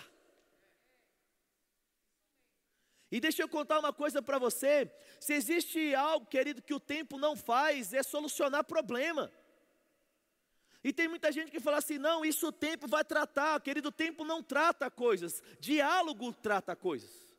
E 3.10 3.20
deixa 3.20 3.42
eu 3.42 3.48
contar 3.48 3.80
uma 3.80 3.92
coisa 3.92 4.22
para 4.22 4.38
você: 4.38 4.88
se 5.18 5.34
existe 5.34 5.94
algo, 5.96 6.26
querido, 6.26 6.62
que 6.62 6.72
o 6.72 6.80
tempo 6.80 7.18
não 7.18 7.36
faz, 7.36 7.92
é 7.92 8.02
solucionar 8.04 8.62
problema. 8.62 9.32
E 10.84 10.92
tem 10.92 11.08
muita 11.08 11.32
gente 11.32 11.50
que 11.50 11.58
fala 11.58 11.78
assim: 11.78 11.98
não, 11.98 12.24
isso 12.24 12.46
o 12.46 12.52
tempo 12.52 12.86
vai 12.86 13.04
tratar, 13.04 13.60
querido, 13.60 13.88
o 13.88 13.92
tempo 13.92 14.24
não 14.24 14.44
trata 14.44 14.88
coisas, 14.88 15.42
diálogo 15.58 16.32
trata 16.32 16.76
coisas. 16.76 17.31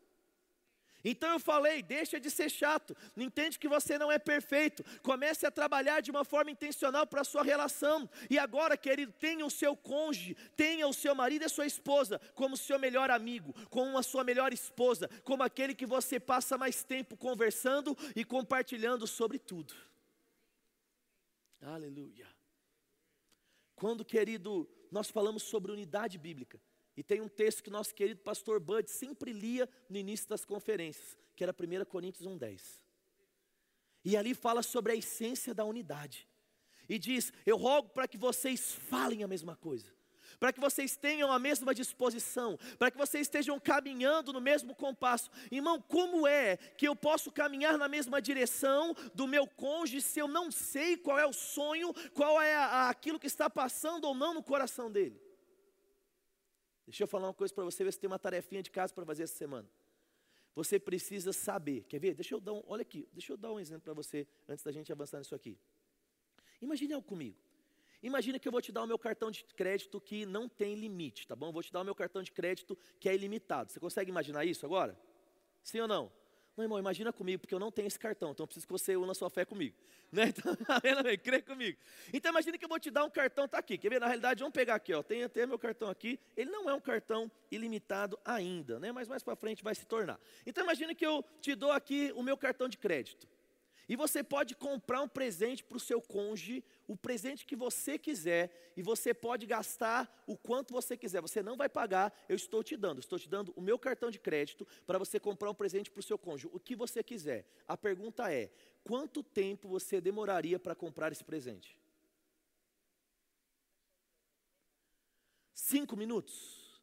Então 1.04 1.32
eu 1.34 1.40
falei, 1.40 1.84
deixa 1.84 2.20
de 2.20 2.32
ser 2.32 2.50
chato, 2.50 2.96
entende 3.18 3.60
que 3.60 3.68
você 3.68 3.98
não 3.98 4.12
é 4.12 4.18
perfeito, 4.18 4.84
comece 5.02 5.46
a 5.46 5.52
trabalhar 5.52 6.02
de 6.02 6.10
uma 6.10 6.24
forma 6.24 6.50
intencional 6.50 7.06
para 7.06 7.22
a 7.22 7.26
sua 7.26 7.44
relação. 7.44 8.10
E 8.30 8.40
agora, 8.40 8.78
querido, 8.78 9.12
tenha 9.12 9.46
o 9.46 9.52
seu 9.52 9.76
cônjuge, 9.76 10.36
tenha 10.56 10.88
o 10.88 10.94
seu 10.94 11.14
marido 11.14 11.42
e 11.42 11.46
a 11.46 11.50
sua 11.50 11.66
esposa 11.66 12.20
como 12.34 12.56
seu 12.56 12.80
melhor 12.80 13.12
amigo, 13.12 13.54
como 13.70 13.98
a 13.98 14.04
sua 14.04 14.24
melhor 14.24 14.54
esposa, 14.54 15.10
como 15.24 15.44
aquele 15.44 15.76
que 15.76 15.86
você 15.86 16.20
passa 16.20 16.58
mais 16.58 16.84
tempo 16.84 17.18
conversando 17.18 17.98
e 18.16 18.24
compartilhando 18.24 19.06
sobre 19.06 19.38
tudo. 19.38 19.74
Aleluia. 21.62 22.28
Quando, 23.76 24.06
querido, 24.06 24.70
nós 24.92 25.10
falamos 25.10 25.44
sobre 25.44 25.72
unidade 25.72 26.18
bíblica, 26.18 26.62
e 26.96 27.04
tem 27.04 27.22
um 27.22 27.28
texto 27.28 27.64
que 27.64 27.70
nosso 27.70 27.94
querido 27.94 28.22
pastor 28.22 28.60
Bud 28.60 28.90
sempre 28.90 29.34
lia 29.34 29.68
no 29.90 29.98
início 29.98 30.30
das 30.30 30.46
conferências, 30.46 31.18
que 31.36 31.44
era 31.44 31.54
1 31.54 31.86
Coríntios 31.86 32.28
1,10. 32.28 32.62
E 34.06 34.16
ali 34.16 34.34
fala 34.36 34.62
sobre 34.62 34.92
a 34.92 34.96
essência 34.96 35.54
da 35.54 35.66
unidade. 35.66 36.28
E 36.88 37.00
diz: 37.00 37.32
Eu 37.46 37.58
rogo 37.58 37.90
para 37.90 38.08
que 38.08 38.18
vocês 38.18 38.74
falem 38.74 39.24
a 39.24 39.28
mesma 39.28 39.56
coisa, 39.56 39.92
para 40.40 40.52
que 40.54 40.60
vocês 40.60 40.96
tenham 40.96 41.32
a 41.32 41.40
mesma 41.40 41.74
disposição, 41.74 42.60
para 42.78 42.92
que 42.92 42.98
vocês 42.98 43.26
estejam 43.26 43.60
caminhando 43.60 44.34
no 44.34 44.42
mesmo 44.42 44.76
compasso. 44.76 45.32
Irmão, 45.50 45.82
como 45.82 46.28
é 46.28 46.58
que 46.58 46.88
eu 46.88 46.96
posso 46.96 47.32
caminhar 47.32 47.78
na 47.78 47.88
mesma 47.88 48.22
direção 48.22 48.94
do 49.16 49.26
meu 49.26 49.48
cônjuge 49.48 50.02
se 50.02 50.20
eu 50.20 50.28
não 50.28 50.52
sei 50.52 50.98
qual 50.98 51.18
é 51.18 51.26
o 51.26 51.34
sonho, 51.34 51.94
qual 52.14 52.40
é 52.40 52.56
aquilo 52.90 53.20
que 53.20 53.28
está 53.28 53.50
passando 53.50 54.06
ou 54.06 54.14
não 54.14 54.34
no 54.34 54.44
coração 54.44 54.92
dele? 54.92 55.33
Deixa 56.86 57.04
eu 57.04 57.08
falar 57.08 57.28
uma 57.28 57.34
coisa 57.34 57.54
para 57.54 57.64
você, 57.64 57.84
ver 57.84 57.94
se 57.94 58.00
tem 58.00 58.08
uma 58.08 58.20
tarefinha 58.20 58.62
de 58.62 58.70
casa 58.70 58.94
para 58.94 59.06
fazer 59.06 59.24
essa 59.24 59.36
semana. 59.36 59.70
Você 60.56 60.80
precisa 60.80 61.34
saber, 61.34 61.84
quer 61.84 62.00
ver? 62.00 62.14
Deixa 62.14 62.36
eu 62.36 62.40
dar 62.40 62.54
um, 62.54 62.64
olha 62.68 62.84
aqui, 62.84 63.08
deixa 63.12 63.34
eu 63.34 63.38
dar 63.38 63.52
um 63.52 63.60
exemplo 63.60 63.84
para 63.84 63.94
você 63.94 64.28
antes 64.48 64.64
da 64.64 64.72
gente 64.72 64.92
avançar 64.92 65.18
nisso 65.18 65.34
aqui. 65.34 65.58
Imagine 66.62 66.94
algo 66.94 67.08
comigo. 67.08 67.38
Imagina 68.04 68.38
que 68.38 68.48
eu 68.48 68.52
vou 68.52 68.62
te 68.62 68.72
dar 68.72 68.84
o 68.84 68.88
meu 68.88 69.00
cartão 69.00 69.32
de 69.32 69.44
crédito 69.46 70.00
que 70.00 70.26
não 70.26 70.50
tem 70.50 70.76
limite, 70.76 71.26
tá 71.26 71.36
bom? 71.36 71.48
Eu 71.48 71.54
vou 71.54 71.64
te 71.64 71.72
dar 71.72 71.82
o 71.82 71.86
meu 71.86 71.96
cartão 71.96 72.22
de 72.22 72.32
crédito 72.32 72.78
que 73.00 73.08
é 73.08 73.16
ilimitado. 73.16 73.72
Você 73.72 73.80
consegue 73.80 74.12
imaginar 74.12 74.44
isso 74.44 74.66
agora? 74.66 75.00
Sim 75.64 75.80
ou 75.80 75.88
não? 75.88 76.12
Não, 76.56 76.64
irmão, 76.64 76.78
imagina 76.78 77.12
comigo, 77.12 77.42
porque 77.42 77.54
eu 77.56 77.60
não 77.60 77.72
tenho 77.72 77.88
esse 77.88 77.98
cartão, 77.98 78.32
então 78.32 78.44
eu 78.44 78.48
preciso 78.48 78.68
que 78.68 78.72
você 78.72 78.96
una 78.96 79.14
sua 79.14 79.30
fé 79.30 79.44
comigo. 79.46 79.76
Né? 80.14 80.26
Então, 80.28 80.54
crê 81.24 81.42
comigo. 81.42 81.76
Então 82.14 82.30
imagina 82.30 82.56
que 82.56 82.64
eu 82.64 82.70
vou 82.70 82.80
te 82.80 82.92
dar 82.92 83.04
um 83.04 83.10
cartão, 83.10 83.48
tá 83.48 83.58
aqui. 83.58 83.80
Quer 83.80 83.90
ver? 83.90 84.00
Na 84.00 84.06
realidade, 84.06 84.42
vamos 84.42 84.54
pegar 84.54 84.76
aqui, 84.76 84.94
ó. 84.94 85.02
Tem 85.02 85.24
até 85.24 85.48
meu 85.48 85.58
cartão 85.58 85.90
aqui. 85.90 86.20
Ele 86.38 86.52
não 86.52 86.70
é 86.70 86.74
um 86.76 86.80
cartão 86.80 87.32
ilimitado 87.50 88.20
ainda, 88.24 88.80
né? 88.80 88.92
Mas 88.92 89.08
mais 89.08 89.24
para 89.24 89.36
frente 89.36 89.64
vai 89.64 89.74
se 89.74 89.88
tornar. 89.88 90.20
Então 90.46 90.64
imagina 90.64 90.94
que 90.94 91.04
eu 91.04 91.26
te 91.42 91.56
dou 91.56 91.72
aqui 91.72 92.14
o 92.16 92.22
meu 92.22 92.38
cartão 92.38 92.70
de 92.70 92.78
crédito. 92.78 93.28
E 93.88 93.96
você 93.96 94.24
pode 94.24 94.56
comprar 94.56 95.02
um 95.02 95.08
presente 95.08 95.64
para 95.64 95.76
o 95.76 95.80
seu 95.80 96.02
cônjuge, 96.02 96.64
o 96.88 96.96
presente 96.96 97.46
que 97.46 97.56
você 97.56 97.98
quiser, 97.98 98.72
e 98.78 98.82
você 98.82 99.14
pode 99.14 99.46
gastar 99.46 100.24
o 100.26 100.38
quanto 100.38 100.74
você 100.74 100.96
quiser. 100.96 101.22
Você 101.22 101.44
não 101.44 101.58
vai 101.58 101.68
pagar, 101.68 102.14
eu 102.30 102.36
estou 102.36 102.64
te 102.64 102.78
dando. 102.78 103.00
Estou 103.00 103.20
te 103.20 103.28
dando 103.28 103.52
o 103.56 103.62
meu 103.62 103.78
cartão 103.78 104.10
de 104.10 104.20
crédito 104.20 104.66
para 104.86 104.98
você 104.98 105.20
comprar 105.20 105.50
um 105.50 105.54
presente 105.54 105.92
para 105.92 106.00
o 106.00 106.04
seu 106.04 106.18
cônjuge, 106.18 106.50
o 106.54 106.60
que 106.60 106.76
você 106.76 107.04
quiser. 107.04 107.46
A 107.68 107.76
pergunta 107.76 108.32
é: 108.32 108.52
quanto 108.84 109.22
tempo 109.22 109.68
você 109.68 110.00
demoraria 110.00 110.58
para 110.58 110.76
comprar 110.76 111.12
esse 111.12 111.24
presente? 111.24 111.78
Cinco 115.54 115.98
minutos? 115.98 116.82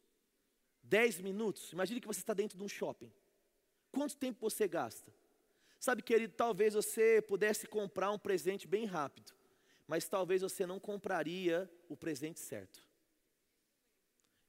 Dez 0.83 1.19
minutos? 1.19 1.71
Imagine 1.71 1.99
que 1.99 2.07
você 2.07 2.19
está 2.19 2.33
dentro 2.33 2.57
de 2.57 2.63
um 2.63 2.67
shopping. 2.67 3.11
Quanto 3.91 4.15
tempo 4.15 4.39
você 4.39 4.67
gasta? 4.67 5.11
Sabe, 5.81 6.03
querido, 6.03 6.35
talvez 6.37 6.75
você 6.75 7.23
pudesse 7.23 7.65
comprar 7.65 8.11
um 8.11 8.19
presente 8.19 8.67
bem 8.67 8.85
rápido, 8.85 9.31
mas 9.87 10.07
talvez 10.07 10.43
você 10.43 10.63
não 10.63 10.79
compraria 10.79 11.67
o 11.89 11.97
presente 11.97 12.39
certo. 12.39 12.79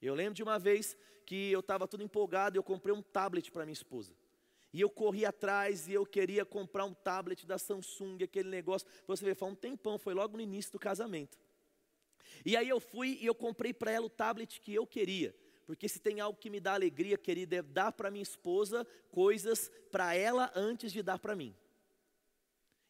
Eu 0.02 0.14
lembro 0.14 0.34
de 0.34 0.42
uma 0.42 0.58
vez 0.58 0.94
que 1.24 1.50
eu 1.50 1.60
estava 1.60 1.88
tudo 1.88 2.02
empolgado 2.02 2.54
e 2.54 2.58
eu 2.58 2.62
comprei 2.62 2.94
um 2.94 3.00
tablet 3.00 3.50
para 3.50 3.64
minha 3.64 3.72
esposa. 3.72 4.12
E 4.74 4.82
eu 4.82 4.90
corri 4.90 5.24
atrás 5.24 5.88
e 5.88 5.94
eu 5.94 6.04
queria 6.04 6.44
comprar 6.44 6.84
um 6.84 6.92
tablet 6.92 7.46
da 7.46 7.56
Samsung, 7.56 8.22
aquele 8.22 8.50
negócio. 8.50 8.86
Você 9.06 9.24
vê, 9.24 9.34
foi 9.34 9.48
um 9.48 9.54
tempão, 9.54 9.98
foi 9.98 10.12
logo 10.12 10.36
no 10.36 10.42
início 10.42 10.70
do 10.70 10.78
casamento. 10.78 11.38
E 12.44 12.58
aí 12.58 12.68
eu 12.68 12.78
fui 12.78 13.16
e 13.22 13.24
eu 13.24 13.34
comprei 13.34 13.72
para 13.72 13.90
ela 13.90 14.04
o 14.04 14.10
tablet 14.10 14.60
que 14.60 14.74
eu 14.74 14.86
queria. 14.86 15.34
Porque 15.66 15.88
se 15.88 16.00
tem 16.00 16.20
algo 16.20 16.38
que 16.38 16.50
me 16.50 16.60
dá 16.60 16.74
alegria, 16.74 17.16
querida, 17.16 17.56
é 17.56 17.62
dar 17.62 17.92
para 17.92 18.10
minha 18.10 18.22
esposa 18.22 18.86
coisas 19.10 19.70
para 19.90 20.14
ela 20.14 20.50
antes 20.54 20.92
de 20.92 21.02
dar 21.02 21.18
para 21.18 21.36
mim. 21.36 21.54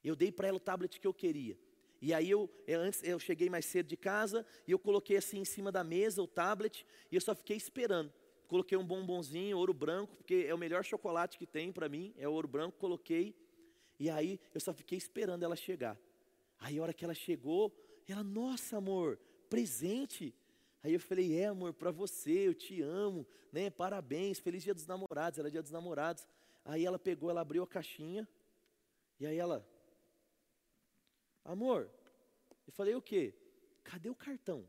Eu 0.03 0.16
dei 0.16 0.33
para 0.33 0.49
ela 0.49 0.57
o 0.57 0.61
tablet 0.61 0.99
que 0.99 1.07
eu 1.07 1.14
queria. 1.14 1.59
E 2.01 2.12
aí 2.12 2.29
eu, 2.29 2.51
eu, 2.66 2.81
antes, 2.81 3.03
eu 3.05 3.18
cheguei 3.18 3.49
mais 3.49 3.64
cedo 3.64 3.87
de 3.87 3.97
casa 3.97 4.45
e 4.66 4.73
eu 4.73 4.79
coloquei 4.79 5.16
assim 5.16 5.39
em 5.39 5.45
cima 5.45 5.70
da 5.70 5.85
mesa 5.85 6.20
o 6.20 6.27
tablet 6.27 6.85
e 7.11 7.14
eu 7.14 7.20
só 7.20 7.35
fiquei 7.35 7.57
esperando. 7.57 8.12
Coloquei 8.49 8.77
um 8.77 8.85
bombonzinho, 8.85 9.57
ouro 9.57 9.73
branco, 9.73 10.16
porque 10.16 10.45
é 10.49 10.53
o 10.53 10.59
melhor 10.59 10.85
chocolate 10.85 11.39
que 11.39 11.47
tem 11.47 11.73
para 11.73 11.89
mim, 11.89 12.12
é 12.18 12.29
o 12.29 12.33
ouro 12.33 12.49
branco, 12.49 12.77
coloquei. 12.77 13.35
E 13.99 14.11
aí 14.11 14.41
eu 14.53 14.61
só 14.61 14.75
fiquei 14.75 14.99
esperando 14.99 15.45
ela 15.45 15.55
chegar. 15.55 15.97
Aí 16.59 16.79
a 16.79 16.83
hora 16.83 16.93
que 16.93 17.05
ela 17.05 17.14
chegou, 17.14 17.73
ela, 18.09 18.25
nossa 18.25 18.79
amor, 18.79 19.18
presente. 19.49 20.35
Aí 20.83 20.95
eu 20.95 21.01
falei, 21.01 21.39
é 21.39 21.47
amor, 21.47 21.72
para 21.72 21.91
você, 21.93 22.49
eu 22.49 22.55
te 22.55 22.83
amo, 22.83 23.26
né? 23.53 23.70
Parabéns, 23.70 24.41
feliz 24.41 24.62
dia 24.62 24.74
dos 24.74 24.87
namorados, 24.87 25.39
era 25.39 25.51
dia 25.51 25.62
dos 25.62 25.70
namorados. 25.70 26.26
Aí 26.64 26.85
ela 26.85 26.99
pegou, 26.99 27.30
ela 27.30 27.41
abriu 27.41 27.62
a 27.62 27.66
caixinha, 27.66 28.28
e 29.20 29.26
aí 29.26 29.37
ela, 29.37 29.64
amor, 31.45 31.89
eu 32.66 32.72
falei, 32.72 32.95
o 32.95 33.03
quê? 33.03 33.35
Cadê 33.85 34.09
o 34.09 34.14
cartão? 34.14 34.68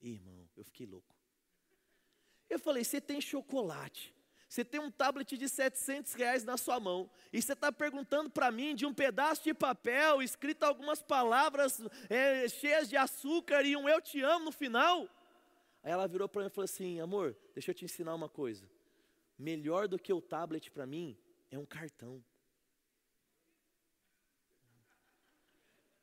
Irmão, 0.00 0.48
eu 0.56 0.64
fiquei 0.64 0.86
louco. 0.86 1.14
Eu 2.48 2.58
falei, 2.58 2.84
você 2.84 3.00
tem 3.00 3.20
chocolate. 3.20 4.14
Você 4.54 4.64
tem 4.64 4.80
um 4.80 4.88
tablet 4.88 5.36
de 5.36 5.48
700 5.48 6.14
reais 6.14 6.44
na 6.44 6.56
sua 6.56 6.78
mão 6.78 7.10
e 7.32 7.42
você 7.42 7.54
está 7.54 7.72
perguntando 7.72 8.30
para 8.30 8.52
mim 8.52 8.72
de 8.76 8.86
um 8.86 8.94
pedaço 8.94 9.42
de 9.42 9.52
papel 9.52 10.22
escrito 10.22 10.62
algumas 10.62 11.02
palavras 11.02 11.82
é, 12.08 12.48
cheias 12.48 12.88
de 12.88 12.96
açúcar 12.96 13.64
e 13.64 13.76
um 13.76 13.88
eu 13.88 14.00
te 14.00 14.20
amo 14.20 14.44
no 14.44 14.52
final? 14.52 15.08
Aí 15.82 15.90
ela 15.90 16.06
virou 16.06 16.28
para 16.28 16.42
mim 16.42 16.46
e 16.46 16.50
falou 16.50 16.66
assim: 16.66 17.00
amor, 17.00 17.36
deixa 17.52 17.72
eu 17.72 17.74
te 17.74 17.84
ensinar 17.84 18.14
uma 18.14 18.28
coisa. 18.28 18.64
Melhor 19.36 19.88
do 19.88 19.98
que 19.98 20.12
o 20.12 20.22
tablet 20.22 20.70
para 20.70 20.86
mim 20.86 21.18
é 21.50 21.58
um 21.58 21.66
cartão. 21.66 22.22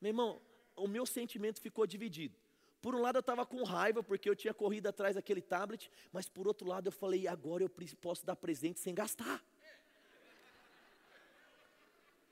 Meu 0.01 0.09
irmão, 0.09 0.41
o 0.75 0.89
meu 0.89 1.05
sentimento 1.05 1.61
ficou 1.61 1.87
dividido. 1.87 2.37
Por 2.81 2.95
um 2.95 3.01
lado 3.01 3.17
eu 3.17 3.21
estava 3.21 3.45
com 3.45 3.63
raiva 3.63 4.01
porque 4.01 4.29
eu 4.29 4.35
tinha 4.35 4.53
corrido 4.53 4.87
atrás 4.87 5.15
daquele 5.15 5.41
tablet, 5.41 5.91
mas 6.11 6.27
por 6.27 6.47
outro 6.47 6.67
lado 6.67 6.87
eu 6.87 6.91
falei, 6.91 7.27
agora 7.27 7.63
eu 7.63 7.69
posso 7.99 8.25
dar 8.25 8.35
presente 8.35 8.79
sem 8.79 8.93
gastar. 8.93 9.43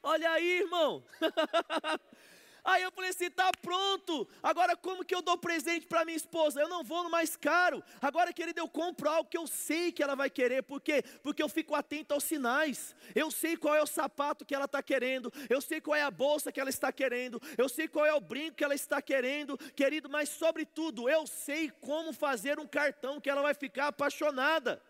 Olha 0.01 0.31
aí, 0.31 0.61
irmão. 0.61 1.03
Aí 2.63 2.83
eu 2.83 2.91
falei 2.91 3.09
assim: 3.09 3.29
tá 3.29 3.51
pronto. 3.61 4.27
Agora, 4.41 4.75
como 4.75 5.05
que 5.05 5.13
eu 5.13 5.21
dou 5.21 5.37
presente 5.37 5.87
para 5.87 6.05
minha 6.05 6.17
esposa? 6.17 6.61
Eu 6.61 6.67
não 6.67 6.83
vou 6.83 7.03
no 7.03 7.09
mais 7.09 7.35
caro. 7.35 7.83
Agora, 8.01 8.33
querido, 8.33 8.59
eu 8.59 8.67
compro 8.67 9.09
algo 9.09 9.29
que 9.29 9.37
eu 9.37 9.47
sei 9.47 9.91
que 9.91 10.03
ela 10.03 10.15
vai 10.15 10.29
querer. 10.29 10.63
Por 10.63 10.81
quê? 10.81 11.03
Porque 11.23 11.41
eu 11.41 11.49
fico 11.49 11.75
atento 11.75 12.13
aos 12.13 12.23
sinais. 12.23 12.95
Eu 13.15 13.31
sei 13.31 13.55
qual 13.57 13.75
é 13.75 13.81
o 13.81 13.87
sapato 13.87 14.45
que 14.45 14.55
ela 14.55 14.65
está 14.65 14.81
querendo. 14.81 15.31
Eu 15.49 15.61
sei 15.61 15.79
qual 15.79 15.95
é 15.95 16.03
a 16.03 16.11
bolsa 16.11 16.51
que 16.51 16.59
ela 16.59 16.69
está 16.69 16.91
querendo. 16.91 17.41
Eu 17.57 17.69
sei 17.69 17.87
qual 17.87 18.05
é 18.05 18.13
o 18.13 18.21
brinco 18.21 18.57
que 18.57 18.63
ela 18.63 18.75
está 18.75 19.01
querendo. 19.01 19.57
Querido, 19.75 20.09
mas 20.09 20.29
sobretudo, 20.29 21.09
eu 21.09 21.25
sei 21.27 21.71
como 21.81 22.13
fazer 22.13 22.59
um 22.59 22.67
cartão 22.67 23.19
que 23.19 23.29
ela 23.29 23.41
vai 23.41 23.53
ficar 23.53 23.87
apaixonada. 23.87 24.81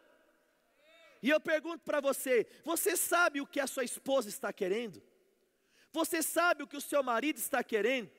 E 1.21 1.29
eu 1.29 1.39
pergunto 1.39 1.83
para 1.83 1.99
você: 1.99 2.47
você 2.63 2.95
sabe 2.95 3.41
o 3.41 3.47
que 3.47 3.59
a 3.59 3.67
sua 3.67 3.83
esposa 3.83 4.29
está 4.29 4.51
querendo? 4.51 5.01
Você 5.91 6.21
sabe 6.21 6.63
o 6.63 6.67
que 6.67 6.77
o 6.77 6.81
seu 6.81 7.01
marido 7.01 7.37
está 7.37 7.63
querendo? 7.63 8.09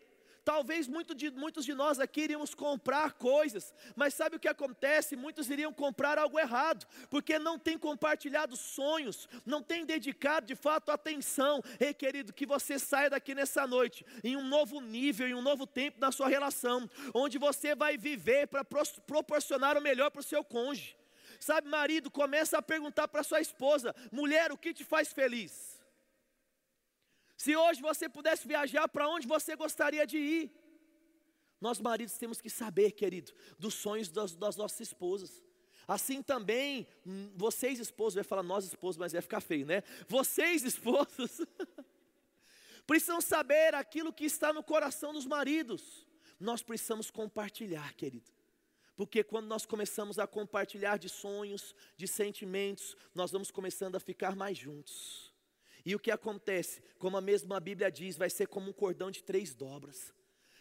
Talvez 0.44 0.88
muito 0.88 1.14
de, 1.14 1.30
muitos 1.30 1.64
de 1.64 1.74
nós 1.74 2.00
aqui 2.00 2.22
iríamos 2.22 2.54
comprar 2.54 3.12
coisas, 3.12 3.74
mas 3.94 4.14
sabe 4.14 4.36
o 4.36 4.40
que 4.40 4.48
acontece? 4.48 5.14
Muitos 5.14 5.50
iriam 5.50 5.72
comprar 5.72 6.18
algo 6.18 6.38
errado, 6.38 6.86
porque 7.10 7.38
não 7.38 7.58
tem 7.58 7.78
compartilhado 7.78 8.56
sonhos, 8.56 9.28
não 9.44 9.62
tem 9.62 9.84
dedicado 9.84 10.46
de 10.46 10.56
fato 10.56 10.90
atenção. 10.90 11.62
Ei, 11.78 11.92
querido, 11.92 12.32
que 12.32 12.46
você 12.46 12.78
saia 12.78 13.10
daqui 13.10 13.34
nessa 13.34 13.66
noite 13.66 14.04
em 14.24 14.34
um 14.34 14.44
novo 14.44 14.80
nível, 14.80 15.28
em 15.28 15.34
um 15.34 15.42
novo 15.42 15.66
tempo 15.66 16.00
na 16.00 16.10
sua 16.10 16.28
relação, 16.28 16.88
onde 17.14 17.38
você 17.38 17.74
vai 17.74 17.98
viver 17.98 18.48
para 18.48 18.64
proporcionar 19.06 19.76
o 19.76 19.82
melhor 19.82 20.10
para 20.10 20.20
o 20.20 20.24
seu 20.24 20.42
cônjuge. 20.42 20.96
Sabe, 21.38 21.68
marido, 21.68 22.10
começa 22.10 22.58
a 22.58 22.62
perguntar 22.62 23.08
para 23.08 23.22
sua 23.22 23.40
esposa: 23.40 23.94
mulher, 24.10 24.52
o 24.52 24.58
que 24.58 24.74
te 24.74 24.84
faz 24.84 25.12
feliz? 25.12 25.79
Se 27.42 27.56
hoje 27.56 27.80
você 27.80 28.06
pudesse 28.06 28.46
viajar, 28.46 28.86
para 28.86 29.08
onde 29.08 29.26
você 29.26 29.56
gostaria 29.56 30.06
de 30.06 30.18
ir? 30.18 30.50
Nós 31.58 31.80
maridos 31.80 32.18
temos 32.18 32.38
que 32.38 32.50
saber, 32.50 32.90
querido, 32.90 33.32
dos 33.58 33.72
sonhos 33.72 34.10
das, 34.10 34.36
das 34.36 34.56
nossas 34.56 34.80
esposas. 34.80 35.42
Assim 35.88 36.22
também, 36.22 36.86
hum, 37.06 37.32
vocês 37.34 37.78
esposos, 37.78 38.16
vai 38.16 38.24
falar 38.24 38.42
nós 38.42 38.66
esposos, 38.66 38.98
mas 38.98 39.12
vai 39.12 39.22
ficar 39.22 39.40
feio, 39.40 39.64
né? 39.64 39.82
Vocês 40.06 40.64
esposos, 40.64 41.40
precisam 42.86 43.22
saber 43.22 43.74
aquilo 43.74 44.12
que 44.12 44.26
está 44.26 44.52
no 44.52 44.62
coração 44.62 45.10
dos 45.14 45.24
maridos. 45.24 46.06
Nós 46.38 46.62
precisamos 46.62 47.10
compartilhar, 47.10 47.94
querido. 47.94 48.30
Porque 48.94 49.24
quando 49.24 49.46
nós 49.46 49.64
começamos 49.64 50.18
a 50.18 50.26
compartilhar 50.26 50.98
de 50.98 51.08
sonhos, 51.08 51.74
de 51.96 52.06
sentimentos, 52.06 52.94
nós 53.14 53.30
vamos 53.30 53.50
começando 53.50 53.96
a 53.96 54.00
ficar 54.00 54.36
mais 54.36 54.58
juntos. 54.58 55.29
E 55.84 55.94
o 55.94 55.98
que 55.98 56.10
acontece? 56.10 56.82
Como 56.98 57.16
a 57.16 57.20
mesma 57.20 57.60
Bíblia 57.60 57.90
diz, 57.90 58.16
vai 58.16 58.30
ser 58.30 58.46
como 58.46 58.70
um 58.70 58.72
cordão 58.72 59.10
de 59.10 59.22
três 59.22 59.54
dobras. 59.54 60.12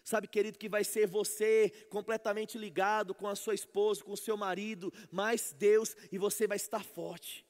Sabe, 0.03 0.27
querido, 0.27 0.57
que 0.57 0.69
vai 0.69 0.83
ser 0.83 1.07
você 1.07 1.69
completamente 1.89 2.57
ligado 2.57 3.13
com 3.13 3.27
a 3.27 3.35
sua 3.35 3.53
esposa, 3.53 4.03
com 4.03 4.13
o 4.13 4.17
seu 4.17 4.35
marido, 4.35 4.91
mais 5.11 5.53
Deus, 5.53 5.95
e 6.11 6.17
você 6.17 6.47
vai 6.47 6.57
estar 6.57 6.83
forte. 6.83 7.45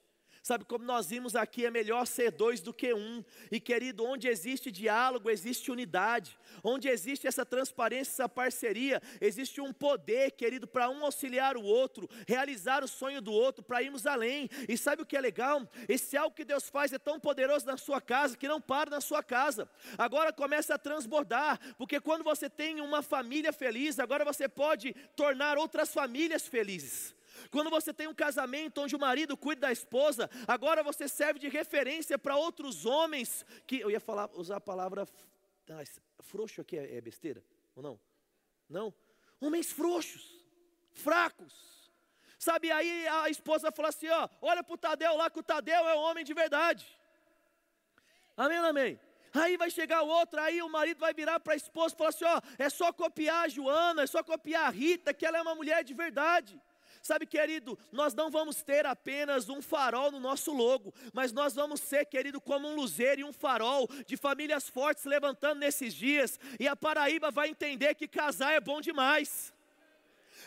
Sabe, 0.50 0.64
como 0.64 0.84
nós 0.84 1.06
vimos 1.06 1.36
aqui, 1.36 1.64
é 1.64 1.70
melhor 1.70 2.04
ser 2.04 2.32
dois 2.32 2.60
do 2.60 2.74
que 2.74 2.92
um. 2.92 3.22
E 3.52 3.60
querido, 3.60 4.04
onde 4.04 4.26
existe 4.26 4.68
diálogo, 4.68 5.30
existe 5.30 5.70
unidade. 5.70 6.36
Onde 6.64 6.88
existe 6.88 7.28
essa 7.28 7.46
transparência, 7.46 8.10
essa 8.10 8.28
parceria, 8.28 9.00
existe 9.20 9.60
um 9.60 9.72
poder, 9.72 10.32
querido, 10.32 10.66
para 10.66 10.90
um 10.90 11.04
auxiliar 11.04 11.56
o 11.56 11.62
outro, 11.62 12.10
realizar 12.26 12.82
o 12.82 12.88
sonho 12.88 13.22
do 13.22 13.30
outro, 13.30 13.62
para 13.62 13.80
irmos 13.80 14.08
além. 14.08 14.50
E 14.68 14.76
sabe 14.76 15.02
o 15.02 15.06
que 15.06 15.16
é 15.16 15.20
legal? 15.20 15.70
Esse 15.88 16.16
algo 16.16 16.34
que 16.34 16.44
Deus 16.44 16.68
faz 16.68 16.92
é 16.92 16.98
tão 16.98 17.20
poderoso 17.20 17.64
na 17.64 17.76
sua 17.76 18.00
casa 18.00 18.36
que 18.36 18.48
não 18.48 18.60
para 18.60 18.90
na 18.90 19.00
sua 19.00 19.22
casa. 19.22 19.70
Agora 19.96 20.32
começa 20.32 20.74
a 20.74 20.78
transbordar, 20.78 21.60
porque 21.78 22.00
quando 22.00 22.24
você 22.24 22.50
tem 22.50 22.80
uma 22.80 23.02
família 23.02 23.52
feliz, 23.52 24.00
agora 24.00 24.24
você 24.24 24.48
pode 24.48 24.96
tornar 25.14 25.56
outras 25.56 25.94
famílias 25.94 26.48
felizes. 26.48 27.19
Quando 27.50 27.70
você 27.70 27.92
tem 27.92 28.06
um 28.06 28.14
casamento 28.14 28.80
onde 28.80 28.96
o 28.96 28.98
marido 28.98 29.36
cuida 29.36 29.62
da 29.62 29.72
esposa, 29.72 30.28
agora 30.46 30.82
você 30.82 31.08
serve 31.08 31.38
de 31.38 31.48
referência 31.48 32.18
para 32.18 32.36
outros 32.36 32.84
homens 32.84 33.44
que 33.66 33.80
eu 33.80 33.90
ia 33.90 34.00
falar, 34.00 34.30
usar 34.34 34.56
a 34.56 34.60
palavra 34.60 35.06
ah, 35.70 35.82
frouxo 36.22 36.60
aqui 36.60 36.76
é, 36.76 36.96
é 36.96 37.00
besteira 37.00 37.44
ou 37.74 37.82
não? 37.82 38.00
Não. 38.68 38.94
Homens 39.40 39.72
frouxos, 39.72 40.44
fracos. 40.92 41.70
Sabe, 42.38 42.70
aí 42.72 43.06
a 43.08 43.28
esposa 43.28 43.70
fala 43.70 43.88
assim: 43.88 44.08
ó, 44.08 44.28
olha 44.40 44.62
para 44.62 44.74
o 44.74 44.78
Tadeu 44.78 45.16
lá, 45.16 45.30
que 45.30 45.38
o 45.38 45.42
Tadeu 45.42 45.88
é 45.88 45.94
um 45.94 45.98
homem 45.98 46.24
de 46.24 46.32
verdade. 46.32 46.86
Amém, 48.36 48.58
amém. 48.58 49.00
Aí 49.32 49.56
vai 49.56 49.70
chegar 49.70 50.02
o 50.02 50.08
outro, 50.08 50.40
aí 50.40 50.60
o 50.62 50.68
marido 50.68 50.98
vai 50.98 51.14
virar 51.14 51.38
para 51.38 51.52
a 51.52 51.56
esposa 51.56 51.94
e 51.94 51.98
falar 51.98 52.10
assim: 52.10 52.24
ó, 52.24 52.40
é 52.58 52.68
só 52.68 52.92
copiar 52.92 53.44
a 53.44 53.48
Joana, 53.48 54.02
é 54.02 54.06
só 54.06 54.22
copiar 54.22 54.66
a 54.66 54.70
Rita, 54.70 55.14
que 55.14 55.24
ela 55.24 55.38
é 55.38 55.42
uma 55.42 55.54
mulher 55.54 55.84
de 55.84 55.94
verdade. 55.94 56.60
Sabe, 57.02 57.26
querido, 57.26 57.78
nós 57.90 58.14
não 58.14 58.30
vamos 58.30 58.62
ter 58.62 58.84
apenas 58.84 59.48
um 59.48 59.62
farol 59.62 60.10
no 60.10 60.20
nosso 60.20 60.52
logo, 60.52 60.92
mas 61.12 61.32
nós 61.32 61.54
vamos 61.54 61.80
ser, 61.80 62.04
querido, 62.04 62.40
como 62.40 62.68
um 62.68 62.74
luzeiro 62.74 63.22
e 63.22 63.24
um 63.24 63.32
farol 63.32 63.88
de 64.06 64.16
famílias 64.16 64.68
fortes 64.68 65.04
levantando 65.04 65.60
nesses 65.60 65.94
dias, 65.94 66.38
e 66.58 66.68
a 66.68 66.76
Paraíba 66.76 67.30
vai 67.30 67.48
entender 67.48 67.94
que 67.94 68.06
casar 68.06 68.52
é 68.52 68.60
bom 68.60 68.80
demais. 68.80 69.52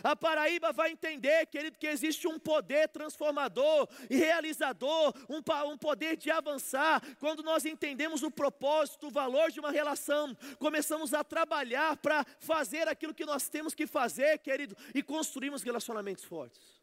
A 0.01 0.15
Paraíba 0.15 0.71
vai 0.71 0.91
entender, 0.91 1.45
querido, 1.47 1.77
que 1.77 1.87
existe 1.87 2.27
um 2.27 2.39
poder 2.39 2.87
transformador 2.89 3.87
e 4.09 4.15
realizador, 4.15 5.13
um, 5.29 5.41
um 5.69 5.77
poder 5.77 6.15
de 6.15 6.31
avançar. 6.31 7.01
Quando 7.19 7.43
nós 7.43 7.65
entendemos 7.65 8.23
o 8.23 8.31
propósito, 8.31 9.07
o 9.07 9.11
valor 9.11 9.51
de 9.51 9.59
uma 9.59 9.71
relação, 9.71 10.35
começamos 10.57 11.13
a 11.13 11.23
trabalhar 11.23 11.97
para 11.97 12.25
fazer 12.39 12.87
aquilo 12.87 13.13
que 13.13 13.25
nós 13.25 13.49
temos 13.49 13.73
que 13.73 13.85
fazer, 13.85 14.37
querido, 14.39 14.75
e 14.93 15.03
construímos 15.03 15.63
relacionamentos 15.63 16.23
fortes. 16.23 16.81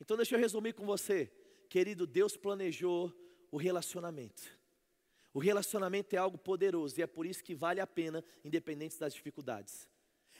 Então, 0.00 0.16
deixa 0.16 0.34
eu 0.34 0.40
resumir 0.40 0.72
com 0.72 0.86
você, 0.86 1.30
querido, 1.68 2.06
Deus 2.06 2.36
planejou 2.36 3.12
o 3.50 3.56
relacionamento. 3.56 4.42
O 5.32 5.38
relacionamento 5.38 6.14
é 6.14 6.18
algo 6.18 6.38
poderoso 6.38 6.98
e 6.98 7.02
é 7.02 7.06
por 7.06 7.26
isso 7.26 7.44
que 7.44 7.54
vale 7.54 7.80
a 7.80 7.86
pena, 7.86 8.24
independente 8.44 8.98
das 8.98 9.14
dificuldades. 9.14 9.89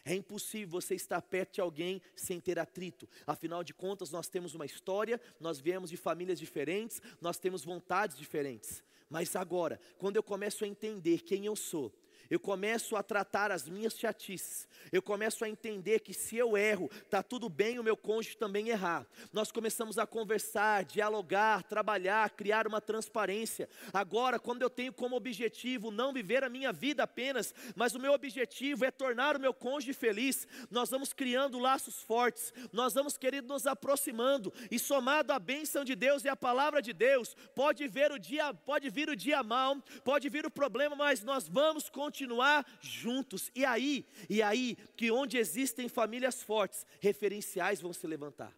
É 0.05 0.15
impossível 0.15 0.69
você 0.81 0.95
estar 0.95 1.21
perto 1.23 1.55
de 1.55 1.61
alguém 1.61 2.01
sem 2.15 2.41
ter 2.41 2.59
atrito. 2.59 3.09
Afinal 3.27 3.63
de 3.63 3.75
contas, 3.75 4.11
nós 4.11 4.29
temos 4.29 4.55
uma 4.55 4.67
história, 4.67 5.21
nós 5.39 5.61
viemos 5.61 5.91
de 5.91 5.97
famílias 5.97 6.39
diferentes, 6.39 7.01
nós 7.21 7.39
temos 7.39 7.65
vontades 7.65 8.17
diferentes. 8.17 8.83
Mas 9.09 9.35
agora, 9.35 9.81
quando 9.99 10.17
eu 10.17 10.23
começo 10.23 10.65
a 10.65 10.69
entender 10.69 11.23
quem 11.23 11.45
eu 11.45 11.57
sou, 11.57 11.93
eu 12.31 12.39
começo 12.39 12.95
a 12.95 13.03
tratar 13.03 13.51
as 13.51 13.69
minhas 13.69 13.99
chatices, 13.99 14.69
eu 14.93 15.03
começo 15.03 15.45
a 15.45 15.49
entender 15.49 16.01
que 16.01 16.15
se 16.15 16.37
eu 16.37 16.57
erro, 16.57 16.89
está 17.03 17.23
tudo 17.23 17.49
bem 17.49 17.79
o 17.79 17.83
meu 17.83 17.97
cônjuge 17.97 18.37
também 18.37 18.69
errar. 18.69 19.05
Nós 19.33 19.51
começamos 19.51 19.99
a 19.99 20.07
conversar, 20.07 20.85
dialogar, 20.85 21.65
trabalhar, 21.65 22.31
criar 22.31 22.69
uma 22.69 22.81
transparência. 22.81 23.69
Agora, 23.93 24.39
quando 24.39 24.63
eu 24.63 24.71
tenho 24.71 24.93
como 24.93 25.17
objetivo 25.17 25.91
não 25.91 26.13
viver 26.13 26.45
a 26.45 26.49
minha 26.49 26.73
vida 26.73 27.03
apenas, 27.03 27.53
mas 27.75 27.95
o 27.95 27.99
meu 27.99 28.13
objetivo 28.13 28.85
é 28.85 28.91
tornar 28.93 29.37
o 29.37 29.41
meu 29.41 29.53
cônjuge 29.53 29.93
feliz, 29.93 30.47
nós 30.71 30.89
vamos 30.89 31.13
criando 31.13 31.59
laços 31.59 32.01
fortes, 32.01 32.55
nós 32.73 32.95
vamos 32.95 33.17
querendo 33.17 33.49
nos 33.49 33.67
aproximando, 33.67 34.53
e 34.71 34.79
somado 34.79 35.33
à 35.33 35.39
bênção 35.39 35.85
de 35.85 35.97
Deus 35.97 36.25
e 36.25 36.29
à 36.29 36.37
palavra 36.37 36.81
de 36.81 36.93
Deus, 36.93 37.35
pode 37.57 37.87
vir 37.89 38.13
o 38.13 38.19
dia, 38.19 38.55
pode 38.55 38.89
vir 38.89 39.09
o 39.09 39.17
dia 39.17 39.43
mal, 39.43 39.77
pode 40.05 40.29
vir 40.29 40.47
o 40.47 40.51
problema, 40.51 40.95
mas 40.95 41.25
nós 41.25 41.49
vamos 41.49 41.89
continuar 41.89 42.20
continuar 42.21 42.67
juntos. 42.83 43.51
E 43.55 43.65
aí, 43.65 44.05
e 44.29 44.43
aí, 44.43 44.77
que 44.97 45.11
onde 45.11 45.39
existem 45.39 45.89
famílias 45.89 46.43
fortes, 46.43 46.87
referenciais 47.01 47.81
vão 47.81 47.93
se 47.93 48.07
levantar. 48.07 48.55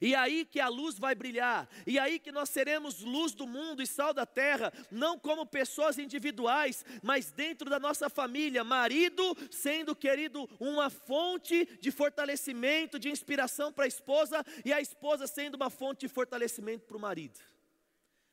E 0.00 0.14
aí 0.14 0.44
que 0.44 0.60
a 0.60 0.68
luz 0.68 0.96
vai 0.96 1.12
brilhar, 1.12 1.68
e 1.84 1.98
aí 1.98 2.20
que 2.20 2.30
nós 2.30 2.50
seremos 2.50 3.00
luz 3.00 3.34
do 3.34 3.48
mundo 3.48 3.82
e 3.82 3.86
sal 3.86 4.14
da 4.14 4.24
terra, 4.24 4.72
não 4.92 5.18
como 5.18 5.44
pessoas 5.44 5.98
individuais, 5.98 6.84
mas 7.02 7.32
dentro 7.32 7.68
da 7.68 7.80
nossa 7.80 8.08
família, 8.08 8.62
marido 8.62 9.36
sendo 9.50 9.96
querido 9.96 10.48
uma 10.60 10.88
fonte 10.88 11.66
de 11.80 11.90
fortalecimento, 11.90 12.96
de 12.96 13.10
inspiração 13.10 13.72
para 13.72 13.86
a 13.86 13.88
esposa, 13.88 14.44
e 14.64 14.72
a 14.72 14.80
esposa 14.80 15.26
sendo 15.26 15.56
uma 15.56 15.68
fonte 15.68 16.06
de 16.06 16.08
fortalecimento 16.08 16.86
para 16.86 16.96
o 16.96 17.00
marido. 17.00 17.40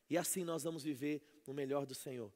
E 0.08 0.20
assim 0.20 0.44
nós 0.44 0.64
vamos 0.64 0.84
viver 0.84 1.20
o 1.48 1.54
melhor 1.54 1.88
do 1.88 1.96
Senhor. 1.96 2.32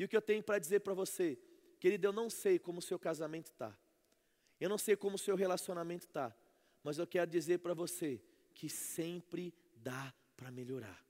E 0.00 0.04
o 0.04 0.08
que 0.08 0.16
eu 0.16 0.22
tenho 0.22 0.42
para 0.42 0.58
dizer 0.58 0.80
para 0.80 0.94
você, 0.94 1.38
querido, 1.78 2.06
eu 2.06 2.12
não 2.12 2.30
sei 2.30 2.58
como 2.58 2.78
o 2.78 2.82
seu 2.82 2.98
casamento 2.98 3.48
está, 3.48 3.78
eu 4.58 4.66
não 4.66 4.78
sei 4.78 4.96
como 4.96 5.16
o 5.16 5.18
seu 5.18 5.36
relacionamento 5.36 6.06
está, 6.06 6.34
mas 6.82 6.96
eu 6.96 7.06
quero 7.06 7.30
dizer 7.30 7.58
para 7.58 7.74
você 7.74 8.18
que 8.54 8.66
sempre 8.66 9.52
dá 9.76 10.10
para 10.38 10.50
melhorar, 10.50 11.04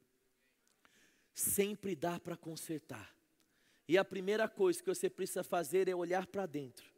sempre 1.33 1.95
dá 1.95 2.19
para 2.19 2.37
consertar. 2.37 3.15
E 3.87 3.97
a 3.97 4.05
primeira 4.05 4.49
coisa 4.49 4.83
que 4.83 4.89
você 4.89 5.09
precisa 5.09 5.45
fazer 5.45 5.87
é 5.87 5.95
olhar 5.95 6.27
para 6.27 6.45
dentro 6.45 6.93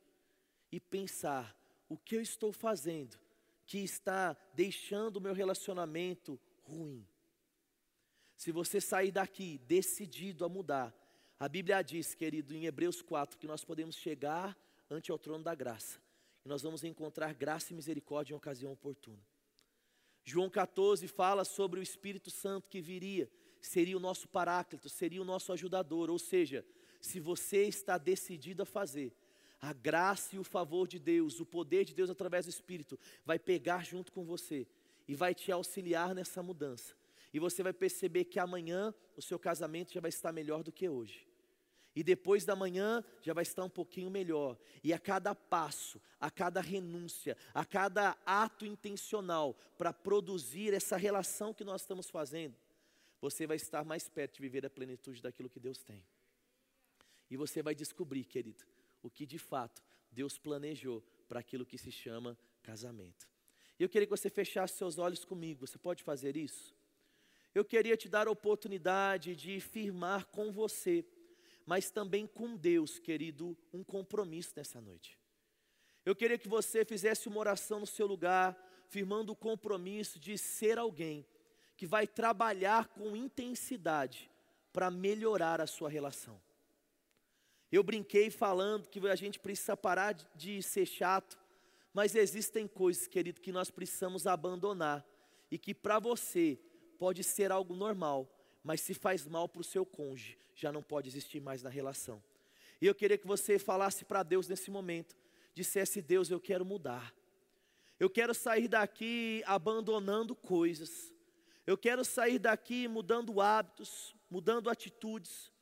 e 0.71 0.81
pensar: 0.81 1.55
o 1.91 1.99
que 1.99 2.17
eu 2.17 2.23
estou 2.23 2.55
fazendo 2.55 3.19
que 3.67 3.81
está 3.81 4.35
deixando 4.55 5.19
o 5.19 5.21
meu 5.21 5.35
relacionamento 5.35 6.41
ruim? 6.63 7.07
Se 8.35 8.51
você 8.51 8.81
sair 8.81 9.13
daqui 9.13 9.59
decidido 9.59 10.43
a 10.43 10.49
mudar, 10.49 11.02
a 11.43 11.49
Bíblia 11.49 11.83
diz, 11.83 12.15
querido, 12.15 12.55
em 12.55 12.67
Hebreus 12.67 13.03
4, 13.03 13.37
que 13.37 13.49
nós 13.49 13.65
podemos 13.65 13.97
chegar 13.97 14.57
ante 14.89 15.11
ao 15.11 15.19
trono 15.19 15.43
da 15.43 15.57
graça. 15.57 15.99
E 16.45 16.49
nós 16.49 16.63
vamos 16.63 16.85
encontrar 16.85 17.35
graça 17.35 17.73
e 17.73 17.75
misericórdia 17.75 18.33
em 18.33 18.37
ocasião 18.37 18.71
oportuna. 18.71 19.19
João 20.23 20.49
14 20.49 21.09
fala 21.09 21.45
sobre 21.45 21.81
o 21.81 21.83
Espírito 21.83 22.31
Santo 22.31 22.69
que 22.69 22.81
viria, 22.81 23.29
seria 23.61 23.97
o 23.97 24.01
nosso 24.01 24.29
paráclito, 24.29 24.89
seria 24.89 25.21
o 25.21 25.25
nosso 25.25 25.53
ajudador. 25.53 26.11
Ou 26.11 26.19
seja, 26.19 26.65
se 27.01 27.19
você 27.19 27.65
está 27.65 27.99
decidido 27.99 28.63
a 28.63 28.65
fazer, 28.65 29.13
a 29.61 29.73
graça 29.73 30.37
e 30.37 30.39
o 30.39 30.45
favor 30.45 30.87
de 30.87 31.01
Deus, 31.01 31.41
o 31.41 31.45
poder 31.45 31.85
de 31.85 31.93
Deus 31.93 32.09
através 32.09 32.47
do 32.47 32.51
Espírito, 32.51 32.97
vai 33.25 33.41
pegar 33.41 33.85
junto 33.85 34.13
com 34.13 34.25
você 34.25 34.65
e 35.09 35.17
vai 35.17 35.35
te 35.35 35.51
auxiliar 35.51 36.15
nessa 36.15 36.41
mudança. 36.41 36.95
E 37.35 37.41
você 37.41 37.65
vai 37.65 37.73
perceber 37.73 38.27
que 38.27 38.39
amanhã 38.39 38.95
o 39.17 39.23
seu 39.23 39.41
casamento 39.41 39.93
já 39.93 40.01
vai 40.01 40.11
estar 40.11 40.31
melhor 40.31 40.63
do 40.63 40.71
que 40.71 40.89
hoje. 40.89 41.32
E 41.95 42.03
depois 42.03 42.45
da 42.45 42.57
manhã 42.57 43.05
já 43.21 43.35
vai 43.35 43.43
estar 43.43 43.65
um 43.65 43.69
pouquinho 43.69 44.11
melhor. 44.11 44.59
E 44.83 44.93
a 44.93 44.99
cada 44.99 45.35
passo, 45.35 46.01
a 46.19 46.31
cada 46.31 46.61
renúncia, 46.61 47.37
a 47.53 47.65
cada 47.65 48.17
ato 48.25 48.65
intencional 48.65 49.55
para 49.77 49.93
produzir 49.93 50.73
essa 50.73 50.97
relação 50.97 51.53
que 51.53 51.65
nós 51.65 51.83
estamos 51.83 52.09
fazendo, 52.09 52.57
você 53.21 53.47
vai 53.47 53.57
estar 53.57 53.85
mais 53.85 54.09
perto 54.09 54.37
de 54.37 54.41
viver 54.43 54.65
a 54.65 54.71
plenitude 54.71 55.21
daquilo 55.21 55.51
que 55.51 55.61
Deus 55.61 55.83
tem. 55.83 56.03
E 57.31 57.37
você 57.37 57.63
vai 57.63 57.75
descobrir, 57.75 58.25
querido, 58.25 58.65
o 59.03 59.11
que 59.11 59.27
de 59.27 59.39
fato 59.39 59.83
Deus 60.11 60.39
planejou 60.39 61.03
para 61.29 61.41
aquilo 61.41 61.65
que 61.65 61.79
se 61.79 61.91
chama 61.91 62.39
casamento. 62.63 63.29
Eu 63.79 63.89
queria 63.89 64.07
que 64.07 64.11
você 64.11 64.31
fechasse 64.31 64.77
seus 64.77 64.99
olhos 64.99 65.25
comigo. 65.25 65.67
Você 65.67 65.79
pode 65.79 66.03
fazer 66.03 66.37
isso? 66.37 66.75
Eu 67.55 67.65
queria 67.65 67.97
te 67.97 68.09
dar 68.09 68.27
a 68.27 68.31
oportunidade 68.31 69.37
de 69.37 69.61
firmar 69.61 70.27
com 70.27 70.51
você 70.51 71.05
mas 71.67 71.91
também 71.91 72.27
com 72.27 72.57
Deus, 72.57 72.99
querido, 72.99 73.57
um 73.73 73.83
compromisso 73.85 74.53
nessa 74.57 74.81
noite. 74.81 75.19
Eu 76.05 76.17
queria 76.17 76.39
que 76.39 76.49
você 76.49 76.85
fizesse 76.85 77.29
uma 77.29 77.39
oração 77.39 77.81
no 77.81 77.87
seu 77.87 78.07
lugar, 78.07 78.57
firmando 78.89 79.33
o 79.33 79.37
compromisso 79.37 80.19
de 80.19 80.37
ser 80.37 80.79
alguém 80.79 81.27
que 81.77 81.87
vai 81.87 82.07
trabalhar 82.07 82.89
com 82.89 83.17
intensidade 83.17 84.31
para 84.73 84.91
melhorar 84.91 85.61
a 85.61 85.67
sua 85.67 85.89
relação. 85.89 86.41
Eu 87.71 87.83
brinquei 87.83 88.31
falando 88.31 88.89
que 88.89 89.07
a 89.09 89.17
gente 89.17 89.39
precisa 89.39 89.77
parar 89.77 90.13
de, 90.13 90.63
ser 90.63 90.85
chato, 90.87 91.39
mas 91.95 92.15
existem 92.15 92.67
coisas, 92.67 93.07
querido, 93.07 93.41
que 93.41 93.53
nós 93.53 93.71
precisamos 93.71 94.27
abandonar 94.27 95.07
e 95.51 95.59
que 95.59 95.75
para 95.75 95.99
você 95.99 96.59
pode 96.99 97.25
ser 97.25 97.51
algo 97.51 97.75
normal, 97.75 98.29
mas 98.63 98.81
se 98.81 98.95
faz 98.95 99.27
mal 99.27 99.49
para 99.49 99.61
o 99.61 99.65
seu 99.65 99.85
cônjuge, 99.85 100.39
já 100.55 100.71
não 100.71 100.83
pode 100.83 101.09
existir 101.09 101.41
mais 101.41 101.63
na 101.63 101.71
relação. 101.71 102.23
E 102.81 102.87
eu 102.87 102.95
queria 102.95 103.19
que 103.19 103.27
você 103.27 103.59
falasse 103.59 104.05
para 104.05 104.23
Deus 104.23 104.49
nesse 104.49 104.71
momento, 104.71 105.17
dissesse: 105.55 106.03
Deus, 106.03 106.31
eu 106.31 106.41
quero 106.41 106.65
mudar. 106.65 107.15
Eu 107.99 108.11
quero 108.11 108.35
sair 108.35 108.67
daqui 108.69 109.43
abandonando 109.47 110.35
coisas. 110.35 111.13
Eu 111.65 111.79
quero 111.79 112.05
sair 112.05 112.39
daqui 112.41 112.89
mudando 112.89 113.41
hábitos, 113.41 114.17
mudando 114.29 114.69
atitudes. 114.69 115.53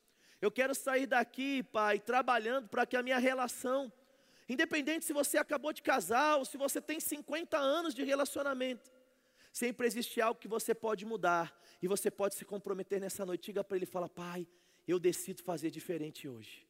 Eu 0.41 0.49
quero 0.49 0.73
sair 0.73 1.05
daqui, 1.05 1.61
Pai, 1.61 1.99
trabalhando 1.99 2.67
para 2.67 2.87
que 2.87 2.97
a 2.97 3.03
minha 3.03 3.19
relação, 3.19 3.93
independente 4.49 5.05
se 5.05 5.13
você 5.13 5.37
acabou 5.37 5.71
de 5.71 5.83
casar 5.83 6.37
ou 6.37 6.45
se 6.45 6.57
você 6.57 6.81
tem 6.81 6.99
50 6.99 7.55
anos 7.55 7.93
de 7.93 8.03
relacionamento, 8.03 8.91
sempre 9.51 9.87
existe 9.87 10.21
algo 10.21 10.39
que 10.39 10.47
você 10.47 10.73
pode 10.73 11.05
mudar 11.05 11.55
e 11.81 11.87
você 11.87 12.09
pode 12.09 12.35
se 12.35 12.45
comprometer 12.45 12.99
nessa 12.99 13.25
noite. 13.25 13.45
Diga 13.45 13.63
para 13.63 13.77
ele, 13.77 13.85
fala, 13.85 14.07
Pai, 14.07 14.47
eu 14.87 14.99
decido 14.99 15.43
fazer 15.43 15.69
diferente 15.69 16.27
hoje. 16.27 16.67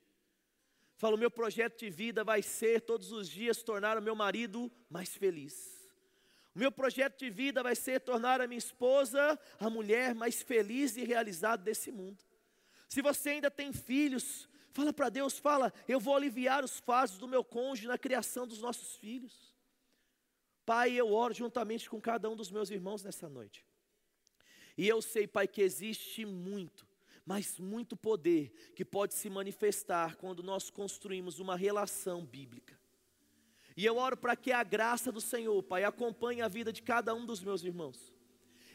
Fala, 0.96 1.16
o 1.16 1.20
meu 1.20 1.32
projeto 1.32 1.80
de 1.80 1.90
vida 1.90 2.24
vai 2.24 2.42
ser 2.42 2.82
todos 2.82 3.12
os 3.12 3.28
dias 3.28 3.64
tornar 3.64 3.98
o 3.98 4.02
meu 4.02 4.16
marido 4.16 4.72
mais 4.90 5.10
feliz. 5.16 5.82
O 6.54 6.60
meu 6.60 6.72
projeto 6.72 7.18
de 7.18 7.30
vida 7.30 7.64
vai 7.64 7.76
ser 7.76 8.02
tornar 8.02 8.42
a 8.42 8.48
minha 8.48 8.58
esposa 8.58 9.40
a 9.60 9.70
mulher 9.70 10.14
mais 10.14 10.42
feliz 10.42 10.98
e 10.98 11.04
realizada 11.04 11.64
desse 11.64 11.92
mundo. 11.92 12.24
Se 12.90 13.02
você 13.02 13.30
ainda 13.30 13.50
tem 13.50 13.72
filhos, 13.72 14.50
fala 14.74 14.92
para 14.92 15.10
Deus, 15.10 15.40
fala, 15.40 15.74
eu 15.88 16.00
vou 16.00 16.16
aliviar 16.16 16.64
os 16.64 16.80
fardos 16.80 17.18
do 17.18 17.28
meu 17.28 17.44
cônjuge 17.44 17.88
na 17.88 17.98
criação 17.98 18.46
dos 18.46 18.60
nossos 18.60 18.98
filhos. 18.98 19.51
Pai, 20.66 20.92
eu 20.94 21.12
oro 21.12 21.34
juntamente 21.34 21.90
com 21.90 22.00
cada 22.00 22.30
um 22.30 22.36
dos 22.36 22.52
meus 22.52 22.70
irmãos 22.70 23.04
nessa 23.04 23.28
noite. 23.28 23.66
E 24.78 24.88
eu 24.88 25.02
sei, 25.02 25.28
Pai, 25.28 25.48
que 25.48 25.62
existe 25.62 26.26
muito, 26.26 26.88
mas 27.26 27.60
muito 27.60 27.96
poder 27.96 28.52
que 28.76 28.86
pode 28.86 29.14
se 29.14 29.30
manifestar 29.30 30.16
quando 30.16 30.42
nós 30.44 30.70
construímos 30.70 31.40
uma 31.40 31.56
relação 31.56 32.26
bíblica. 32.26 32.80
E 33.76 33.86
eu 33.86 33.98
oro 33.98 34.18
para 34.18 34.36
que 34.36 34.52
a 34.52 34.64
graça 34.64 35.12
do 35.12 35.22
Senhor, 35.22 35.62
Pai, 35.64 35.84
acompanhe 35.84 36.42
a 36.42 36.48
vida 36.48 36.72
de 36.72 36.82
cada 36.82 37.14
um 37.14 37.26
dos 37.26 37.42
meus 37.42 37.64
irmãos. 37.64 38.14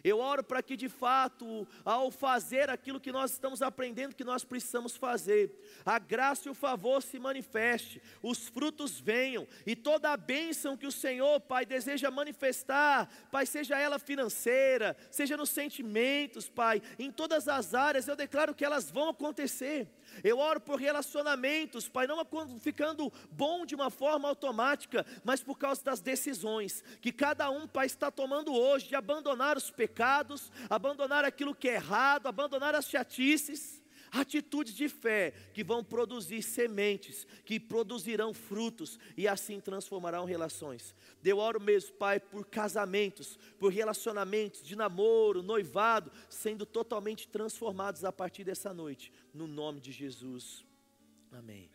Eu 0.07 0.20
oro 0.20 0.44
para 0.44 0.62
que 0.62 0.76
de 0.76 0.88
fato, 0.88 1.66
ao 1.84 2.12
fazer 2.12 2.70
aquilo 2.70 3.00
que 3.00 3.11
nós 3.11 3.32
estamos 3.32 3.61
aprendendo 3.61 4.14
que 4.14 4.22
nós 4.22 4.44
precisamos 4.44 4.96
fazer, 4.96 5.50
a 5.84 5.98
graça 5.98 6.46
e 6.46 6.50
o 6.50 6.54
favor 6.54 7.02
se 7.02 7.18
manifeste, 7.18 8.00
os 8.22 8.46
frutos 8.46 9.00
venham 9.00 9.48
e 9.66 9.74
toda 9.74 10.12
a 10.12 10.16
bênção 10.16 10.76
que 10.76 10.86
o 10.86 10.92
Senhor, 10.92 11.40
Pai, 11.40 11.66
deseja 11.66 12.09
manifestar, 12.09 13.11
Pai, 13.32 13.46
seja 13.46 13.76
ela 13.76 13.98
financeira, 13.98 14.96
seja 15.11 15.36
nos 15.36 15.50
sentimentos, 15.50 16.48
Pai, 16.48 16.80
em 17.00 17.11
todas 17.11 17.48
as 17.48 17.74
áreas, 17.74 18.07
eu 18.07 18.14
declaro 18.14 18.54
que 18.54 18.64
elas 18.64 18.88
vão 18.88 19.09
acontecer. 19.09 19.88
Eu 20.22 20.38
oro 20.38 20.61
por 20.61 20.78
relacionamentos, 20.78 21.88
Pai, 21.88 22.07
não 22.07 22.24
ficando 22.61 23.12
bom 23.30 23.66
de 23.66 23.74
uma 23.74 23.90
forma 23.90 24.28
automática, 24.28 25.04
mas 25.24 25.42
por 25.42 25.59
causa 25.59 25.82
das 25.84 26.00
decisões 26.00 26.82
que 27.00 27.12
cada 27.12 27.50
um, 27.50 27.66
Pai, 27.66 27.86
está 27.86 28.11
tomando 28.11 28.54
hoje 28.54 28.88
de 28.88 28.94
abandonar 28.94 29.57
os 29.57 29.70
pecados, 29.70 30.50
abandonar 30.70 31.24
aquilo 31.24 31.54
que 31.54 31.68
é 31.68 31.74
errado, 31.74 32.26
abandonar 32.26 32.74
as 32.74 32.88
chatices 32.88 33.76
atitudes 34.18 34.74
de 34.74 34.88
fé 34.88 35.32
que 35.52 35.62
vão 35.64 35.82
produzir 35.82 36.42
sementes, 36.42 37.26
que 37.44 37.58
produzirão 37.58 38.32
frutos 38.32 38.98
e 39.16 39.26
assim 39.28 39.60
transformarão 39.60 40.24
relações. 40.24 40.94
Eu 41.24 41.38
oro 41.38 41.60
mesmo, 41.60 41.94
Pai, 41.94 42.20
por 42.20 42.46
casamentos, 42.46 43.38
por 43.58 43.72
relacionamentos 43.72 44.62
de 44.62 44.76
namoro, 44.76 45.42
noivado, 45.42 46.10
sendo 46.28 46.64
totalmente 46.64 47.28
transformados 47.28 48.04
a 48.04 48.12
partir 48.12 48.44
dessa 48.44 48.72
noite, 48.72 49.12
no 49.32 49.46
nome 49.46 49.80
de 49.80 49.92
Jesus. 49.92 50.64
Amém. 51.32 51.68